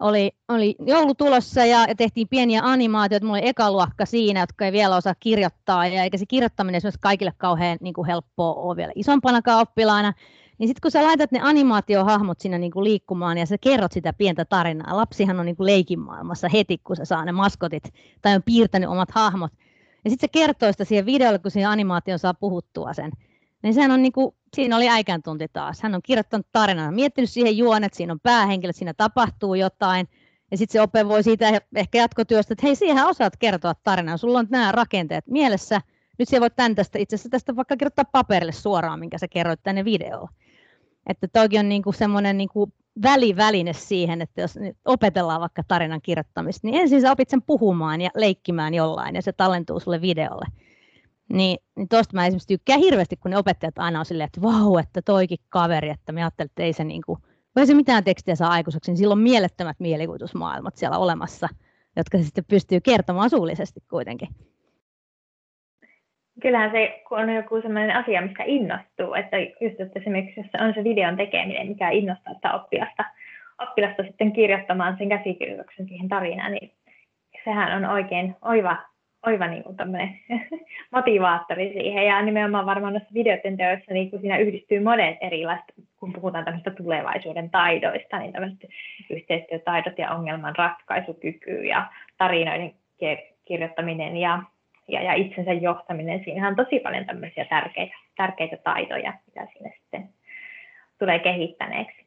oli, 0.00 0.32
oli 0.48 0.76
joulu 0.86 1.14
tulossa 1.14 1.64
ja, 1.64 1.84
ja 1.88 1.94
tehtiin 1.94 2.28
pieniä 2.28 2.60
animaatioita. 2.64 3.26
Mulla 3.26 3.38
oli 3.38 3.48
ekaluokka 3.48 4.06
siinä, 4.06 4.40
jotka 4.40 4.64
ei 4.64 4.72
vielä 4.72 4.96
osaa 4.96 5.14
kirjoittaa, 5.20 5.86
ja 5.86 6.02
eikä 6.02 6.18
se 6.18 6.26
kirjoittaminen 6.26 6.76
esimerkiksi 6.76 7.00
kaikille 7.00 7.32
kauhean 7.36 7.78
niin 7.80 7.94
kuin 7.94 8.06
helppoa 8.06 8.54
ole 8.54 8.76
vielä 8.76 8.92
isompanakaan 8.94 9.60
oppilaana. 9.60 10.12
Niin 10.58 10.68
sitten 10.68 10.80
kun 10.82 10.90
sä 10.90 11.02
laitat 11.02 11.32
ne 11.32 11.40
animaatiohahmot 11.42 12.40
sinne 12.40 12.58
niin 12.58 12.72
kuin 12.72 12.84
liikkumaan 12.84 13.38
ja 13.38 13.46
sä 13.46 13.58
kerrot 13.58 13.92
sitä 13.92 14.12
pientä 14.12 14.44
tarinaa, 14.44 14.96
lapsihan 14.96 15.40
on 15.40 15.46
niin 15.46 15.56
kuin 15.56 15.66
leikin 15.66 16.00
maailmassa 16.00 16.48
heti, 16.48 16.78
kun 16.78 16.96
se 16.96 17.04
saa 17.04 17.24
ne 17.24 17.32
maskotit 17.32 17.94
tai 18.22 18.34
on 18.34 18.42
piirtänyt 18.42 18.90
omat 18.90 19.10
hahmot. 19.10 19.52
Ja 20.04 20.10
sitten 20.10 20.28
se 20.28 20.32
kertoo 20.32 20.72
sitä 20.72 20.84
siihen 20.84 21.06
videolle, 21.06 21.38
kun 21.38 21.50
siihen 21.50 21.70
animaatioon 21.70 22.18
saa 22.18 22.34
puhuttua 22.34 22.92
sen. 22.92 23.12
Niin 23.66 23.74
sehän 23.74 23.90
on 23.90 24.02
niin 24.02 24.12
kuin, 24.12 24.34
siinä 24.56 24.76
oli 24.76 24.88
äikän 24.88 25.22
tunti 25.22 25.46
taas. 25.52 25.82
Hän 25.82 25.94
on 25.94 26.00
kirjoittanut 26.04 26.46
tarinan, 26.52 26.94
miettinyt 26.94 27.30
siihen 27.30 27.56
juonet, 27.56 27.94
siinä 27.94 28.12
on 28.12 28.20
päähenkilöt, 28.20 28.76
siinä 28.76 28.94
tapahtuu 28.94 29.54
jotain. 29.54 30.08
Ja 30.50 30.56
sitten 30.56 30.72
se 30.72 30.80
ope 30.80 31.08
voi 31.08 31.22
siitä 31.22 31.60
ehkä 31.74 31.98
jatkotyöstä, 31.98 32.52
että 32.52 32.66
hei, 32.66 32.76
siihen 32.76 33.06
osaat 33.06 33.36
kertoa 33.36 33.74
tarinan, 33.74 34.18
sulla 34.18 34.38
on 34.38 34.46
nämä 34.50 34.72
rakenteet 34.72 35.26
mielessä. 35.26 35.80
Nyt 36.18 36.28
siellä 36.28 36.42
voit 36.42 36.56
tämän 36.56 36.74
tästä, 36.74 36.98
itse 36.98 37.16
asiassa 37.16 37.28
tästä 37.28 37.56
vaikka 37.56 37.76
kirjoittaa 37.76 38.04
paperille 38.12 38.52
suoraan, 38.52 38.98
minkä 38.98 39.18
sä 39.18 39.28
kerroit 39.28 39.60
tänne 39.62 39.84
videoon. 39.84 40.28
Että 41.06 41.28
toki 41.28 41.58
on 41.58 41.68
niinku 41.68 41.92
semmoinen 41.92 42.38
niinku 42.38 42.72
väliväline 43.02 43.72
siihen, 43.72 44.22
että 44.22 44.40
jos 44.40 44.58
opetellaan 44.84 45.40
vaikka 45.40 45.62
tarinan 45.68 46.02
kirjoittamista, 46.02 46.66
niin 46.66 46.80
ensin 46.80 47.00
sä 47.00 47.12
opit 47.12 47.28
sen 47.28 47.42
puhumaan 47.42 48.00
ja 48.00 48.10
leikkimään 48.14 48.74
jollain 48.74 49.14
ja 49.14 49.22
se 49.22 49.32
tallentuu 49.32 49.80
sulle 49.80 50.00
videolle. 50.00 50.46
Niin, 51.32 51.58
niin 51.76 51.88
tuosta 51.88 52.14
mä 52.16 52.26
esimerkiksi 52.26 52.48
tykkään 52.48 52.80
hirveästi, 52.80 53.16
kun 53.16 53.30
ne 53.30 53.38
opettajat 53.38 53.78
aina 53.78 53.98
on 53.98 54.04
silleen, 54.04 54.26
että 54.26 54.42
vau, 54.42 54.78
että 54.78 55.02
toikin 55.02 55.38
kaveri, 55.48 55.88
että 55.88 56.12
mä 56.12 56.20
ajattelin, 56.20 56.48
että 56.50 56.62
ei 56.62 56.72
se, 56.72 56.84
niinku, 56.84 57.18
ei 57.56 57.66
se 57.66 57.74
mitään 57.74 58.04
tekstiä 58.04 58.34
saa 58.34 58.50
aikuiseksi, 58.50 58.90
niin 58.90 58.96
silloin 58.96 59.18
on 59.18 59.22
mielettömät 59.22 59.76
mielikuvitusmaailmat 59.80 60.76
siellä 60.76 60.98
olemassa, 60.98 61.48
jotka 61.96 62.18
se 62.18 62.24
sitten 62.24 62.44
pystyy 62.48 62.80
kertomaan 62.80 63.30
suullisesti 63.30 63.80
kuitenkin. 63.90 64.28
Kyllähän 66.42 66.70
se, 66.70 67.02
on 67.10 67.34
joku 67.34 67.60
sellainen 67.60 67.96
asia, 67.96 68.22
mistä 68.22 68.42
innostuu, 68.46 69.14
että 69.14 69.36
just 69.38 69.80
että 69.80 69.98
esimerkiksi 70.00 70.40
jos 70.40 70.46
on 70.60 70.74
se 70.74 70.84
videon 70.84 71.16
tekeminen, 71.16 71.68
mikä 71.68 71.90
innostaa 71.90 72.34
sitä 72.34 72.54
oppilasta, 72.54 73.04
oppilasta 73.58 74.02
sitten 74.02 74.32
kirjoittamaan 74.32 74.96
sen 74.98 75.08
käsikirjoituksen 75.08 75.88
siihen 75.88 76.08
tarinaan, 76.08 76.52
niin 76.52 76.72
sehän 77.44 77.76
on 77.76 77.90
oikein 77.90 78.36
oiva 78.42 78.76
oiva 79.26 79.46
niin 79.46 79.62
kuin 79.62 79.76
motivaattori 80.96 81.72
siihen. 81.72 82.06
Ja 82.06 82.22
nimenomaan 82.22 82.66
varmaan 82.66 82.92
noissa 82.92 83.14
videoiden 83.14 83.56
teoissa 83.56 83.92
niin 83.92 84.10
kun 84.10 84.20
siinä 84.20 84.38
yhdistyy 84.38 84.80
monet 84.80 85.18
erilaiset, 85.20 85.74
kun 86.00 86.12
puhutaan 86.12 86.44
tämmöistä 86.44 86.70
tulevaisuuden 86.70 87.50
taidoista, 87.50 88.18
niin 88.18 88.32
tämmöiset 88.32 88.70
yhteistyötaidot 89.10 89.98
ja 89.98 90.10
ongelman 90.10 90.56
ratkaisukyky 90.56 91.64
ja 91.64 91.90
tarinoiden 92.18 92.74
kirjoittaminen 93.44 94.16
ja, 94.16 94.42
ja, 94.88 95.02
ja 95.02 95.14
itsensä 95.14 95.52
johtaminen. 95.52 96.24
Siinähän 96.24 96.50
on 96.50 96.64
tosi 96.64 96.80
paljon 96.80 97.06
tämmöisiä 97.06 97.44
tärkeitä, 97.44 97.94
tärkeitä 98.16 98.56
taitoja, 98.56 99.12
mitä 99.26 99.46
siinä 99.52 99.70
sitten 99.80 100.08
tulee 100.98 101.18
kehittäneeksi. 101.18 102.06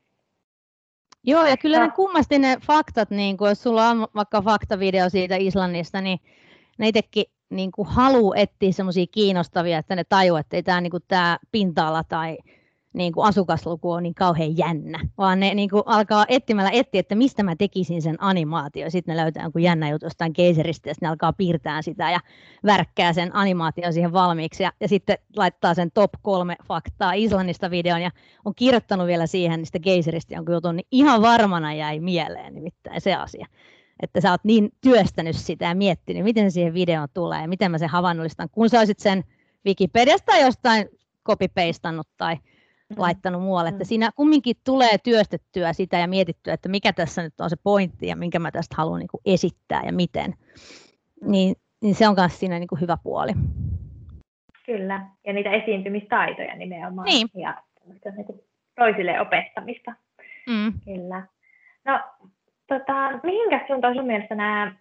Joo, 1.23 1.45
ja 1.45 1.57
kyllä 1.57 1.79
ne 1.79 1.91
kummasti 1.95 2.39
ne 2.39 2.57
faktat, 2.67 3.09
niin 3.09 3.37
kun 3.37 3.49
jos 3.49 3.63
sulla 3.63 3.87
on 3.87 4.07
vaikka 4.15 4.41
faktavideo 4.41 5.09
siitä 5.09 5.35
Islannista, 5.39 6.01
niin 6.01 6.19
ne 6.79 6.87
itsekin 6.87 7.25
niin 7.49 7.71
kuin 7.71 7.87
etsiä 8.35 8.71
semmoisia 8.71 9.05
kiinnostavia, 9.11 9.77
että 9.77 9.95
ne 9.95 10.03
tajuaa, 10.03 10.39
että 10.39 10.55
ei 10.55 10.63
tämä, 10.63 10.81
niin 10.81 10.91
kuin 10.91 11.03
tämä 11.07 11.39
pinta-ala 11.51 12.03
tai 12.03 12.37
niin 12.93 13.13
kuin 13.13 13.27
asukasluku 13.27 13.91
on 13.91 14.03
niin 14.03 14.15
kauhean 14.15 14.57
jännä, 14.57 14.99
vaan 15.17 15.39
ne 15.39 15.53
niin 15.53 15.69
kuin 15.69 15.83
alkaa 15.85 16.25
etsimällä 16.27 16.69
etsiä, 16.73 16.99
että 16.99 17.15
mistä 17.15 17.43
mä 17.43 17.55
tekisin 17.55 18.01
sen 18.01 18.15
animaatio. 18.19 18.89
Sitten 18.89 19.15
ne 19.15 19.21
löytää 19.21 19.43
jonkun 19.43 19.61
jännä 19.61 19.89
juttu 19.89 20.05
jostain 20.05 20.33
keiseristä 20.33 20.89
ja 20.89 20.93
sitten 20.93 21.07
ne 21.07 21.09
alkaa 21.09 21.33
piirtää 21.33 21.81
sitä 21.81 22.11
ja 22.11 22.19
värkkää 22.65 23.13
sen 23.13 23.35
animaation 23.35 23.93
siihen 23.93 24.13
valmiiksi. 24.13 24.63
Ja, 24.63 24.71
ja 24.79 24.87
sitten 24.87 25.17
laittaa 25.35 25.73
sen 25.73 25.91
top 25.91 26.11
kolme 26.21 26.55
faktaa 26.67 27.13
Islannista 27.13 27.71
videon 27.71 28.01
ja 28.01 28.11
on 28.45 28.55
kirjoittanut 28.55 29.07
vielä 29.07 29.27
siihen 29.27 29.59
niistä 29.59 29.79
keiseristä 29.79 30.35
jonkun 30.35 30.55
jutun, 30.55 30.75
niin 30.75 30.87
ihan 30.91 31.21
varmana 31.21 31.73
jäi 31.73 31.99
mieleen 31.99 32.55
nimittäin 32.55 33.01
se 33.01 33.15
asia 33.15 33.45
että 34.03 34.21
sä 34.21 34.31
oot 34.31 34.43
niin 34.43 34.69
työstänyt 34.81 35.35
sitä 35.35 35.65
ja 35.65 35.75
miettinyt, 35.75 36.23
miten 36.23 36.51
se 36.51 36.53
siihen 36.53 36.73
videoon 36.73 37.07
tulee 37.13 37.41
ja 37.41 37.47
miten 37.47 37.71
mä 37.71 37.77
sen 37.77 37.89
havainnollistan, 37.89 38.49
kun 38.51 38.69
sä 38.69 38.79
olisit 38.79 38.99
sen 38.99 39.23
Wikipediasta 39.65 40.37
jostain 40.37 40.89
copy-pastannut 41.27 42.07
tai 42.17 42.35
mm. 42.35 42.95
laittanut 42.97 43.41
muualle, 43.41 43.69
että 43.69 43.83
mm. 43.83 43.87
siinä 43.87 44.11
kumminkin 44.15 44.55
tulee 44.65 44.97
työstettyä 45.03 45.73
sitä 45.73 45.97
ja 45.97 46.07
mietittyä, 46.07 46.53
että 46.53 46.69
mikä 46.69 46.93
tässä 46.93 47.21
nyt 47.21 47.41
on 47.41 47.49
se 47.49 47.55
pointti 47.63 48.07
ja 48.07 48.15
minkä 48.15 48.39
mä 48.39 48.51
tästä 48.51 48.75
haluan 48.77 48.99
niin 48.99 49.07
kuin 49.07 49.21
esittää 49.25 49.83
ja 49.85 49.93
miten. 49.93 50.33
Niin, 51.21 51.55
niin 51.81 51.95
se 51.95 52.07
on 52.07 52.15
myös 52.17 52.39
siinä 52.39 52.59
niin 52.59 52.67
kuin 52.67 52.81
hyvä 52.81 52.97
puoli. 53.03 53.31
Kyllä, 54.65 55.05
ja 55.25 55.33
niitä 55.33 55.51
esiintymistaitoja 55.51 56.55
nimenomaan. 56.55 57.05
Niin. 57.05 57.27
Ja 57.33 57.63
niin 58.15 58.25
kuin 58.25 58.39
toisille 58.75 59.21
opettamista. 59.21 59.93
Mm. 60.47 60.73
Kyllä. 60.85 61.27
No, 61.85 61.99
Tota, 62.69 63.19
mihinkä 63.23 63.65
suuntaan 63.67 63.95
sun 63.95 64.05
mielestä 64.05 64.35
nämä, 64.35 64.73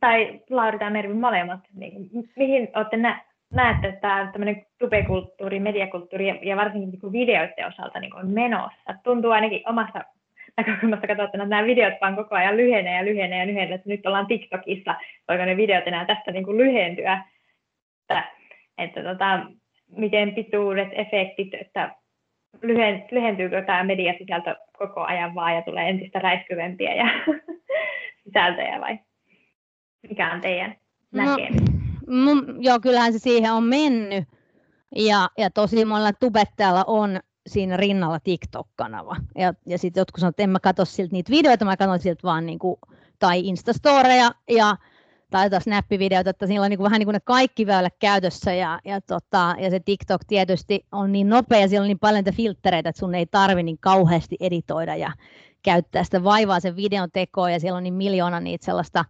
tai 0.00 0.40
Lauri 0.50 0.78
tai 0.78 0.90
Mervi 0.90 1.14
molemmat, 1.14 1.60
niin, 1.74 1.92
mihin 2.36 2.68
olette 2.74 2.96
nä, 2.96 3.20
näette, 3.52 3.88
että 3.88 4.00
tämä 4.00 4.28
tämmöinen 4.32 4.66
tubekulttuuri, 4.78 5.60
mediakulttuuri 5.60 6.28
ja, 6.28 6.36
ja 6.42 6.56
varsinkin 6.56 6.90
niin 6.90 7.12
videoiden 7.12 7.66
osalta 7.66 8.00
niin 8.00 8.16
on 8.16 8.30
menossa? 8.30 8.94
Tuntuu 9.04 9.30
ainakin 9.30 9.62
omasta 9.68 10.04
näkökulmasta 10.56 11.06
katsottuna, 11.06 11.44
että 11.44 11.56
nämä 11.56 11.66
videot 11.66 11.94
vaan 12.00 12.16
koko 12.16 12.34
ajan 12.34 12.56
lyhenee 12.56 12.96
ja 12.96 13.04
lyhenee 13.04 13.40
ja 13.40 13.46
lyhenee, 13.46 13.74
että 13.74 13.88
nyt 13.88 14.06
ollaan 14.06 14.26
TikTokissa, 14.26 14.94
voiko 15.28 15.44
ne 15.44 15.56
videot 15.56 15.86
enää 15.86 16.04
tästä 16.04 16.32
niin 16.32 16.44
kuin 16.44 16.58
lyhentyä, 16.58 17.24
että, 18.00 18.24
että 18.78 19.02
tota, 19.02 19.40
miten 19.96 20.34
pituudet, 20.34 20.88
efektit, 20.92 21.54
että 21.54 21.94
lyhen, 22.62 23.04
lyhentyykö 23.10 23.62
tämä 23.62 23.84
mediasisältö 23.84 24.56
koko 24.78 25.00
ajan 25.00 25.34
vaan 25.34 25.54
ja 25.54 25.62
tulee 25.62 25.88
entistä 25.88 26.18
räiskyvempiä 26.18 26.94
ja 26.94 27.04
sisältöjä 28.24 28.80
vai 28.80 28.98
mikä 30.08 30.32
on 30.32 30.40
teidän 30.40 30.76
no, 31.12 31.24
näkemys? 31.24 31.62
No, 32.06 32.32
joo, 32.58 32.80
kyllähän 32.80 33.12
se 33.12 33.18
siihen 33.18 33.52
on 33.52 33.64
mennyt. 33.64 34.24
Ja, 34.96 35.28
ja 35.38 35.50
tosi 35.50 35.84
monella 35.84 36.12
tubettajalla 36.12 36.84
on 36.86 37.20
siinä 37.46 37.76
rinnalla 37.76 38.18
TikTok-kanava. 38.20 39.16
Ja, 39.38 39.54
ja 39.66 39.78
sitten 39.78 40.00
jotkut 40.00 40.20
sanoo, 40.20 40.30
että 40.30 40.42
en 40.42 40.50
mä 40.50 40.60
katso 40.60 40.84
siltä 40.84 41.12
niitä 41.12 41.30
videoita, 41.30 41.64
mä 41.64 41.76
katson 41.76 41.98
siltä 41.98 42.22
vaan 42.22 42.46
niinku, 42.46 42.78
tai 43.18 43.40
Instastoreja 43.46 44.30
ja 44.50 44.76
tai 45.30 45.48
snappivideot, 45.60 46.26
että 46.26 46.46
siinä 46.46 46.62
on 46.62 46.70
niin 46.70 46.78
kuin, 46.78 46.84
vähän 46.84 46.98
niin 46.98 47.06
kuin 47.06 47.14
ne 47.14 47.20
kaikki 47.24 47.66
väylät 47.66 47.94
käytössä 47.98 48.54
ja, 48.54 48.80
ja, 48.84 49.00
tota, 49.00 49.56
ja 49.58 49.70
se 49.70 49.80
TikTok 49.80 50.20
tietysti 50.26 50.86
on 50.92 51.12
niin 51.12 51.28
nopea, 51.28 51.68
siellä 51.68 51.84
on 51.84 51.88
niin 51.88 51.98
paljon 51.98 52.24
filtreitä, 52.32 52.88
että 52.88 53.00
sun 53.00 53.14
ei 53.14 53.26
tarvi 53.26 53.62
niin 53.62 53.78
kauheasti 53.80 54.36
editoida 54.40 54.96
ja 54.96 55.12
käyttää 55.62 56.04
sitä 56.04 56.24
vaivaa 56.24 56.60
sen 56.60 56.76
videon 56.76 57.10
tekoon 57.12 57.52
ja 57.52 57.60
siellä 57.60 57.76
on 57.76 57.82
niin 57.82 57.94
miljoona 57.94 58.40
niitä 58.40 58.64
sellaista 58.64 59.04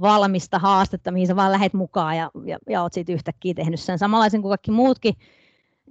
valmista 0.00 0.58
haastetta, 0.58 1.10
mihin 1.10 1.26
sä 1.26 1.36
vaan 1.36 1.52
lähet 1.52 1.74
mukaan 1.74 2.16
ja, 2.16 2.30
ja, 2.44 2.58
ja 2.68 2.82
oot 2.82 2.92
siitä 2.92 3.12
yhtäkkiä 3.12 3.54
tehnyt 3.54 3.80
sen 3.80 3.98
samanlaisen 3.98 4.42
kuin 4.42 4.50
kaikki 4.50 4.70
muutkin. 4.70 5.14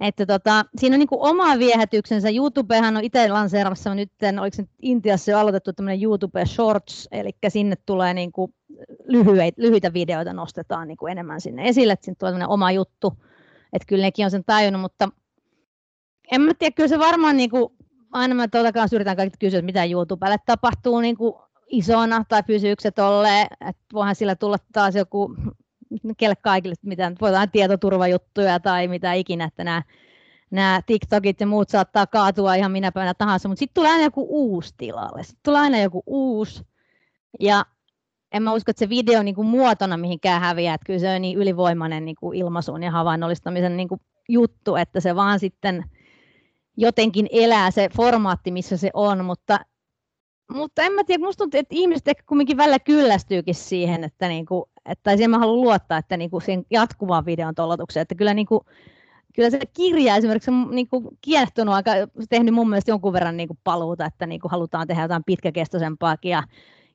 Että 0.00 0.26
tota, 0.26 0.64
siinä 0.78 0.94
on 0.94 0.98
niin 0.98 1.08
kuin 1.08 1.20
oma 1.20 1.58
viehätyksensä. 1.58 2.30
YouTubehan 2.30 2.96
on 2.96 3.04
itse 3.04 3.28
lanseeramassa 3.28 3.94
nyt, 3.94 4.12
oliko 4.40 4.56
se 4.56 4.64
Intiassa 4.82 5.30
jo 5.30 5.38
aloitettu 5.38 5.72
tämmöinen 5.72 6.02
YouTube 6.02 6.46
Shorts, 6.46 7.08
eli 7.12 7.30
sinne 7.48 7.76
tulee 7.86 8.14
niin 8.14 8.32
kuin 8.32 8.54
lyhyitä, 9.04 9.62
lyhyitä 9.62 9.92
videoita 9.92 10.32
nostetaan 10.32 10.88
niin 10.88 10.96
kuin 10.96 11.12
enemmän 11.12 11.40
sinne 11.40 11.68
esille, 11.68 11.92
että 11.92 12.04
sinne 12.04 12.16
tulee 12.18 12.46
oma 12.46 12.72
juttu. 12.72 13.12
Että 13.72 13.86
kyllä 13.86 14.02
nekin 14.02 14.24
on 14.24 14.30
sen 14.30 14.44
tajunnut, 14.44 14.82
mutta 14.82 15.08
en 16.32 16.40
mä 16.40 16.54
tiedä, 16.58 16.74
kyllä 16.74 16.88
se 16.88 16.98
varmaan 16.98 17.36
niin 17.36 17.50
kuin, 17.50 17.72
aina 18.12 18.34
mä 18.34 18.48
tuolta 18.48 18.72
kanssa 18.72 18.96
yritän 18.96 19.16
kaikki 19.16 19.38
kysyä, 19.38 19.58
että 19.58 19.66
mitä 19.66 19.84
YouTubelle 19.84 20.36
tapahtuu 20.46 21.00
niin 21.00 21.16
kuin 21.16 21.34
isona 21.66 22.24
tai 22.28 22.42
pysyykö 22.42 22.82
se 22.82 22.90
tolleen, 22.90 23.46
että 23.68 23.82
voihan 23.92 24.14
sillä 24.14 24.36
tulla 24.36 24.56
taas 24.72 24.94
joku 24.94 25.36
kelle 26.16 26.34
kaikille, 26.36 26.74
mitä 26.82 27.12
voidaan 27.20 27.50
tietoturvajuttuja 27.50 28.60
tai 28.60 28.88
mitä 28.88 29.12
ikinä, 29.12 29.44
että 29.44 29.64
nämä, 29.64 29.82
nämä 30.50 30.80
TikTokit 30.86 31.40
ja 31.40 31.46
muut 31.46 31.68
saattaa 31.68 32.06
kaatua 32.06 32.54
ihan 32.54 32.72
minä 32.72 32.92
päivänä 32.92 33.14
tahansa, 33.14 33.48
mutta 33.48 33.58
sitten 33.58 33.74
tulee 33.74 33.90
aina 33.90 34.04
joku 34.04 34.26
uusi 34.28 34.74
tilalle. 34.76 35.22
Sitten 35.22 35.40
tulee 35.42 35.60
aina 35.60 35.80
joku 35.80 36.02
uusi. 36.06 36.62
Ja 37.40 37.64
en 38.32 38.42
mä 38.42 38.52
usko, 38.52 38.70
että 38.70 38.78
se 38.78 38.88
video 38.88 39.22
niin 39.22 39.34
kuin 39.34 39.46
muotona 39.46 39.96
mihinkään 39.96 40.40
häviää, 40.40 40.74
että 40.74 40.86
kyllä 40.86 40.98
se 40.98 41.14
on 41.14 41.22
niin 41.22 41.38
ylivoimainen 41.38 42.04
niin 42.04 42.16
kuin 42.20 42.38
ilmaisun 42.38 42.82
ja 42.82 42.90
havainnollistamisen 42.90 43.76
niin 43.76 43.88
kuin 43.88 44.00
juttu, 44.28 44.76
että 44.76 45.00
se 45.00 45.16
vaan 45.16 45.40
sitten 45.40 45.84
jotenkin 46.76 47.26
elää 47.32 47.70
se 47.70 47.88
formaatti, 47.96 48.50
missä 48.50 48.76
se 48.76 48.90
on, 48.94 49.24
mutta 49.24 49.60
mutta 50.50 50.82
en 50.82 50.92
mä 50.92 51.04
tiedä, 51.04 51.24
musta 51.24 51.38
tuntuu, 51.38 51.60
että 51.60 51.74
ihmiset 51.74 52.08
ehkä 52.08 52.22
kumminkin 52.26 52.56
välillä 52.56 52.78
kyllästyykin 52.78 53.54
siihen, 53.54 54.04
että, 54.04 54.28
niinku, 54.28 54.70
että 54.86 55.16
siihen 55.16 55.30
mä 55.30 55.38
haluan 55.38 55.60
luottaa, 55.60 55.98
että 55.98 56.16
niinku 56.16 56.40
siihen 56.40 56.64
jatkuvaan 56.70 57.26
videon 57.26 57.54
tollotukseen, 57.54 58.02
että 58.02 58.14
kyllä, 58.14 58.34
niinku, 58.34 58.64
kyllä 59.34 59.50
se 59.50 59.58
kirja 59.76 60.16
esimerkiksi 60.16 60.50
on 60.50 60.68
niinku 60.70 61.16
kiehtonut 61.20 61.74
aika, 61.74 61.90
tehnyt 62.30 62.54
mun 62.54 62.68
mielestä 62.68 62.90
jonkun 62.90 63.12
verran 63.12 63.36
niinku 63.36 63.58
paluuta, 63.64 64.06
että 64.06 64.26
niinku 64.26 64.48
halutaan 64.48 64.86
tehdä 64.86 65.02
jotain 65.02 65.24
pitkäkestoisempaakin 65.26 66.30
ja, 66.30 66.42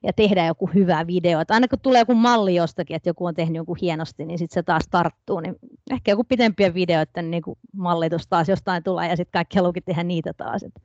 ja 0.02 0.12
tehdä 0.12 0.46
joku 0.46 0.70
hyvä 0.74 1.06
video. 1.06 1.40
Että 1.40 1.54
aina 1.54 1.68
kun 1.68 1.80
tulee 1.80 2.00
joku 2.00 2.14
malli 2.14 2.54
jostakin, 2.54 2.96
että 2.96 3.08
joku 3.08 3.26
on 3.26 3.34
tehnyt 3.34 3.56
jonkun 3.56 3.78
hienosti, 3.80 4.24
niin 4.24 4.38
sitten 4.38 4.54
se 4.54 4.62
taas 4.62 4.88
tarttuu. 4.90 5.40
Niin 5.40 5.56
ehkä 5.90 6.10
joku 6.10 6.24
pitempiä 6.24 6.74
videoita, 6.74 7.22
niin 7.22 7.30
niinku 7.30 7.58
mallitus 7.72 8.28
taas 8.28 8.48
jostain 8.48 8.82
tulee 8.82 9.08
ja 9.08 9.16
sitten 9.16 9.32
kaikki 9.32 9.56
haluakin 9.58 9.82
tehdä 9.86 10.02
niitä 10.02 10.32
taas. 10.32 10.62
Että 10.62 10.80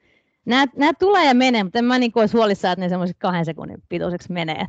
Nämä, 0.45 0.65
nämä 0.75 0.93
tulee 0.93 1.27
ja 1.27 1.33
menee, 1.33 1.63
mutta 1.63 1.79
en 1.79 1.85
mä 1.85 1.99
niin 1.99 2.11
olisi 2.15 2.37
huolissaan, 2.37 2.71
että 2.73 2.85
ne 2.85 2.89
semmoiset 2.89 3.17
kahden 3.19 3.45
sekunnin 3.45 3.83
pituiseksi 3.89 4.31
menee. 4.31 4.55
Ei 4.57 4.65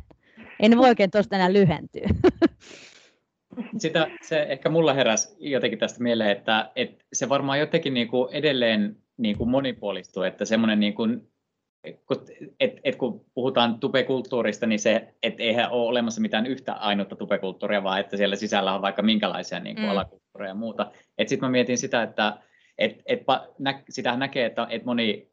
ne 0.61 0.77
voi 0.77 0.89
oikein 0.89 1.11
tuosta 1.11 1.35
enää 1.35 1.53
lyhentyä. 1.53 2.09
Sitä, 3.77 4.07
se 4.21 4.45
ehkä 4.49 4.69
mulla 4.69 4.93
heräsi 4.93 5.35
jotenkin 5.39 5.79
tästä 5.79 6.03
mieleen, 6.03 6.29
että, 6.29 6.71
että 6.75 7.05
se 7.13 7.29
varmaan 7.29 7.59
jotenkin 7.59 7.93
niin 7.93 8.07
kuin 8.07 8.33
edelleen 8.33 8.95
niin 9.17 9.37
kuin 9.37 9.49
monipuolistuu, 9.49 10.23
että 10.23 10.45
semmoinen 10.45 10.79
niin 10.79 10.93
kuin, 10.93 11.27
kun, 12.05 12.17
et, 12.59 12.79
et 12.83 12.95
kun 12.95 13.25
puhutaan 13.33 13.79
tupekulttuurista, 13.79 14.65
niin 14.65 14.79
se, 14.79 15.13
et 15.23 15.35
eihän 15.37 15.71
ole 15.71 15.89
olemassa 15.89 16.21
mitään 16.21 16.45
yhtä 16.45 16.73
ainutta 16.73 17.15
tupekulttuuria, 17.15 17.83
vaan 17.83 17.99
että 17.99 18.17
siellä 18.17 18.35
sisällä 18.35 18.73
on 18.73 18.81
vaikka 18.81 19.01
minkälaisia 19.01 19.59
niin 19.59 19.75
kuin 19.75 19.85
mm. 19.85 19.91
alakulttuureja 19.91 20.51
ja 20.51 20.55
muuta. 20.55 20.91
Sitten 21.27 21.47
mä 21.47 21.51
mietin 21.51 21.77
sitä, 21.77 22.03
että 22.03 22.37
et, 22.77 23.01
et, 23.05 23.19
nä, 23.59 23.83
sitä 23.89 24.17
näkee, 24.17 24.45
että, 24.45 24.67
että 24.69 24.85
moni 24.85 25.32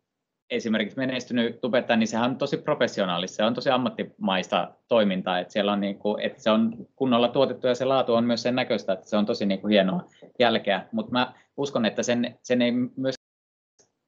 esimerkiksi 0.50 0.98
menestynyt 0.98 1.60
tubettaja, 1.60 1.96
niin 1.96 2.06
sehän 2.06 2.30
on 2.30 2.36
tosi 2.36 2.56
professionaalista, 2.56 3.36
se 3.36 3.44
on 3.44 3.54
tosi 3.54 3.70
ammattimaista 3.70 4.74
toimintaa, 4.88 5.38
että 5.38 5.52
siellä 5.52 5.72
on, 5.72 5.80
niin 5.80 5.98
kuin, 5.98 6.20
että 6.20 6.42
se 6.42 6.50
on 6.50 6.86
kunnolla 6.96 7.28
tuotettu 7.28 7.66
ja 7.66 7.74
se 7.74 7.84
laatu 7.84 8.14
on 8.14 8.24
myös 8.24 8.42
sen 8.42 8.54
näköistä, 8.54 8.92
että 8.92 9.08
se 9.08 9.16
on 9.16 9.26
tosi 9.26 9.46
niin 9.46 9.60
kuin 9.60 9.70
hienoa 9.70 10.04
jälkeä, 10.38 10.86
mutta 10.92 11.12
mä 11.12 11.32
uskon, 11.56 11.86
että 11.86 12.02
sen, 12.02 12.38
sen 12.42 12.62
ei 12.62 12.72
myös 12.96 13.14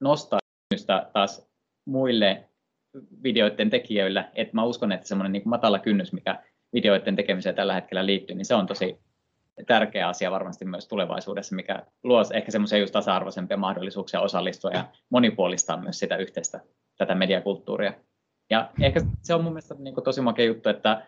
nostaa 0.01 0.41
taas 1.13 1.49
muille 1.85 2.49
videoiden 3.23 3.71
tekijöille, 3.71 4.25
että 4.35 4.55
mä 4.55 4.65
uskon, 4.65 4.93
että 4.93 5.09
semmoinen 5.09 5.33
niin 5.33 5.43
matala 5.45 5.79
kynnys, 5.79 6.13
mikä 6.13 6.43
videoiden 6.73 7.17
tekemiseen 7.17 7.55
tällä 7.55 7.75
hetkellä 7.75 8.07
liittyy, 8.07 8.37
niin 8.37 8.45
se 8.45 8.55
on 8.55 8.67
tosi 8.67 8.99
tärkeä 9.67 10.09
asia 10.09 10.31
varmasti 10.31 10.65
myös 10.65 10.89
tulevaisuudessa, 10.89 11.55
mikä 11.55 11.83
luo 12.03 12.23
ehkä 12.35 12.51
semmoisia 12.51 12.79
just 12.79 12.93
tasa-arvoisempia 12.93 13.57
mahdollisuuksia 13.57 14.21
osallistua 14.21 14.71
ja 14.71 14.85
monipuolistaa 15.11 15.77
myös 15.77 15.99
sitä 15.99 16.17
yhteistä 16.17 16.61
tätä 16.99 17.15
mediakulttuuria. 17.15 17.93
Ja 18.51 18.71
ehkä 18.81 19.01
se 19.23 19.35
on 19.35 19.45
mun 19.45 19.53
mielestä 19.53 19.75
niin 19.79 19.95
kuin 19.95 20.05
tosi 20.05 20.21
makea 20.21 20.47
juttu, 20.47 20.69
että, 20.69 21.07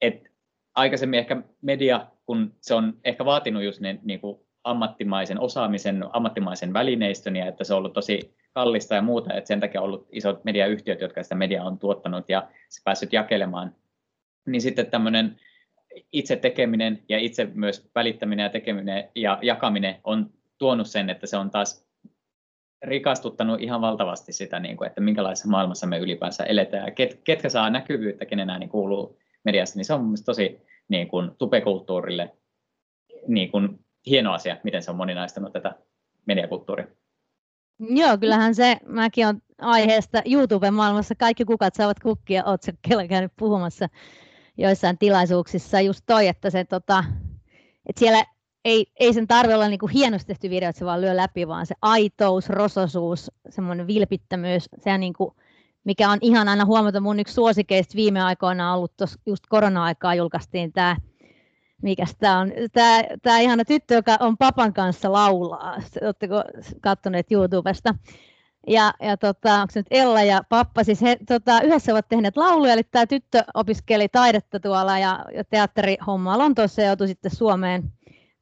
että 0.00 0.30
aikaisemmin 0.74 1.18
ehkä 1.18 1.42
media, 1.62 2.06
kun 2.26 2.54
se 2.60 2.74
on 2.74 2.94
ehkä 3.04 3.24
vaatinut 3.24 3.62
just 3.62 3.80
ne, 3.80 3.98
niin 4.02 4.20
kuin 4.20 4.40
ammattimaisen 4.64 5.40
osaamisen, 5.40 6.04
ammattimaisen 6.12 6.72
välineistön 6.72 7.36
ja 7.36 7.46
että 7.46 7.64
se 7.64 7.74
on 7.74 7.78
ollut 7.78 7.92
tosi 7.92 8.36
kallista 8.52 8.94
ja 8.94 9.02
muuta, 9.02 9.34
että 9.34 9.48
sen 9.48 9.60
takia 9.60 9.80
on 9.80 9.84
ollut 9.84 10.08
isot 10.12 10.44
mediayhtiöt, 10.44 11.00
jotka 11.00 11.22
sitä 11.22 11.34
mediaa 11.34 11.66
on 11.66 11.78
tuottanut 11.78 12.28
ja 12.28 12.48
se 12.68 12.82
päässyt 12.84 13.12
jakelemaan, 13.12 13.74
niin 14.46 14.62
sitten 14.62 14.86
tämmöinen 14.86 15.40
itse 16.12 16.36
tekeminen 16.36 17.02
ja 17.08 17.18
itse 17.18 17.48
myös 17.54 17.90
välittäminen 17.94 18.44
ja 18.44 18.50
tekeminen 18.50 19.08
ja 19.14 19.38
jakaminen 19.42 19.96
on 20.04 20.30
tuonut 20.58 20.86
sen, 20.86 21.10
että 21.10 21.26
se 21.26 21.36
on 21.36 21.50
taas 21.50 21.88
rikastuttanut 22.82 23.60
ihan 23.60 23.80
valtavasti 23.80 24.32
sitä, 24.32 24.60
niin 24.60 24.76
kuin, 24.76 24.86
että 24.86 25.00
minkälaisessa 25.00 25.48
maailmassa 25.48 25.86
me 25.86 25.98
ylipäänsä 25.98 26.44
eletään 26.44 26.86
ja 26.86 26.90
ket, 26.90 27.20
ketkä 27.24 27.48
saa 27.48 27.70
näkyvyyttä, 27.70 28.26
kenen 28.26 28.50
ääni 28.50 28.68
kuuluu 28.68 29.18
mediassa, 29.44 29.76
niin 29.76 29.84
se 29.84 29.94
on 29.94 30.02
mielestäni 30.02 30.24
tosi 30.24 30.62
niin 30.88 31.08
kuin, 31.08 31.30
tupekulttuurille 31.38 32.36
niin 33.26 33.50
kuin, 33.50 33.84
hieno 34.06 34.32
asia, 34.32 34.56
miten 34.64 34.82
se 34.82 34.90
on 34.90 34.96
moninaistanut 34.96 35.52
tätä 35.52 35.74
mediakulttuuria. 36.26 36.86
Joo, 37.78 38.18
kyllähän 38.18 38.54
se, 38.54 38.76
mäkin 38.86 39.26
olen 39.26 39.42
aiheesta 39.58 40.22
YouTube-maailmassa, 40.24 41.14
kaikki 41.14 41.44
kukat 41.44 41.74
saavat 41.74 42.00
kukkia, 42.00 42.44
otsakkeella 42.44 43.06
käynyt 43.06 43.32
puhumassa 43.38 43.88
joissain 44.58 44.98
tilaisuuksissa 44.98 45.80
just 45.80 46.00
toi, 46.06 46.28
että, 46.28 46.50
se, 46.50 46.64
tota, 46.64 47.04
että 47.86 48.00
siellä 48.00 48.24
ei, 48.64 48.86
ei 49.00 49.12
sen 49.12 49.26
tarvitse 49.26 49.54
olla 49.54 49.68
niin 49.68 49.78
kuin 49.78 49.92
hienosti 49.92 50.26
tehty 50.26 50.50
video, 50.50 50.68
että 50.68 50.78
se 50.78 50.84
vaan 50.84 51.00
lyö 51.00 51.16
läpi, 51.16 51.48
vaan 51.48 51.66
se 51.66 51.74
aitous, 51.82 52.48
rososuus, 52.48 53.30
semmoinen 53.48 53.86
vilpittömyys, 53.86 54.68
se 54.78 54.98
niin 54.98 55.12
kuin, 55.12 55.34
mikä 55.84 56.10
on 56.10 56.18
ihan 56.20 56.48
aina 56.48 56.64
huomata. 56.64 57.00
Mun 57.00 57.20
yksi 57.20 57.34
suosikeista 57.34 57.96
viime 57.96 58.22
aikoina 58.22 58.74
ollut, 58.74 58.96
tuossa 58.96 59.20
just 59.26 59.44
korona-aikaa 59.48 60.14
julkaistiin 60.14 60.72
tämä 60.72 60.96
mikäs 61.82 62.16
tämä 62.18 62.38
on, 62.38 62.52
tämä 63.22 63.38
ihana 63.38 63.64
tyttö, 63.64 63.94
joka 63.94 64.16
on 64.20 64.36
papan 64.36 64.72
kanssa 64.72 65.12
laulaa. 65.12 65.76
Oletteko 66.02 66.44
katsoneet 66.80 67.32
YouTubesta? 67.32 67.94
Ja, 68.66 68.92
ja 69.00 69.16
tota, 69.16 69.54
onko 69.54 69.70
se 69.72 69.80
nyt 69.80 69.86
Ella 69.90 70.22
ja 70.22 70.42
Pappa, 70.48 70.84
siis 70.84 71.02
he 71.02 71.18
tota, 71.28 71.60
yhdessä 71.60 71.92
ovat 71.92 72.08
tehneet 72.08 72.36
lauluja, 72.36 72.72
eli 72.72 72.82
tämä 72.82 73.06
tyttö 73.06 73.44
opiskeli 73.54 74.08
taidetta 74.08 74.60
tuolla 74.60 74.98
ja, 74.98 75.24
ja 75.34 75.44
teatterihommaa 75.44 76.38
Lontoossa 76.38 76.82
ja 76.82 76.86
joutui 76.86 77.08
sitten 77.08 77.36
Suomeen, 77.36 77.92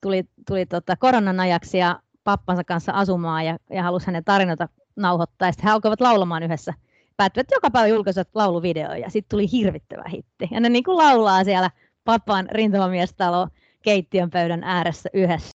tuli, 0.00 0.24
tuli 0.48 0.66
tota, 0.66 0.96
koronan 0.96 1.40
ajaksi 1.40 1.78
ja 1.78 2.00
pappansa 2.24 2.64
kanssa 2.64 2.92
asumaan 2.92 3.46
ja, 3.46 3.58
ja 3.70 3.82
halusi 3.82 4.06
hänen 4.06 4.24
tarinata 4.24 4.68
nauhoittaa. 4.96 5.48
Ja 5.48 5.52
sitten 5.52 5.68
he 5.68 5.72
alkoivat 5.72 6.00
laulamaan 6.00 6.42
yhdessä. 6.42 6.74
Päättivät 7.16 7.46
joka 7.52 7.70
päivä 7.70 7.86
julkaisivat 7.86 8.28
lauluvideoja 8.34 8.98
ja 8.98 9.10
sitten 9.10 9.30
tuli 9.30 9.52
hirvittävä 9.52 10.04
hitti. 10.08 10.48
Ja 10.50 10.60
ne 10.60 10.68
niin 10.68 10.84
kuin 10.84 10.96
laulaa 10.96 11.44
siellä 11.44 11.70
papan 12.04 12.48
rintamamiestalo 12.50 13.48
keittiön 13.82 14.30
pöydän 14.30 14.64
ääressä 14.64 15.08
yhdessä. 15.12 15.50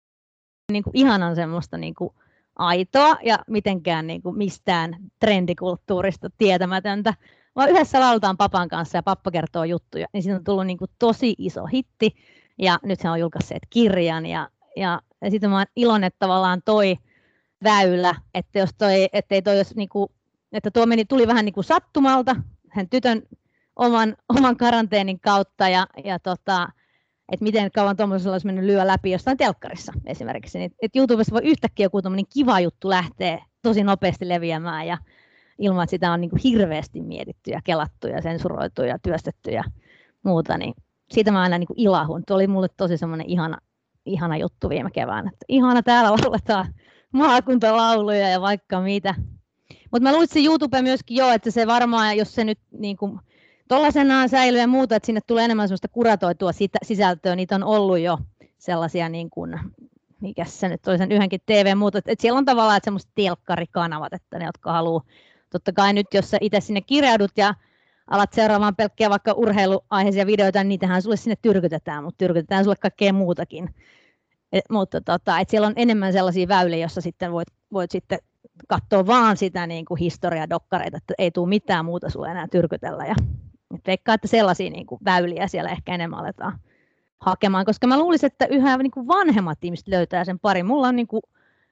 Niin 0.72 0.82
kuin 0.82 0.96
ihanan 0.96 1.36
semmoista 1.36 1.78
niin 1.78 1.94
kuin 1.94 2.14
aitoa 2.56 3.16
ja 3.22 3.38
mitenkään 3.48 4.06
niin 4.06 4.22
kuin 4.22 4.38
mistään 4.38 4.96
trendikulttuurista 5.18 6.30
tietämätöntä, 6.38 7.14
vaan 7.56 7.70
yhdessä 7.70 8.00
lauletaan 8.00 8.36
papan 8.36 8.68
kanssa 8.68 8.98
ja 8.98 9.02
pappa 9.02 9.30
kertoo 9.30 9.64
juttuja, 9.64 10.06
niin 10.12 10.22
siitä 10.22 10.36
on 10.36 10.44
tullut 10.44 10.66
niin 10.66 10.78
kuin 10.78 10.90
tosi 10.98 11.34
iso 11.38 11.66
hitti. 11.66 12.14
Ja 12.58 12.78
nyt 12.82 13.00
se 13.00 13.10
on 13.10 13.20
julkaisseet 13.20 13.62
kirjan 13.70 14.26
ja, 14.26 14.48
ja, 14.76 15.00
ja 15.20 15.30
sitten 15.30 15.50
mä 15.50 15.56
oon 15.56 15.66
iloinen, 15.76 16.06
että 16.06 16.18
tavallaan 16.18 16.62
toi 16.64 16.96
väylä, 17.64 18.14
että 18.34 18.58
jos 18.58 18.70
toi, 18.78 19.08
ettei 19.12 19.42
toi 19.42 19.58
jos 19.58 19.74
niin 19.76 19.88
kuin, 19.88 20.10
että 20.52 20.70
tuo 20.70 20.86
meni, 20.86 21.04
tuli 21.04 21.26
vähän 21.26 21.44
niin 21.44 21.52
kuin 21.52 21.64
sattumalta, 21.64 22.36
hän 22.68 22.88
tytön 22.88 23.22
oman, 23.76 24.16
oman 24.28 24.56
karanteenin 24.56 25.20
kautta 25.20 25.68
ja, 25.68 25.86
ja 26.04 26.18
tota, 26.18 26.68
että 27.30 27.44
miten 27.44 27.70
kauan 27.70 27.96
tuommoisella 27.96 28.34
olisi 28.34 28.46
mennyt 28.46 28.64
lyö 28.64 28.86
läpi 28.86 29.10
jostain 29.10 29.36
telkkarissa 29.36 29.92
esimerkiksi. 30.06 30.58
Niin, 30.58 30.72
että 30.82 30.98
YouTubessa 30.98 31.34
voi 31.34 31.44
yhtäkkiä 31.44 31.84
joku 31.84 31.98
kiva 32.34 32.60
juttu 32.60 32.88
lähteä 32.88 33.44
tosi 33.62 33.84
nopeasti 33.84 34.28
leviämään 34.28 34.86
ja 34.86 34.98
ilman, 35.58 35.84
että 35.84 35.90
sitä 35.90 36.12
on 36.12 36.20
niin 36.20 36.30
kuin 36.30 36.40
hirveästi 36.44 37.02
mietitty 37.02 37.50
ja 37.50 37.60
kelattu 37.64 38.06
ja 38.06 38.22
sensuroitu 38.22 38.82
ja 38.82 38.98
työstetty 38.98 39.50
ja 39.50 39.64
muuta, 40.22 40.58
niin 40.58 40.74
siitä 41.10 41.32
mä 41.32 41.42
aina 41.42 41.58
niin 41.58 41.66
kuin 41.66 41.80
ilahun. 41.80 42.22
Tuo 42.26 42.36
oli 42.36 42.46
mulle 42.46 42.68
tosi 42.76 42.96
semmoinen 42.96 43.26
ihana, 43.26 43.58
ihana 44.06 44.36
juttu 44.36 44.68
viime 44.68 44.90
keväänä. 44.90 45.30
Että 45.32 45.44
ihana 45.48 45.82
täällä 45.82 46.10
lauletaan 46.10 46.74
maakuntalauluja 47.12 48.28
ja 48.28 48.40
vaikka 48.40 48.80
mitä. 48.80 49.14
Mutta 49.90 50.02
mä 50.02 50.10
luulen, 50.10 50.24
että 50.24 50.34
se 50.34 50.44
YouTube 50.44 50.82
myöskin 50.82 51.16
jo, 51.16 51.30
että 51.30 51.50
se 51.50 51.66
varmaan, 51.66 52.16
jos 52.16 52.34
se 52.34 52.44
nyt 52.44 52.58
niin 52.78 52.96
kuin 52.96 53.20
tuollaisenaan 53.70 54.28
säilyy 54.28 54.60
ja 54.60 54.66
muuta, 54.66 54.96
että 54.96 55.06
sinne 55.06 55.20
tulee 55.26 55.44
enemmän 55.44 55.68
sellaista 55.68 55.88
kuratoitua 55.88 56.50
sisältöä, 56.82 57.36
niitä 57.36 57.54
on 57.54 57.64
ollut 57.64 57.98
jo 57.98 58.18
sellaisia 58.58 59.08
niin 59.08 59.30
kuin 59.30 59.60
mikä 60.20 60.44
se 60.44 60.68
nyt 60.68 60.88
oli 60.88 60.98
sen 60.98 61.12
yhdenkin 61.12 61.40
TV 61.46 61.76
muuta, 61.76 61.98
että 61.98 62.14
siellä 62.18 62.38
on 62.38 62.44
tavallaan 62.44 62.76
että 62.76 62.86
semmoiset 62.86 63.10
telkkarikanavat, 63.14 64.12
että 64.12 64.38
ne, 64.38 64.44
jotka 64.44 64.72
haluaa, 64.72 65.02
totta 65.50 65.72
kai 65.72 65.92
nyt 65.92 66.06
jos 66.14 66.30
sä 66.30 66.38
itse 66.40 66.60
sinne 66.60 66.80
kirjaudut 66.80 67.30
ja 67.36 67.54
alat 68.06 68.32
seuraamaan 68.32 68.76
pelkkiä 68.76 69.10
vaikka 69.10 69.32
urheiluaiheisia 69.32 70.26
videoita, 70.26 70.58
niin 70.58 70.68
niitähän 70.68 71.02
sulle 71.02 71.16
sinne 71.16 71.36
tyrkytetään, 71.42 72.04
mutta 72.04 72.18
tyrkytetään 72.18 72.64
sulle 72.64 72.76
kaikkea 72.76 73.12
muutakin. 73.12 73.74
Et, 74.52 74.64
mutta 74.70 75.00
tota, 75.00 75.38
et 75.38 75.50
siellä 75.50 75.66
on 75.66 75.74
enemmän 75.76 76.12
sellaisia 76.12 76.48
väyliä, 76.48 76.78
joissa 76.78 77.00
sitten 77.00 77.32
voit, 77.32 77.48
voit 77.72 77.90
sitten 77.90 78.18
katsoa 78.68 79.06
vaan 79.06 79.36
sitä 79.36 79.66
niin 79.66 79.84
kuin 79.84 79.98
historiadokkareita, 79.98 80.96
että 80.96 81.14
ei 81.18 81.30
tule 81.30 81.48
mitään 81.48 81.84
muuta 81.84 82.10
sulle 82.10 82.30
enää 82.30 82.46
tyrkytellä. 82.48 83.04
Ja, 83.04 83.14
et 83.74 83.86
veikkaa, 83.86 84.14
että 84.14 84.28
sellaisia 84.28 84.70
niin 84.70 84.86
kuin 84.86 85.00
väyliä 85.04 85.48
siellä 85.48 85.70
ehkä 85.70 85.94
enemmän 85.94 86.18
aletaan 86.18 86.58
hakemaan, 87.20 87.64
koska 87.64 87.86
mä 87.86 87.98
luulisin, 87.98 88.26
että 88.26 88.46
yhä 88.46 88.76
niin 88.76 88.90
kuin 88.90 89.06
vanhemmat 89.06 89.64
ihmiset 89.64 89.88
löytää 89.88 90.24
sen 90.24 90.38
pari. 90.38 90.62
Mulla 90.62 90.88
on 90.88 90.96
niin 90.96 91.06
kuin 91.06 91.22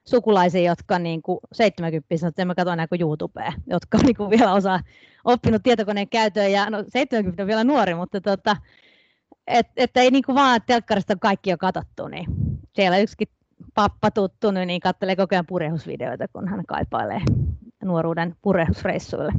sukulaisia, 0.05 0.71
jotka 0.71 0.99
niin 0.99 1.21
kuin 1.21 1.39
70 1.53 2.17
sanoo, 2.17 2.29
että 2.29 2.45
mä 2.45 2.55
katso 2.55 2.71
enää 2.71 2.87
kuin 2.87 3.01
YouTubea, 3.01 3.53
jotka 3.67 3.97
niin 3.97 4.15
kuin 4.15 4.29
vielä 4.29 4.53
osaa 4.53 4.79
oppinut 5.25 5.63
tietokoneen 5.63 6.09
käyttöön. 6.09 6.51
Ja 6.51 6.69
no 6.69 6.83
70 6.87 7.43
on 7.43 7.47
vielä 7.47 7.63
nuori, 7.63 7.95
mutta 7.95 8.21
tota, 8.21 8.55
että 9.47 9.73
et 9.77 9.97
ei 9.97 10.11
niin 10.11 10.23
kuin 10.23 10.35
vaan 10.35 10.61
telkkarista 10.65 11.15
kaikki 11.15 11.49
jo 11.49 11.57
katsottu, 11.57 12.07
niin 12.07 12.25
siellä 12.73 12.97
yksikin 12.97 13.27
pappa 13.73 14.11
tuttu, 14.11 14.51
niin 14.51 14.81
katselee 14.81 15.15
koko 15.15 15.35
ajan 15.35 15.45
purehusvideoita, 15.45 16.27
kun 16.27 16.47
hän 16.47 16.65
kaipailee 16.65 17.21
nuoruuden 17.83 18.35
purehusreissuille. 18.41 19.31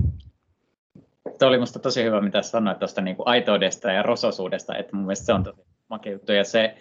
Tuo 1.41 1.49
oli 1.49 1.57
minusta 1.57 1.79
tosi 1.79 2.05
hyvä, 2.05 2.21
mitä 2.21 2.43
sanoit 2.43 2.79
tuosta 2.79 3.01
niin 3.01 3.17
aitoudesta 3.25 3.93
ja 3.93 4.03
rososuudesta, 4.03 4.77
että 4.77 4.97
mun 4.97 5.05
mielestä 5.05 5.27
se 5.27 5.33
on 5.33 5.45
tosi 5.45 5.61
makea 5.89 6.13
juttu. 6.13 6.33
Ja 6.33 6.45
se, 6.45 6.77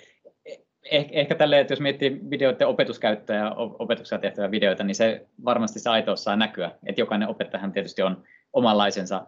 ehkä, 0.91 1.19
ehkä 1.19 1.35
tälleen, 1.35 1.61
että 1.61 1.71
jos 1.71 1.79
miettii 1.79 2.19
videoiden 2.29 2.67
opetuskäyttöä 2.67 3.35
ja 3.35 3.51
opetuksella 3.55 4.21
tehtäviä 4.21 4.51
videoita, 4.51 4.83
niin 4.83 4.95
se 4.95 5.27
varmasti 5.45 5.79
se 5.79 5.89
aitous 5.89 6.23
saa 6.23 6.35
näkyä. 6.35 6.71
Että 6.85 7.01
jokainen 7.01 7.29
opettajahan 7.29 7.71
tietysti 7.71 8.01
on 8.01 8.23
omanlaisensa, 8.53 9.27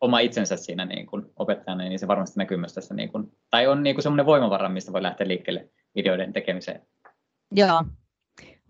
oma 0.00 0.18
itsensä 0.18 0.56
siinä 0.56 0.84
niin 0.84 1.06
kuin 1.06 1.26
opettajana, 1.36 1.84
niin 1.84 1.98
se 1.98 2.08
varmasti 2.08 2.38
näkyy 2.38 2.56
myös 2.56 2.74
tässä, 2.74 2.94
niin 2.94 3.12
kuin, 3.12 3.32
tai 3.50 3.66
on 3.66 3.82
niin 3.82 3.96
kuin 3.96 4.02
semmoinen 4.02 4.26
voimavara, 4.26 4.68
mistä 4.68 4.92
voi 4.92 5.02
lähteä 5.02 5.28
liikkeelle 5.28 5.68
videoiden 5.94 6.32
tekemiseen. 6.32 6.82
Joo. 7.52 7.84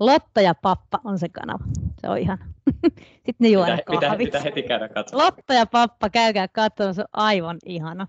Lotta 0.01 0.41
ja 0.41 0.55
Pappa 0.62 1.01
on 1.05 1.18
se 1.18 1.28
kanava. 1.28 1.64
Se 2.01 2.09
on 2.09 2.18
ihan. 2.18 2.38
Sitten 3.26 3.34
ne 3.38 3.48
juoda 3.48 3.76
pitää, 3.76 3.94
pitää, 3.94 4.16
pitää, 4.16 4.40
heti 4.40 4.62
käydä 4.62 4.88
katsomaan. 4.88 5.26
Lotta 5.26 5.55
ja 5.55 5.66
Pappa, 5.66 6.11
käykää 6.11 6.48
katsomaan, 6.48 6.94
se 6.94 7.01
on 7.03 7.07
aivan 7.12 7.59
ihana. 7.66 8.07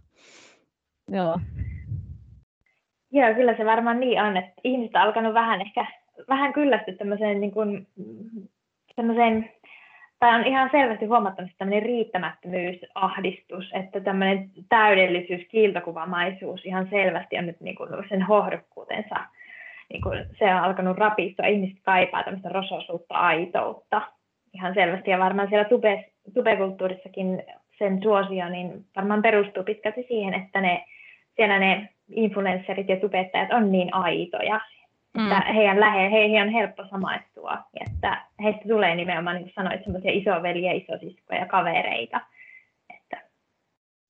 Joo. 1.12 1.40
Joo, 3.12 3.34
kyllä 3.34 3.58
se 3.58 3.66
varmaan 3.66 4.00
niin 4.00 4.22
on, 4.22 4.38
että 4.38 4.62
ihmiset 4.64 4.96
on 4.96 5.02
alkanut 5.02 5.34
vähän 5.34 5.62
ehkä 5.62 5.86
vähän 6.30 6.54
kyllästyä 6.54 6.96
tämmöiseen, 6.96 7.42
niin 7.42 7.52
kuin, 7.52 7.88
tämmöiseen 8.96 9.52
tai 10.20 10.36
on 10.36 10.46
ihan 10.46 10.70
selvästi 10.72 11.06
huomattavasti 11.06 11.56
tämmöinen 11.58 11.84
riittämättömyys, 11.84 12.80
ahdistus, 12.96 13.72
että 13.74 14.00
tämmöinen 14.00 14.50
täydellisyys, 14.70 15.48
kiiltokuvamaisuus 15.50 16.66
ihan 16.66 16.88
selvästi 16.90 17.38
on 17.38 17.46
nyt 17.46 17.62
niin 17.62 17.76
kuin 17.76 17.90
sen 18.10 18.22
hohdokkuutensa. 18.22 19.16
Niin 19.92 20.02
kuin 20.02 20.26
se 20.40 20.46
on 20.46 20.62
alkanut 20.62 20.98
rapistua, 20.98 21.46
ihmiset 21.46 21.78
kaipaa 21.84 22.24
tämmöistä 22.24 22.50
rososuutta, 22.50 23.14
aitoutta 23.14 24.02
ihan 24.54 24.74
selvästi. 24.74 25.12
Ja 25.12 25.20
varmaan 25.20 25.50
siellä 25.50 25.70
tube, 25.70 26.12
tubekulttuurissakin 26.34 27.44
sen 27.78 28.00
suosio 28.04 28.50
niin 28.50 28.86
varmaan 28.96 29.22
perustuu 29.22 29.64
pitkälti 29.64 30.06
siihen, 30.08 30.34
että 30.34 30.62
ne, 30.62 30.86
siellä 31.36 31.60
ne 31.60 31.90
influencerit 32.12 32.90
ja 32.90 33.00
tubettajat 33.00 33.54
on 33.54 33.72
niin 33.72 33.94
aitoja, 33.94 34.62
mm. 35.18 35.32
että 35.32 35.54
heidän 35.54 35.80
lähe, 35.80 36.12
heihin 36.12 36.42
on 36.42 36.50
helppo 36.50 36.84
samaistua, 36.90 37.58
että 37.88 38.26
heistä 38.44 38.62
tulee 38.68 38.96
nimenomaan, 38.96 39.36
niin 39.36 39.44
kuin 39.44 39.54
sanoit, 39.54 39.84
semmoisia 39.84 40.12
isoveliä, 40.12 40.72
isosiskoja 40.72 41.40
ja 41.40 41.46
kavereita. 41.46 42.22
Että. 42.94 43.22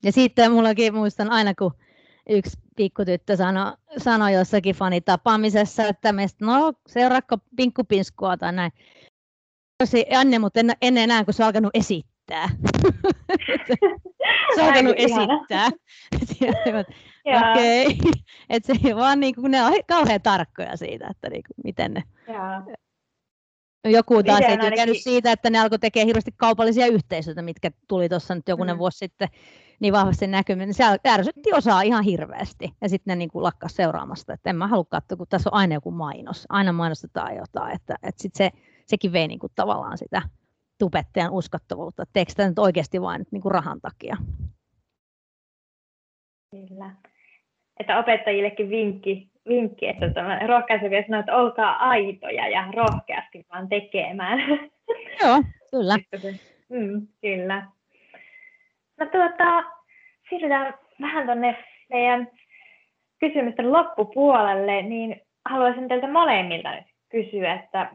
Ja 0.03 0.11
sitten 0.11 0.51
mullakin 0.51 0.95
muistan 0.95 1.31
aina, 1.31 1.53
kun 1.59 1.71
yksi 2.31 2.57
pikkutyttö 2.75 3.35
sanoi 3.35 3.73
sano 3.97 4.29
jossakin 4.29 4.75
fanitapaamisessa, 4.75 5.87
että 5.87 6.13
meistä, 6.13 6.45
no 6.45 6.73
seuraako 6.87 7.37
pinkkupinskua 7.55 8.37
tai 8.37 8.53
näin. 8.53 8.71
Tosi 9.77 10.05
Anne, 10.15 10.39
mutta 10.39 10.59
en, 10.59 10.71
en 10.81 10.97
enää, 10.97 11.25
kun 11.25 11.33
se 11.33 11.43
on 11.43 11.47
alkanut 11.47 11.71
esittää. 11.73 12.47
se 14.55 14.61
on 14.61 14.67
alkanut 14.67 14.95
esittää. 14.97 15.65
Okei. 17.51 17.85
Okay. 17.85 18.11
Et 18.49 18.65
se 18.65 18.73
vaan 18.95 19.19
niinku, 19.19 19.47
ne 19.47 19.63
on 19.63 19.73
kauhean 19.87 20.21
tarkkoja 20.21 20.77
siitä, 20.77 21.07
että 21.11 21.29
niinku, 21.29 21.53
miten 21.63 21.93
ne... 21.93 22.03
Jaa. 22.27 22.65
Joku 23.85 24.23
taas 24.23 24.41
ei 24.41 24.57
tykännyt 24.57 25.01
siitä, 25.01 25.31
että 25.31 25.49
ne 25.49 25.59
alkoi 25.59 25.79
tekemään 25.79 26.07
hirveästi 26.07 26.31
kaupallisia 26.37 26.87
yhteisöitä, 26.87 27.41
mitkä 27.41 27.71
tuli 27.87 28.09
tuossa 28.09 28.35
nyt 28.35 28.47
jokunen 28.47 28.75
mm. 28.75 28.79
vuosi 28.79 28.97
sitten 28.97 29.27
niin 29.81 29.93
vahvasti 29.93 30.27
näkymään. 30.27 30.67
Niin 30.67 30.73
se 30.73 30.83
ärsytti 31.09 31.53
osaa 31.53 31.81
ihan 31.81 32.03
hirveästi 32.03 32.73
ja 32.81 32.89
sitten 32.89 33.11
ne 33.11 33.15
niin 33.15 33.29
kuin 33.29 33.43
lakkas 33.43 33.75
seuraamasta. 33.75 34.33
Että 34.33 34.49
en 34.49 34.55
mä 34.55 34.67
halua 34.67 34.85
katsoa, 34.89 35.17
kun 35.17 35.27
tässä 35.29 35.49
on 35.49 35.59
aina 35.59 35.73
joku 35.73 35.91
mainos. 35.91 36.45
Aina 36.49 36.71
mainostetaan 36.71 37.35
jotain. 37.35 37.75
Että, 37.75 37.95
että 38.03 38.21
sit 38.21 38.35
se, 38.35 38.51
sekin 38.85 39.13
vei 39.13 39.27
niin 39.27 39.39
kuin 39.39 39.51
tavallaan 39.55 39.97
sitä 39.97 40.21
tubettajan 40.79 41.31
uskottavuutta. 41.31 42.03
Teekö 42.13 42.31
sitä 42.31 42.49
nyt 42.49 42.59
oikeasti 42.59 43.01
vain 43.01 43.25
niin 43.31 43.41
kuin 43.41 43.51
rahan 43.51 43.81
takia? 43.81 44.17
Kyllä 46.51 46.95
että 47.81 47.99
opettajillekin 47.99 48.69
vinkki, 48.69 49.31
vinkki 49.47 49.87
että 49.87 50.05
rohkaisevia 50.47 51.01
sanoa, 51.01 51.19
että 51.19 51.35
olkaa 51.35 51.89
aitoja 51.89 52.47
ja 52.47 52.71
rohkeasti 52.71 53.45
vaan 53.53 53.69
tekemään. 53.69 54.39
Joo, 55.23 55.43
kyllä. 55.71 55.95
mm, 56.69 57.07
kyllä. 57.21 57.67
No 59.01 59.07
tuota, 59.07 59.63
siirrytään 60.29 60.73
vähän 61.01 61.25
tuonne 61.25 61.57
meidän 61.89 62.27
kysymysten 63.19 63.71
loppupuolelle, 63.71 64.81
niin 64.81 65.21
haluaisin 65.49 65.87
teiltä 65.87 66.07
molemmilta 66.11 66.75
nyt 66.75 66.85
kysyä, 67.09 67.53
että 67.53 67.91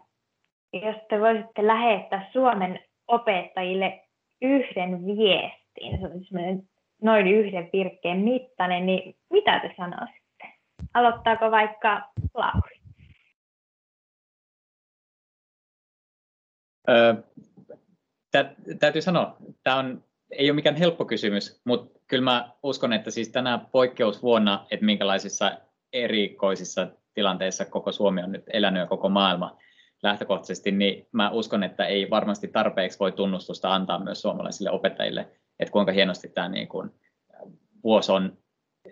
jos 0.73 0.97
te 1.09 1.21
voisitte 1.21 1.67
lähettää 1.67 2.31
Suomen 2.33 2.81
opettajille 3.09 4.05
yhden 4.43 5.07
viestin, 5.07 6.01
se 6.01 6.07
olisi 6.07 6.35
noin 7.03 7.27
yhden 7.27 7.71
virkkeen 7.73 8.19
mittainen, 8.19 8.87
niin 8.87 9.17
mitä 9.31 9.61
te 9.61 9.75
sanoisitte? 9.77 10.53
Aloittaako 10.95 11.51
vaikka 11.51 12.11
Lauri? 12.35 12.77
Öö, 16.89 17.15
tä, 18.31 18.55
täytyy 18.81 19.03
sanoa, 19.03 19.37
tämä 19.65 19.77
on, 19.77 20.06
ei 20.31 20.51
ole 20.51 20.55
mikään 20.55 20.77
helppo 20.77 21.05
kysymys, 21.05 21.61
mutta 21.64 22.01
kyllä 22.07 22.24
mä 22.24 22.51
uskon, 22.62 22.93
että 22.93 23.11
siis 23.11 23.29
tänä 23.29 23.61
poikkeusvuonna, 23.72 24.66
että 24.70 24.87
minkälaisissa 24.87 25.53
erikoisissa 25.93 26.89
tilanteissa 27.14 27.64
koko 27.64 27.93
Suomi 27.93 28.22
on 28.22 28.33
nyt 28.33 28.45
elänyt 28.53 28.81
ja 28.81 28.87
koko 28.87 29.09
maailma 29.09 29.59
lähtökohtaisesti, 30.03 30.70
niin 30.70 31.07
mä 31.12 31.31
uskon, 31.31 31.62
että 31.62 31.87
ei 31.87 32.11
varmasti 32.11 32.49
tarpeeksi 32.49 32.99
voi 32.99 33.12
tunnustusta 33.12 33.74
antaa 33.74 34.05
myös 34.05 34.22
suomalaisille 34.22 34.70
opettajille 34.70 35.29
että 35.59 35.72
kuinka 35.72 35.93
hienosti 35.93 36.29
tämä 36.29 36.49
niin 36.49 36.68
kuin 36.68 36.91
vuosi 37.85 38.12
on 38.12 38.39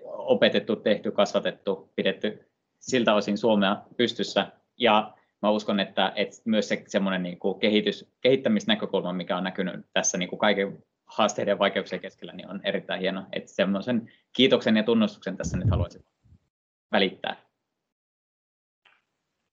opetettu, 0.07 0.77
tehty, 0.77 1.11
kasvatettu, 1.11 1.93
pidetty 1.97 2.51
siltä 2.79 3.15
osin 3.15 3.39
Suomea 3.39 3.77
pystyssä. 3.97 4.53
Ja 4.77 5.15
mä 5.43 5.51
uskon, 5.51 5.81
että, 5.81 6.13
että 6.17 6.37
myös 6.45 6.69
se 6.69 6.85
semmoinen 6.87 7.23
niin 7.23 7.39
kuin 7.39 7.61
kehitys, 7.61 8.09
kehittämisnäkökulma, 8.21 9.13
mikä 9.13 9.37
on 9.37 9.45
näkynyt 9.45 9.87
tässä 9.93 10.19
niin 10.19 10.29
kuin 10.29 10.39
kaiken 10.39 10.85
haasteiden 11.07 11.53
ja 11.53 11.59
vaikeuksien 11.59 12.01
keskellä, 12.01 12.33
niin 12.33 12.51
on 12.51 12.61
erittäin 12.65 13.01
hieno. 13.01 13.27
Että 13.33 13.53
semmoisen 13.53 14.13
kiitoksen 14.33 14.77
ja 14.77 14.83
tunnustuksen 14.83 15.37
tässä 15.37 15.57
nyt 15.57 15.71
haluaisin 15.71 16.05
välittää. 16.93 17.37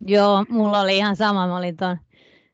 Joo, 0.05 0.45
mulla 0.49 0.81
oli 0.81 0.97
ihan 0.97 1.15
sama. 1.15 1.47
Mä 1.47 1.57
olin 1.57 1.77
tuon 1.77 1.97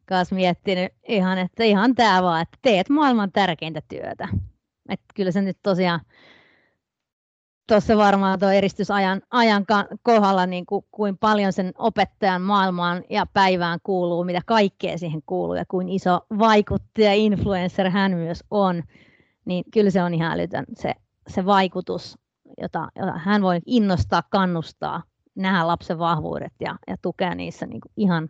kanssa 0.06 0.36
miettinyt 0.36 0.92
ihan, 1.08 1.38
että 1.38 1.64
ihan 1.64 1.96
tämä 1.96 2.24
vaan, 2.24 2.42
että 2.42 2.58
teet 2.62 2.90
maailman 2.90 3.32
tärkeintä 3.32 3.82
työtä. 3.88 4.28
Että 4.90 5.06
kyllä 5.16 5.32
se 5.32 5.42
nyt 5.42 5.58
tosiaan 5.64 6.00
tuossa 7.68 7.98
varmaan 7.98 8.40
tuo 8.40 8.50
eristysajan 8.50 9.22
ajan 9.32 9.66
kohdalla, 10.04 10.46
niin 10.46 10.66
kuin, 10.66 10.86
kuin 10.92 11.18
paljon 11.18 11.54
sen 11.54 11.72
opettajan 11.78 12.42
maailmaan 12.42 13.04
ja 13.10 13.26
päivään 13.34 13.80
kuuluu, 13.84 14.24
mitä 14.24 14.42
kaikkea 14.46 14.98
siihen 14.98 15.22
kuuluu 15.26 15.56
ja 15.56 15.66
kuin 15.68 15.90
iso 15.90 16.20
vaikuttaja, 16.40 17.14
influencer 17.14 17.90
hän 17.90 18.12
myös 18.12 18.44
on, 18.52 18.84
niin 19.46 19.64
kyllä 19.74 19.90
se 19.90 20.04
on 20.04 20.14
ihan 20.14 20.32
älytön 20.32 20.66
se, 20.74 20.94
se 21.28 21.46
vaikutus, 21.46 22.18
jota, 22.62 22.88
jota 22.96 23.18
hän 23.18 23.42
voi 23.42 23.60
innostaa, 23.66 24.24
kannustaa, 24.30 25.04
nähdä 25.36 25.68
lapsen 25.68 26.00
vahvuudet 26.00 26.54
ja, 26.60 26.76
ja 26.88 26.96
tukea 27.02 27.36
niissä 27.36 27.66
niin 27.66 27.82
kuin 27.82 27.92
ihan 27.98 28.30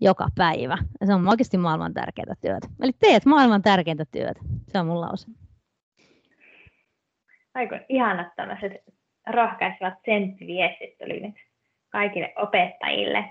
joka 0.00 0.28
päivä. 0.36 0.78
Ja 1.00 1.06
se 1.06 1.14
on 1.14 1.28
oikeasti 1.28 1.58
maailman 1.58 1.94
tärkeintä 1.94 2.34
työtä. 2.40 2.68
Eli 2.80 2.92
teet 2.92 3.26
maailman 3.26 3.62
tärkeintä 3.62 4.04
työtä. 4.12 4.40
Se 4.72 4.78
on 4.78 4.86
mun 4.86 5.00
lause. 5.00 5.26
Aika 7.54 7.78
ihanat 7.88 8.26
tämmöiset 8.36 8.72
rohkaisevat 9.26 9.94
sentviestit 10.04 10.98
tuli 10.98 11.20
nyt 11.20 11.34
kaikille 11.90 12.32
opettajille. 12.36 13.24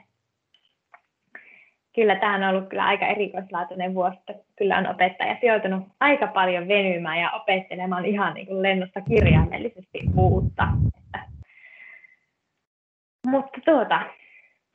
Kyllä 1.95 2.15
tämä 2.15 2.35
on 2.35 2.43
ollut 2.43 2.69
kyllä 2.69 2.85
aika 2.85 3.07
erikoislaatuinen 3.07 3.93
vuosi. 3.93 4.17
Kyllä 4.57 4.77
on 4.77 4.87
opettajat 4.87 5.43
joutunut 5.43 5.83
aika 5.99 6.27
paljon 6.27 6.67
venymään 6.67 7.19
ja 7.19 7.31
opettelemaan 7.31 8.05
ihan 8.05 8.33
niin 8.33 8.47
kuin 8.47 8.61
lennosta 8.61 9.01
kirjaimellisesti 9.01 9.99
uutta. 10.17 10.67
Mutta 13.27 13.59
tuota, 13.65 14.01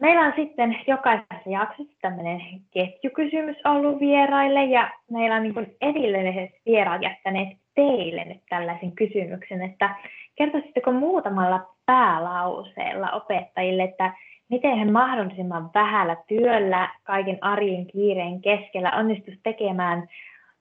meillä 0.00 0.20
on 0.26 0.32
sitten 0.36 0.76
jokaisessa 0.86 1.50
jaksossa 1.50 1.92
tämmöinen 2.00 2.40
ketjukysymys 2.70 3.56
ollut 3.64 4.00
vieraille 4.00 4.64
ja 4.64 4.90
meillä 5.10 5.36
on 5.36 5.42
niin 5.42 5.76
edelliset 5.80 6.50
vieraat 6.66 7.02
jättäneet 7.02 7.48
teille 7.74 8.24
nyt 8.24 8.42
tällaisen 8.48 8.92
kysymyksen, 8.92 9.62
että 9.62 9.94
kertoisitteko 10.36 10.92
muutamalla 10.92 11.66
päälauseella 11.86 13.10
opettajille, 13.10 13.82
että 13.82 14.12
miten 14.48 14.78
he 14.78 14.84
mahdollisimman 14.84 15.70
vähällä 15.74 16.16
työllä 16.28 16.88
kaiken 17.04 17.38
arjen 17.40 17.86
kiireen 17.86 18.40
keskellä 18.40 18.92
onnistuisi 18.92 19.40
tekemään 19.42 20.08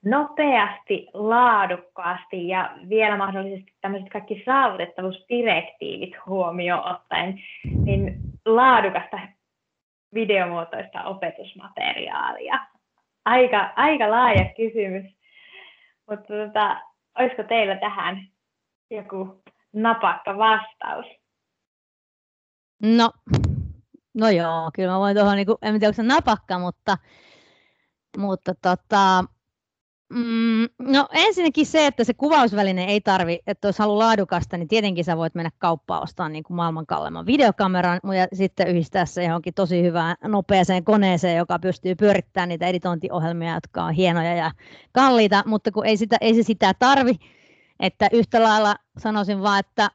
nopeasti, 0.05 1.07
laadukkaasti 1.13 2.47
ja 2.47 2.71
vielä 2.89 3.17
mahdollisesti 3.17 3.73
tämmöiset 3.81 4.09
kaikki 4.09 4.43
saavutettavuusdirektiivit 4.45 6.13
huomioon 6.27 6.95
ottaen, 6.95 7.39
niin 7.85 8.17
laadukasta 8.45 9.19
videomuotoista 10.13 11.03
opetusmateriaalia. 11.03 12.67
Aika, 13.25 13.73
aika 13.75 14.11
laaja 14.11 14.45
kysymys, 14.57 15.15
mutta 16.09 16.33
tota, 16.45 16.81
olisiko 17.19 17.43
teillä 17.43 17.75
tähän 17.75 18.27
joku 18.91 19.43
napakka 19.73 20.37
vastaus? 20.37 21.05
No, 22.81 23.11
no 24.13 24.29
joo, 24.29 24.71
kyllä 24.75 24.91
mä 24.91 24.99
voin 24.99 25.15
tuohon, 25.15 25.35
niin 25.35 25.45
kuin, 25.45 25.57
en 25.61 25.73
tiedä 25.73 25.87
onko 25.87 25.95
se 25.95 26.03
napakka, 26.03 26.59
mutta, 26.59 26.97
mutta 28.17 28.53
tota, 28.61 29.23
Mm, 30.09 30.67
no 30.79 31.07
ensinnäkin 31.11 31.65
se, 31.65 31.87
että 31.87 32.03
se 32.03 32.13
kuvausväline 32.13 32.85
ei 32.85 33.01
tarvi, 33.01 33.39
että 33.47 33.67
jos 33.67 33.79
haluaa 33.79 33.99
laadukasta, 33.99 34.57
niin 34.57 34.67
tietenkin 34.67 35.05
sä 35.05 35.17
voit 35.17 35.35
mennä 35.35 35.51
kauppaan 35.57 36.03
ostamaan 36.03 36.31
niin 36.31 36.43
kuin 36.43 36.55
maailman 36.55 36.85
kalleimman 36.85 37.25
videokameran 37.25 37.99
ja 38.15 38.27
sitten 38.33 38.67
yhdistää 38.67 39.05
se 39.05 39.23
johonkin 39.23 39.53
tosi 39.53 39.81
hyvään 39.81 40.15
nopeaseen 40.23 40.83
koneeseen, 40.83 41.37
joka 41.37 41.59
pystyy 41.59 41.95
pyörittämään 41.95 42.49
niitä 42.49 42.67
editointiohjelmia, 42.67 43.53
jotka 43.53 43.83
on 43.83 43.93
hienoja 43.93 44.35
ja 44.35 44.51
kalliita, 44.91 45.43
mutta 45.45 45.71
kun 45.71 45.85
ei, 45.85 45.97
sitä, 45.97 46.17
ei 46.21 46.35
se 46.35 46.43
sitä 46.43 46.73
tarvi, 46.79 47.15
että 47.79 48.09
yhtä 48.11 48.43
lailla 48.43 48.75
sanoisin 48.97 49.41
vaan, 49.41 49.59
että 49.59 49.89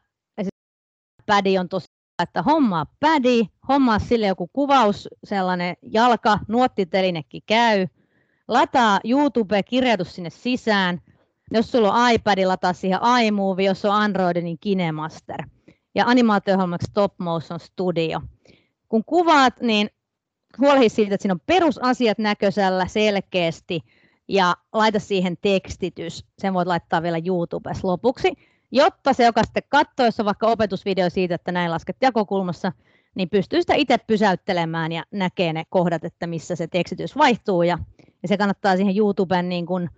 pädi 1.26 1.58
on 1.58 1.68
tosi 1.68 1.86
että 2.22 2.42
hommaa 2.42 2.86
pädi, 3.00 3.46
hommaa 3.68 3.98
sille 3.98 4.26
joku 4.26 4.50
kuvaus, 4.52 5.08
sellainen 5.24 5.76
jalka, 5.82 6.38
nuottitelinekin 6.48 7.42
käy, 7.46 7.86
lataa 8.50 9.00
YouTube, 9.04 9.62
kirjoitus 9.62 10.14
sinne 10.14 10.30
sisään. 10.30 11.00
Jos 11.50 11.70
sulla 11.70 11.92
on 11.92 12.10
iPad, 12.10 12.44
lataa 12.46 12.72
siihen 12.72 13.00
iMovie, 13.24 13.66
jos 13.66 13.84
on 13.84 13.92
Android, 13.92 14.42
niin 14.42 14.58
KineMaster. 14.60 15.42
Ja 15.94 16.04
animaatio 16.06 16.56
Stop 16.90 17.14
Motion 17.18 17.60
Studio. 17.60 18.20
Kun 18.88 19.04
kuvaat, 19.04 19.60
niin 19.60 19.90
huolehdi 20.58 20.88
siitä, 20.88 21.14
että 21.14 21.22
siinä 21.22 21.32
on 21.32 21.40
perusasiat 21.46 22.18
näköisellä 22.18 22.86
selkeästi 22.86 23.80
ja 24.28 24.56
laita 24.72 24.98
siihen 24.98 25.36
tekstitys. 25.42 26.24
Sen 26.38 26.54
voit 26.54 26.68
laittaa 26.68 27.02
vielä 27.02 27.18
YouTubessa 27.26 27.88
lopuksi, 27.88 28.32
jotta 28.72 29.12
se, 29.12 29.24
joka 29.24 29.42
sitten 29.42 29.62
katsoo, 29.68 30.06
jos 30.06 30.20
on 30.20 30.26
vaikka 30.26 30.46
opetusvideo 30.46 31.10
siitä, 31.10 31.34
että 31.34 31.52
näin 31.52 31.70
lasket 31.70 31.96
jakokulmassa, 32.00 32.72
niin 33.14 33.30
pystyy 33.30 33.60
sitä 33.60 33.74
itse 33.74 33.98
pysäyttelemään 33.98 34.92
ja 34.92 35.04
näkee 35.10 35.52
ne 35.52 35.64
kohdat, 35.68 36.04
että 36.04 36.26
missä 36.26 36.56
se 36.56 36.66
tekstitys 36.66 37.16
vaihtuu 37.16 37.62
ja 37.62 37.78
ja 38.22 38.28
se 38.28 38.36
kannattaa 38.36 38.76
siihen 38.76 38.98
YouTuben 38.98 39.48
niin 39.48 39.66
kun 39.66 39.88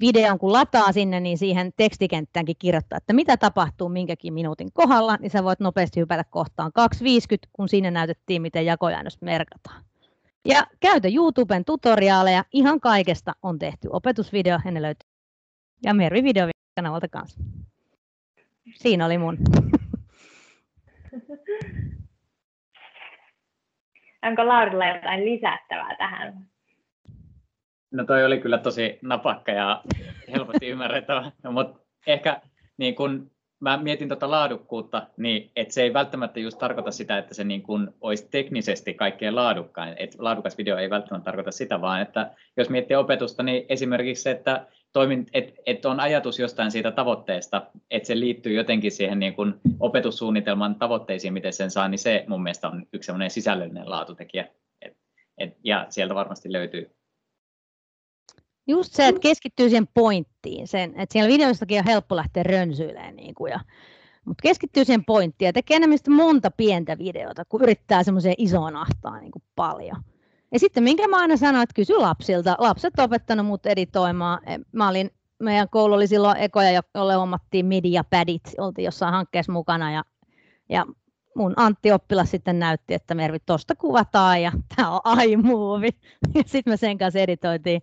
videon, 0.00 0.38
kun 0.38 0.52
lataa 0.52 0.92
sinne, 0.92 1.20
niin 1.20 1.38
siihen 1.38 1.72
tekstikenttäänkin 1.76 2.56
kirjoittaa, 2.58 2.96
että 2.96 3.12
mitä 3.12 3.36
tapahtuu 3.36 3.88
minkäkin 3.88 4.34
minuutin 4.34 4.72
kohdalla, 4.72 5.16
niin 5.20 5.30
sä 5.30 5.44
voit 5.44 5.60
nopeasti 5.60 6.00
hypätä 6.00 6.24
kohtaan 6.24 6.72
2.50, 6.96 7.02
kun 7.52 7.68
siinä 7.68 7.90
näytettiin, 7.90 8.42
miten 8.42 8.66
jakojäännös 8.66 9.20
merkataan. 9.20 9.84
Ja 10.44 10.66
käytä 10.80 11.08
YouTuben 11.08 11.64
tutoriaaleja, 11.64 12.44
ihan 12.52 12.80
kaikesta 12.80 13.32
on 13.42 13.58
tehty 13.58 13.88
opetusvideo, 13.92 14.58
ja 14.64 14.70
ne 14.70 14.82
löytyy. 14.82 15.10
Ja 15.84 15.94
Mervi 15.94 16.22
videokanavalta 16.22 17.08
kanssa. 17.08 17.40
Siinä 18.74 19.06
oli 19.06 19.18
mun. 19.18 19.38
Onko 24.22 24.48
Laurilla 24.48 24.86
jotain 24.86 25.24
lisättävää 25.24 25.96
tähän? 25.96 26.46
No 27.90 28.04
toi 28.04 28.24
oli 28.24 28.38
kyllä 28.38 28.58
tosi 28.58 28.98
napakka 29.02 29.52
ja 29.52 29.82
helposti 30.32 30.68
ymmärrettävä, 30.72 31.32
no, 31.42 31.52
mutta 31.52 31.80
ehkä 32.06 32.40
niin 32.76 32.94
kun 32.94 33.30
mä 33.60 33.76
mietin 33.82 34.08
tuota 34.08 34.30
laadukkuutta, 34.30 35.06
niin 35.16 35.50
että 35.56 35.74
se 35.74 35.82
ei 35.82 35.92
välttämättä 35.92 36.40
just 36.40 36.58
tarkoita 36.58 36.90
sitä, 36.90 37.18
että 37.18 37.34
se 37.34 37.44
niin 37.44 37.62
kun 37.62 37.94
olisi 38.00 38.28
teknisesti 38.30 38.94
kaikkein 38.94 39.34
laadukkain. 39.34 39.94
Et 39.96 40.14
laadukas 40.18 40.58
video 40.58 40.76
ei 40.76 40.90
välttämättä 40.90 41.24
tarkoita 41.24 41.50
sitä, 41.50 41.80
vaan 41.80 42.02
että 42.02 42.30
jos 42.56 42.70
miettii 42.70 42.96
opetusta, 42.96 43.42
niin 43.42 43.66
esimerkiksi 43.68 44.22
se, 44.22 44.30
että 44.30 44.66
toimin, 44.92 45.26
et, 45.32 45.54
et 45.66 45.84
on 45.84 46.00
ajatus 46.00 46.38
jostain 46.38 46.70
siitä 46.70 46.90
tavoitteesta, 46.90 47.66
että 47.90 48.06
se 48.06 48.20
liittyy 48.20 48.52
jotenkin 48.52 48.92
siihen 48.92 49.18
niin 49.18 49.34
kun 49.34 49.60
opetussuunnitelman 49.80 50.74
tavoitteisiin, 50.74 51.32
miten 51.32 51.52
sen 51.52 51.70
saa, 51.70 51.88
niin 51.88 51.98
se 51.98 52.24
mun 52.28 52.42
mielestä 52.42 52.68
on 52.68 52.86
yksi 52.92 53.06
sellainen 53.06 53.30
sisällöllinen 53.30 53.90
laatutekijä. 53.90 54.48
Et, 54.82 54.96
et, 55.38 55.56
ja 55.64 55.86
sieltä 55.88 56.14
varmasti 56.14 56.52
löytyy 56.52 56.97
Just 58.68 58.92
se, 58.92 59.08
että 59.08 59.20
keskittyy 59.20 59.68
siihen 59.68 59.88
pointtiin. 59.94 60.68
Sen, 60.68 60.90
että 60.96 61.12
siellä 61.12 61.28
videostakin 61.28 61.78
on 61.78 61.84
helppo 61.84 62.16
lähteä 62.16 62.42
rönsyilemään. 62.42 63.16
Niin 63.16 63.34
kuin, 63.34 63.50
ja, 63.50 63.60
mutta 64.24 64.42
keskittyy 64.42 64.84
siihen 64.84 65.04
pointtiin 65.04 65.46
ja 65.46 65.52
tekee 65.52 65.76
enemmän 65.76 65.98
monta 66.08 66.50
pientä 66.50 66.98
videota, 66.98 67.44
kun 67.44 67.62
yrittää 67.62 68.02
semmoiseen 68.02 68.34
isoon 68.38 68.76
ahtaan 68.76 69.20
niin 69.20 69.32
kuin 69.32 69.42
paljon. 69.56 69.96
Ja 70.52 70.58
sitten 70.58 70.82
minkä 70.82 71.08
mä 71.08 71.20
aina 71.20 71.36
sanoin, 71.36 71.62
että 71.62 71.74
kysy 71.74 71.96
lapsilta. 71.96 72.56
Lapset 72.58 72.98
opettanut 72.98 73.46
mut 73.46 73.66
editoimaan. 73.66 74.40
Mä 74.72 74.88
olin, 74.88 75.10
meidän 75.38 75.68
koulu 75.68 75.94
oli 75.94 76.06
silloin 76.06 76.36
ekoja, 76.36 76.82
jolle 76.94 77.14
hommattiin 77.14 77.66
mediapadit. 77.66 78.42
Oltiin 78.58 78.84
jossain 78.84 79.14
hankkeessa 79.14 79.52
mukana 79.52 79.92
ja, 79.92 80.04
ja 80.68 80.86
mun 81.34 81.52
Antti 81.56 81.92
oppilas 81.92 82.30
sitten 82.30 82.58
näytti, 82.58 82.94
että 82.94 83.14
Mervi, 83.14 83.38
tuosta 83.46 83.74
kuvataan 83.74 84.42
ja 84.42 84.52
tämä 84.76 84.90
on 84.90 85.22
iMovie. 85.22 85.90
Ja 86.34 86.42
sitten 86.46 86.72
me 86.72 86.76
sen 86.76 86.98
kanssa 86.98 87.18
editoitiin 87.18 87.82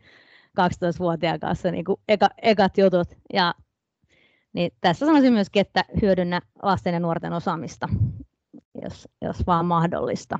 12-vuotiaan 0.55 1.39
kanssa 1.39 1.71
niin 1.71 1.85
kuin 1.85 1.99
eka, 2.07 2.29
ekat 2.41 2.77
jutut. 2.77 3.07
Ja, 3.33 3.53
niin 4.53 4.71
tässä 4.81 5.05
sanoisin 5.05 5.33
myöskin, 5.33 5.61
että 5.61 5.85
hyödynnä 6.01 6.41
lasten 6.63 6.93
ja 6.93 6.99
nuorten 6.99 7.33
osaamista, 7.33 7.89
jos, 8.83 9.07
jos 9.21 9.47
vaan 9.47 9.65
mahdollista. 9.65 10.37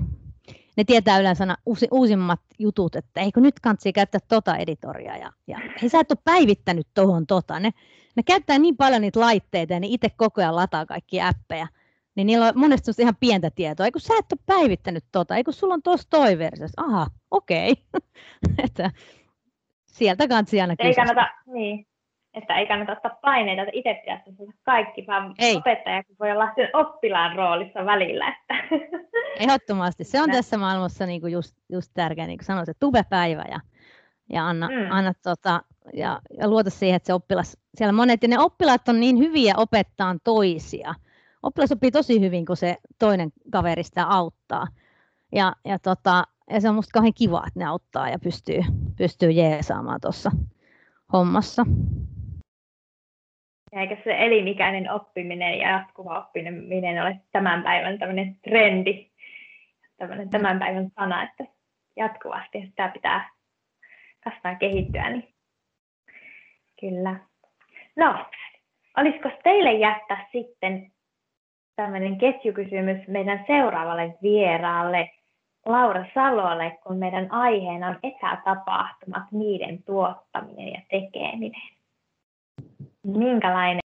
Ne 0.78 0.84
tietää 0.84 1.20
yleensä 1.20 1.58
uusi, 1.66 1.88
uusimmat 1.92 2.40
jutut, 2.60 2.96
että 2.96 3.22
eikö 3.22 3.42
nyt 3.42 3.60
kansi 3.60 3.94
käyttää 3.94 4.22
tota 4.28 4.58
editoria. 4.58 5.18
Ja, 5.18 5.34
ja 5.48 5.60
he 5.82 5.90
sä 5.90 6.00
et 6.00 6.12
ole 6.12 6.20
päivittänyt 6.24 6.88
tuohon 6.94 7.28
tota. 7.28 7.60
Ne, 7.60 7.72
ne 8.16 8.24
käyttää 8.24 8.60
niin 8.60 8.78
paljon 8.78 9.02
niitä 9.02 9.20
laitteita 9.20 9.74
ja 9.74 9.80
ne 9.80 9.88
itse 9.90 10.10
koko 10.10 10.42
ajan 10.42 10.56
lataa 10.56 10.86
kaikki 10.86 11.22
appeja. 11.22 11.68
Niin 12.16 12.28
niillä 12.28 12.48
on 12.48 12.54
monesti 12.56 12.92
ihan 13.00 13.16
pientä 13.20 13.50
tietoa. 13.50 13.86
Eikö 13.86 14.00
sä 14.00 14.14
et 14.20 14.32
ole 14.32 14.40
päivittänyt 14.46 15.04
tota? 15.12 15.36
Eikö 15.36 15.52
sulla 15.52 15.74
on 15.74 15.84
tuossa 15.84 16.10
toi 16.10 16.38
versio? 16.38 16.68
Aha, 16.78 17.08
okei. 17.32 17.74
Okay. 18.70 18.90
Sieltä 19.96 20.28
kansi 20.28 20.62
aina 20.62 20.76
Ei 20.80 20.94
kannata, 20.94 21.30
niin, 21.46 21.88
että 22.34 22.56
ei 22.56 22.68
kannata 22.68 22.92
ottaa 22.92 23.18
paineita, 23.22 23.62
että 23.62 23.72
itse 23.74 24.02
pitäisi 24.26 24.54
kaikki, 24.64 25.08
vaan 25.08 25.36
ei. 25.40 25.56
opettaja 25.56 26.04
voi 26.20 26.32
olla 26.32 26.52
sen 26.56 26.70
oppilaan 26.74 27.36
roolissa 27.36 27.86
välillä. 27.86 28.28
Että. 28.28 28.78
Ehdottomasti. 29.40 30.04
Se 30.04 30.22
on 30.22 30.32
tässä 30.32 30.58
maailmassa 30.58 31.06
niin 31.06 31.22
kuin 31.22 31.34
just, 31.34 31.58
just 31.72 31.92
tärkeä, 31.94 32.28
niin 32.28 32.38
kuin 32.38 32.46
sanoin, 32.46 32.66
se 32.66 32.74
tubepäivä 32.80 33.46
ja, 33.52 33.60
ja 34.34 34.48
anna, 34.48 34.68
mm. 34.68 34.92
anna 34.92 35.14
tota, 35.24 35.62
ja, 35.94 36.22
ja 36.40 36.50
luota 36.50 36.70
siihen, 36.70 36.96
että 36.96 37.08
se 37.08 37.14
oppilas, 37.14 37.58
siellä 37.76 37.94
monet, 37.94 38.24
ja 38.24 38.30
ne 38.30 38.40
oppilaat 38.40 38.90
on 38.90 39.00
niin 39.00 39.18
hyviä 39.18 39.54
opettaa 39.58 40.16
toisia. 40.24 40.94
Oppilas 41.44 41.72
oppii 41.72 41.92
tosi 41.92 42.20
hyvin, 42.20 42.46
kun 42.46 42.58
se 42.58 42.78
toinen 43.00 43.30
kaveri 43.52 43.84
sitä 43.84 44.06
auttaa. 44.08 44.68
Ja, 45.32 45.54
ja 45.66 45.80
tota, 45.80 46.24
ja 46.50 46.62
se 46.62 46.70
on 46.70 46.76
musta 46.76 46.92
kauhean 46.94 47.14
kiva, 47.18 47.44
että 47.48 47.60
ne 47.60 47.66
auttaa 47.66 48.10
ja 48.10 48.20
pystyy, 48.20 48.60
pystyy 48.98 49.32
jeesaamaan 49.32 50.02
tuossa 50.02 50.32
hommassa. 51.14 51.66
Eikä 53.72 53.98
se 54.04 54.26
elinikäinen 54.26 54.92
oppiminen 54.92 55.60
ja 55.60 55.72
jatkuva 55.72 56.20
oppiminen 56.20 57.02
ole 57.02 57.20
tämän 57.32 57.64
päivän 57.64 58.00
tämmöinen 58.00 58.36
trendi, 58.36 59.12
tämmöinen 59.98 60.30
tämän 60.30 60.60
päivän 60.60 60.90
sana, 60.96 61.24
että 61.24 61.46
jatkuvasti 61.96 62.62
sitä 62.66 62.88
pitää 62.88 63.30
kasvaa 64.24 64.56
kehittyä. 64.56 65.10
Niin 65.10 65.36
kyllä. 66.80 67.20
No, 67.96 68.26
olisiko 68.98 69.30
teille 69.44 69.74
jättää 69.74 70.28
sitten 70.32 70.92
tämmöinen 71.76 72.18
ketjukysymys 72.18 73.08
meidän 73.08 73.44
seuraavalle 73.48 74.18
vieraalle, 74.22 75.10
Laura 75.66 76.06
Salolle, 76.14 76.80
kun 76.84 76.98
meidän 76.98 77.32
aiheena 77.32 77.88
on 77.88 78.00
etätapahtumat, 78.04 79.24
niiden 79.32 79.84
tuottaminen 79.84 80.68
ja 80.68 80.82
tekeminen. 80.90 81.62
Minkälainen 83.04 83.82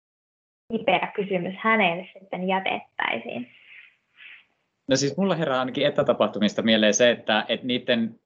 kiperä 0.71 1.11
kysymys 1.15 1.55
hänelle 1.57 2.07
sitten 2.19 2.47
jätettäisiin? 2.47 3.47
No 4.87 4.95
siis 4.95 5.17
mulla 5.17 5.35
herää 5.35 5.59
ainakin 5.59 5.87
etätapahtumista 5.87 6.61
mieleen 6.61 6.93
se, 6.93 7.11
että, 7.11 7.45
että 7.47 7.67
niiden 7.67 8.19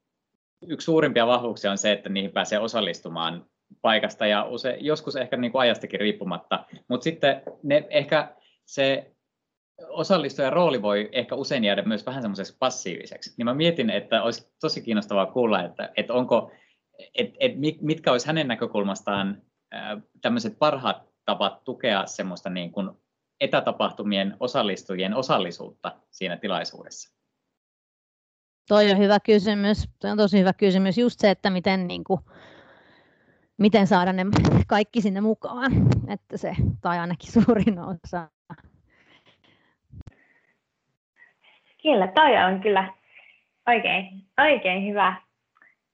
yksi 0.67 0.85
suurimpia 0.85 1.27
vahvuuksia 1.27 1.71
on 1.71 1.77
se, 1.77 1.91
että 1.91 2.09
niihin 2.09 2.31
pääsee 2.31 2.59
osallistumaan 2.59 3.45
paikasta 3.81 4.27
ja 4.27 4.45
use, 4.45 4.77
joskus 4.81 5.15
ehkä 5.15 5.37
niin 5.37 5.51
kuin 5.51 5.61
ajastakin 5.61 5.99
riippumatta, 5.99 6.65
mutta 6.87 7.03
sitten 7.03 7.41
ne 7.63 7.87
ehkä 7.89 8.35
se 8.65 9.11
osallistujan 9.89 10.53
rooli 10.53 10.81
voi 10.81 11.09
ehkä 11.11 11.35
usein 11.35 11.63
jäädä 11.63 11.81
myös 11.81 12.05
vähän 12.05 12.21
semmoiseksi 12.21 12.55
passiiviseksi. 12.59 13.33
Niin 13.37 13.45
mä 13.45 13.53
mietin, 13.53 13.89
että 13.89 14.23
olisi 14.23 14.47
tosi 14.61 14.81
kiinnostavaa 14.81 15.25
kuulla, 15.25 15.63
että, 15.63 15.89
että 15.97 16.13
onko, 16.13 16.51
et, 17.15 17.33
et 17.39 17.51
mitkä 17.81 18.11
olisi 18.11 18.27
hänen 18.27 18.47
näkökulmastaan 18.47 19.41
tämmöiset 20.21 20.59
parhaat 20.59 21.15
tapat 21.25 21.63
tukea 21.63 22.05
semmoista 22.05 22.49
niin 22.49 22.71
kuin 22.71 22.89
etätapahtumien 23.39 24.37
osallistujien 24.39 25.13
osallisuutta 25.15 25.95
siinä 26.11 26.37
tilaisuudessa? 26.37 27.15
Toi 28.67 28.91
on 28.91 28.97
hyvä 28.97 29.19
kysymys. 29.19 29.89
Toi 29.99 30.11
on 30.11 30.17
tosi 30.17 30.39
hyvä 30.39 30.53
kysymys. 30.53 30.97
Just 30.97 31.19
se, 31.19 31.29
että 31.29 31.49
miten, 31.49 31.87
niin 31.87 32.03
kuin, 32.03 32.19
miten 33.57 33.87
saada 33.87 34.13
ne 34.13 34.25
kaikki 34.67 35.01
sinne 35.01 35.21
mukaan. 35.21 35.71
Että 36.07 36.37
se, 36.37 36.55
tai 36.81 36.99
ainakin 36.99 37.31
suurin 37.31 37.79
osa. 37.79 38.34
Kyllä, 41.85 42.07
toi 42.07 42.37
on 42.37 42.59
kyllä 42.61 42.93
oikein, 43.67 44.05
oikein 44.37 44.87
hyvä, 44.87 45.15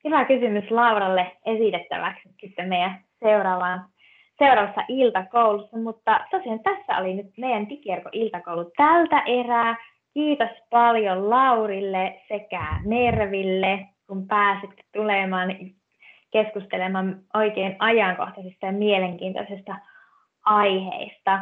hyvä 0.03 0.25
kysymys 0.25 0.71
Lauralle 0.71 1.37
esitettäväksi 1.45 2.29
sitten 2.41 2.69
meidän 2.69 2.99
seuraavaan 3.19 3.85
seuraavassa 4.39 4.81
iltakoulussa, 4.87 5.77
mutta 5.77 6.25
tosiaan 6.31 6.59
tässä 6.59 6.97
oli 6.97 7.13
nyt 7.13 7.37
meidän 7.37 7.69
Digierko 7.69 8.09
iltakoulu 8.11 8.71
tältä 8.77 9.23
erää. 9.25 9.75
Kiitos 10.13 10.49
paljon 10.69 11.29
Laurille 11.29 12.21
sekä 12.27 12.65
Merville, 12.85 13.87
kun 14.07 14.27
pääsitte 14.27 14.83
tulemaan 14.93 15.49
keskustelemaan 16.31 17.19
oikein 17.33 17.75
ajankohtaisista 17.79 18.65
ja 18.65 18.71
mielenkiintoisista 18.71 19.75
aiheista. 20.45 21.39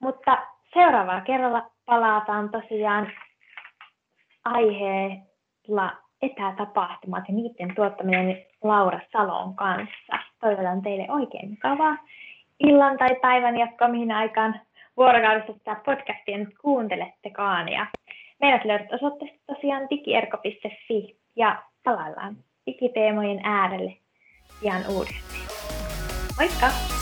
Mutta 0.00 0.46
seuraavalla 0.74 1.20
kerralla 1.20 1.71
palataan 1.86 2.50
tosiaan 2.50 3.12
aiheella 4.44 5.92
etätapahtumat 6.22 7.24
ja 7.28 7.34
niiden 7.34 7.74
tuottaminen 7.74 8.44
Laura 8.62 9.00
Salon 9.12 9.54
kanssa. 9.56 10.18
Toivotan 10.40 10.82
teille 10.82 11.06
oikein 11.10 11.50
mukavaa 11.50 11.96
illan 12.60 12.98
tai 12.98 13.16
päivän 13.22 13.58
jatkoa, 13.58 13.88
mihin 13.88 14.12
aikaan 14.12 14.60
vuorokaudessa 14.96 15.52
tätä 15.52 15.80
podcastia 15.84 16.38
nyt 16.38 16.58
kuuntelettekaan. 16.62 17.68
Ja 17.68 17.86
meidät 18.40 18.64
löydät 18.64 18.92
osoitteesta 18.92 19.54
tosiaan 19.54 19.90
digierko.fi 19.90 21.16
ja 21.36 21.62
palaillaan 21.84 22.36
digiteemojen 22.66 23.40
äärelle 23.44 23.96
pian 24.60 24.82
uudestaan. 24.88 25.42
Moikka! 26.38 27.01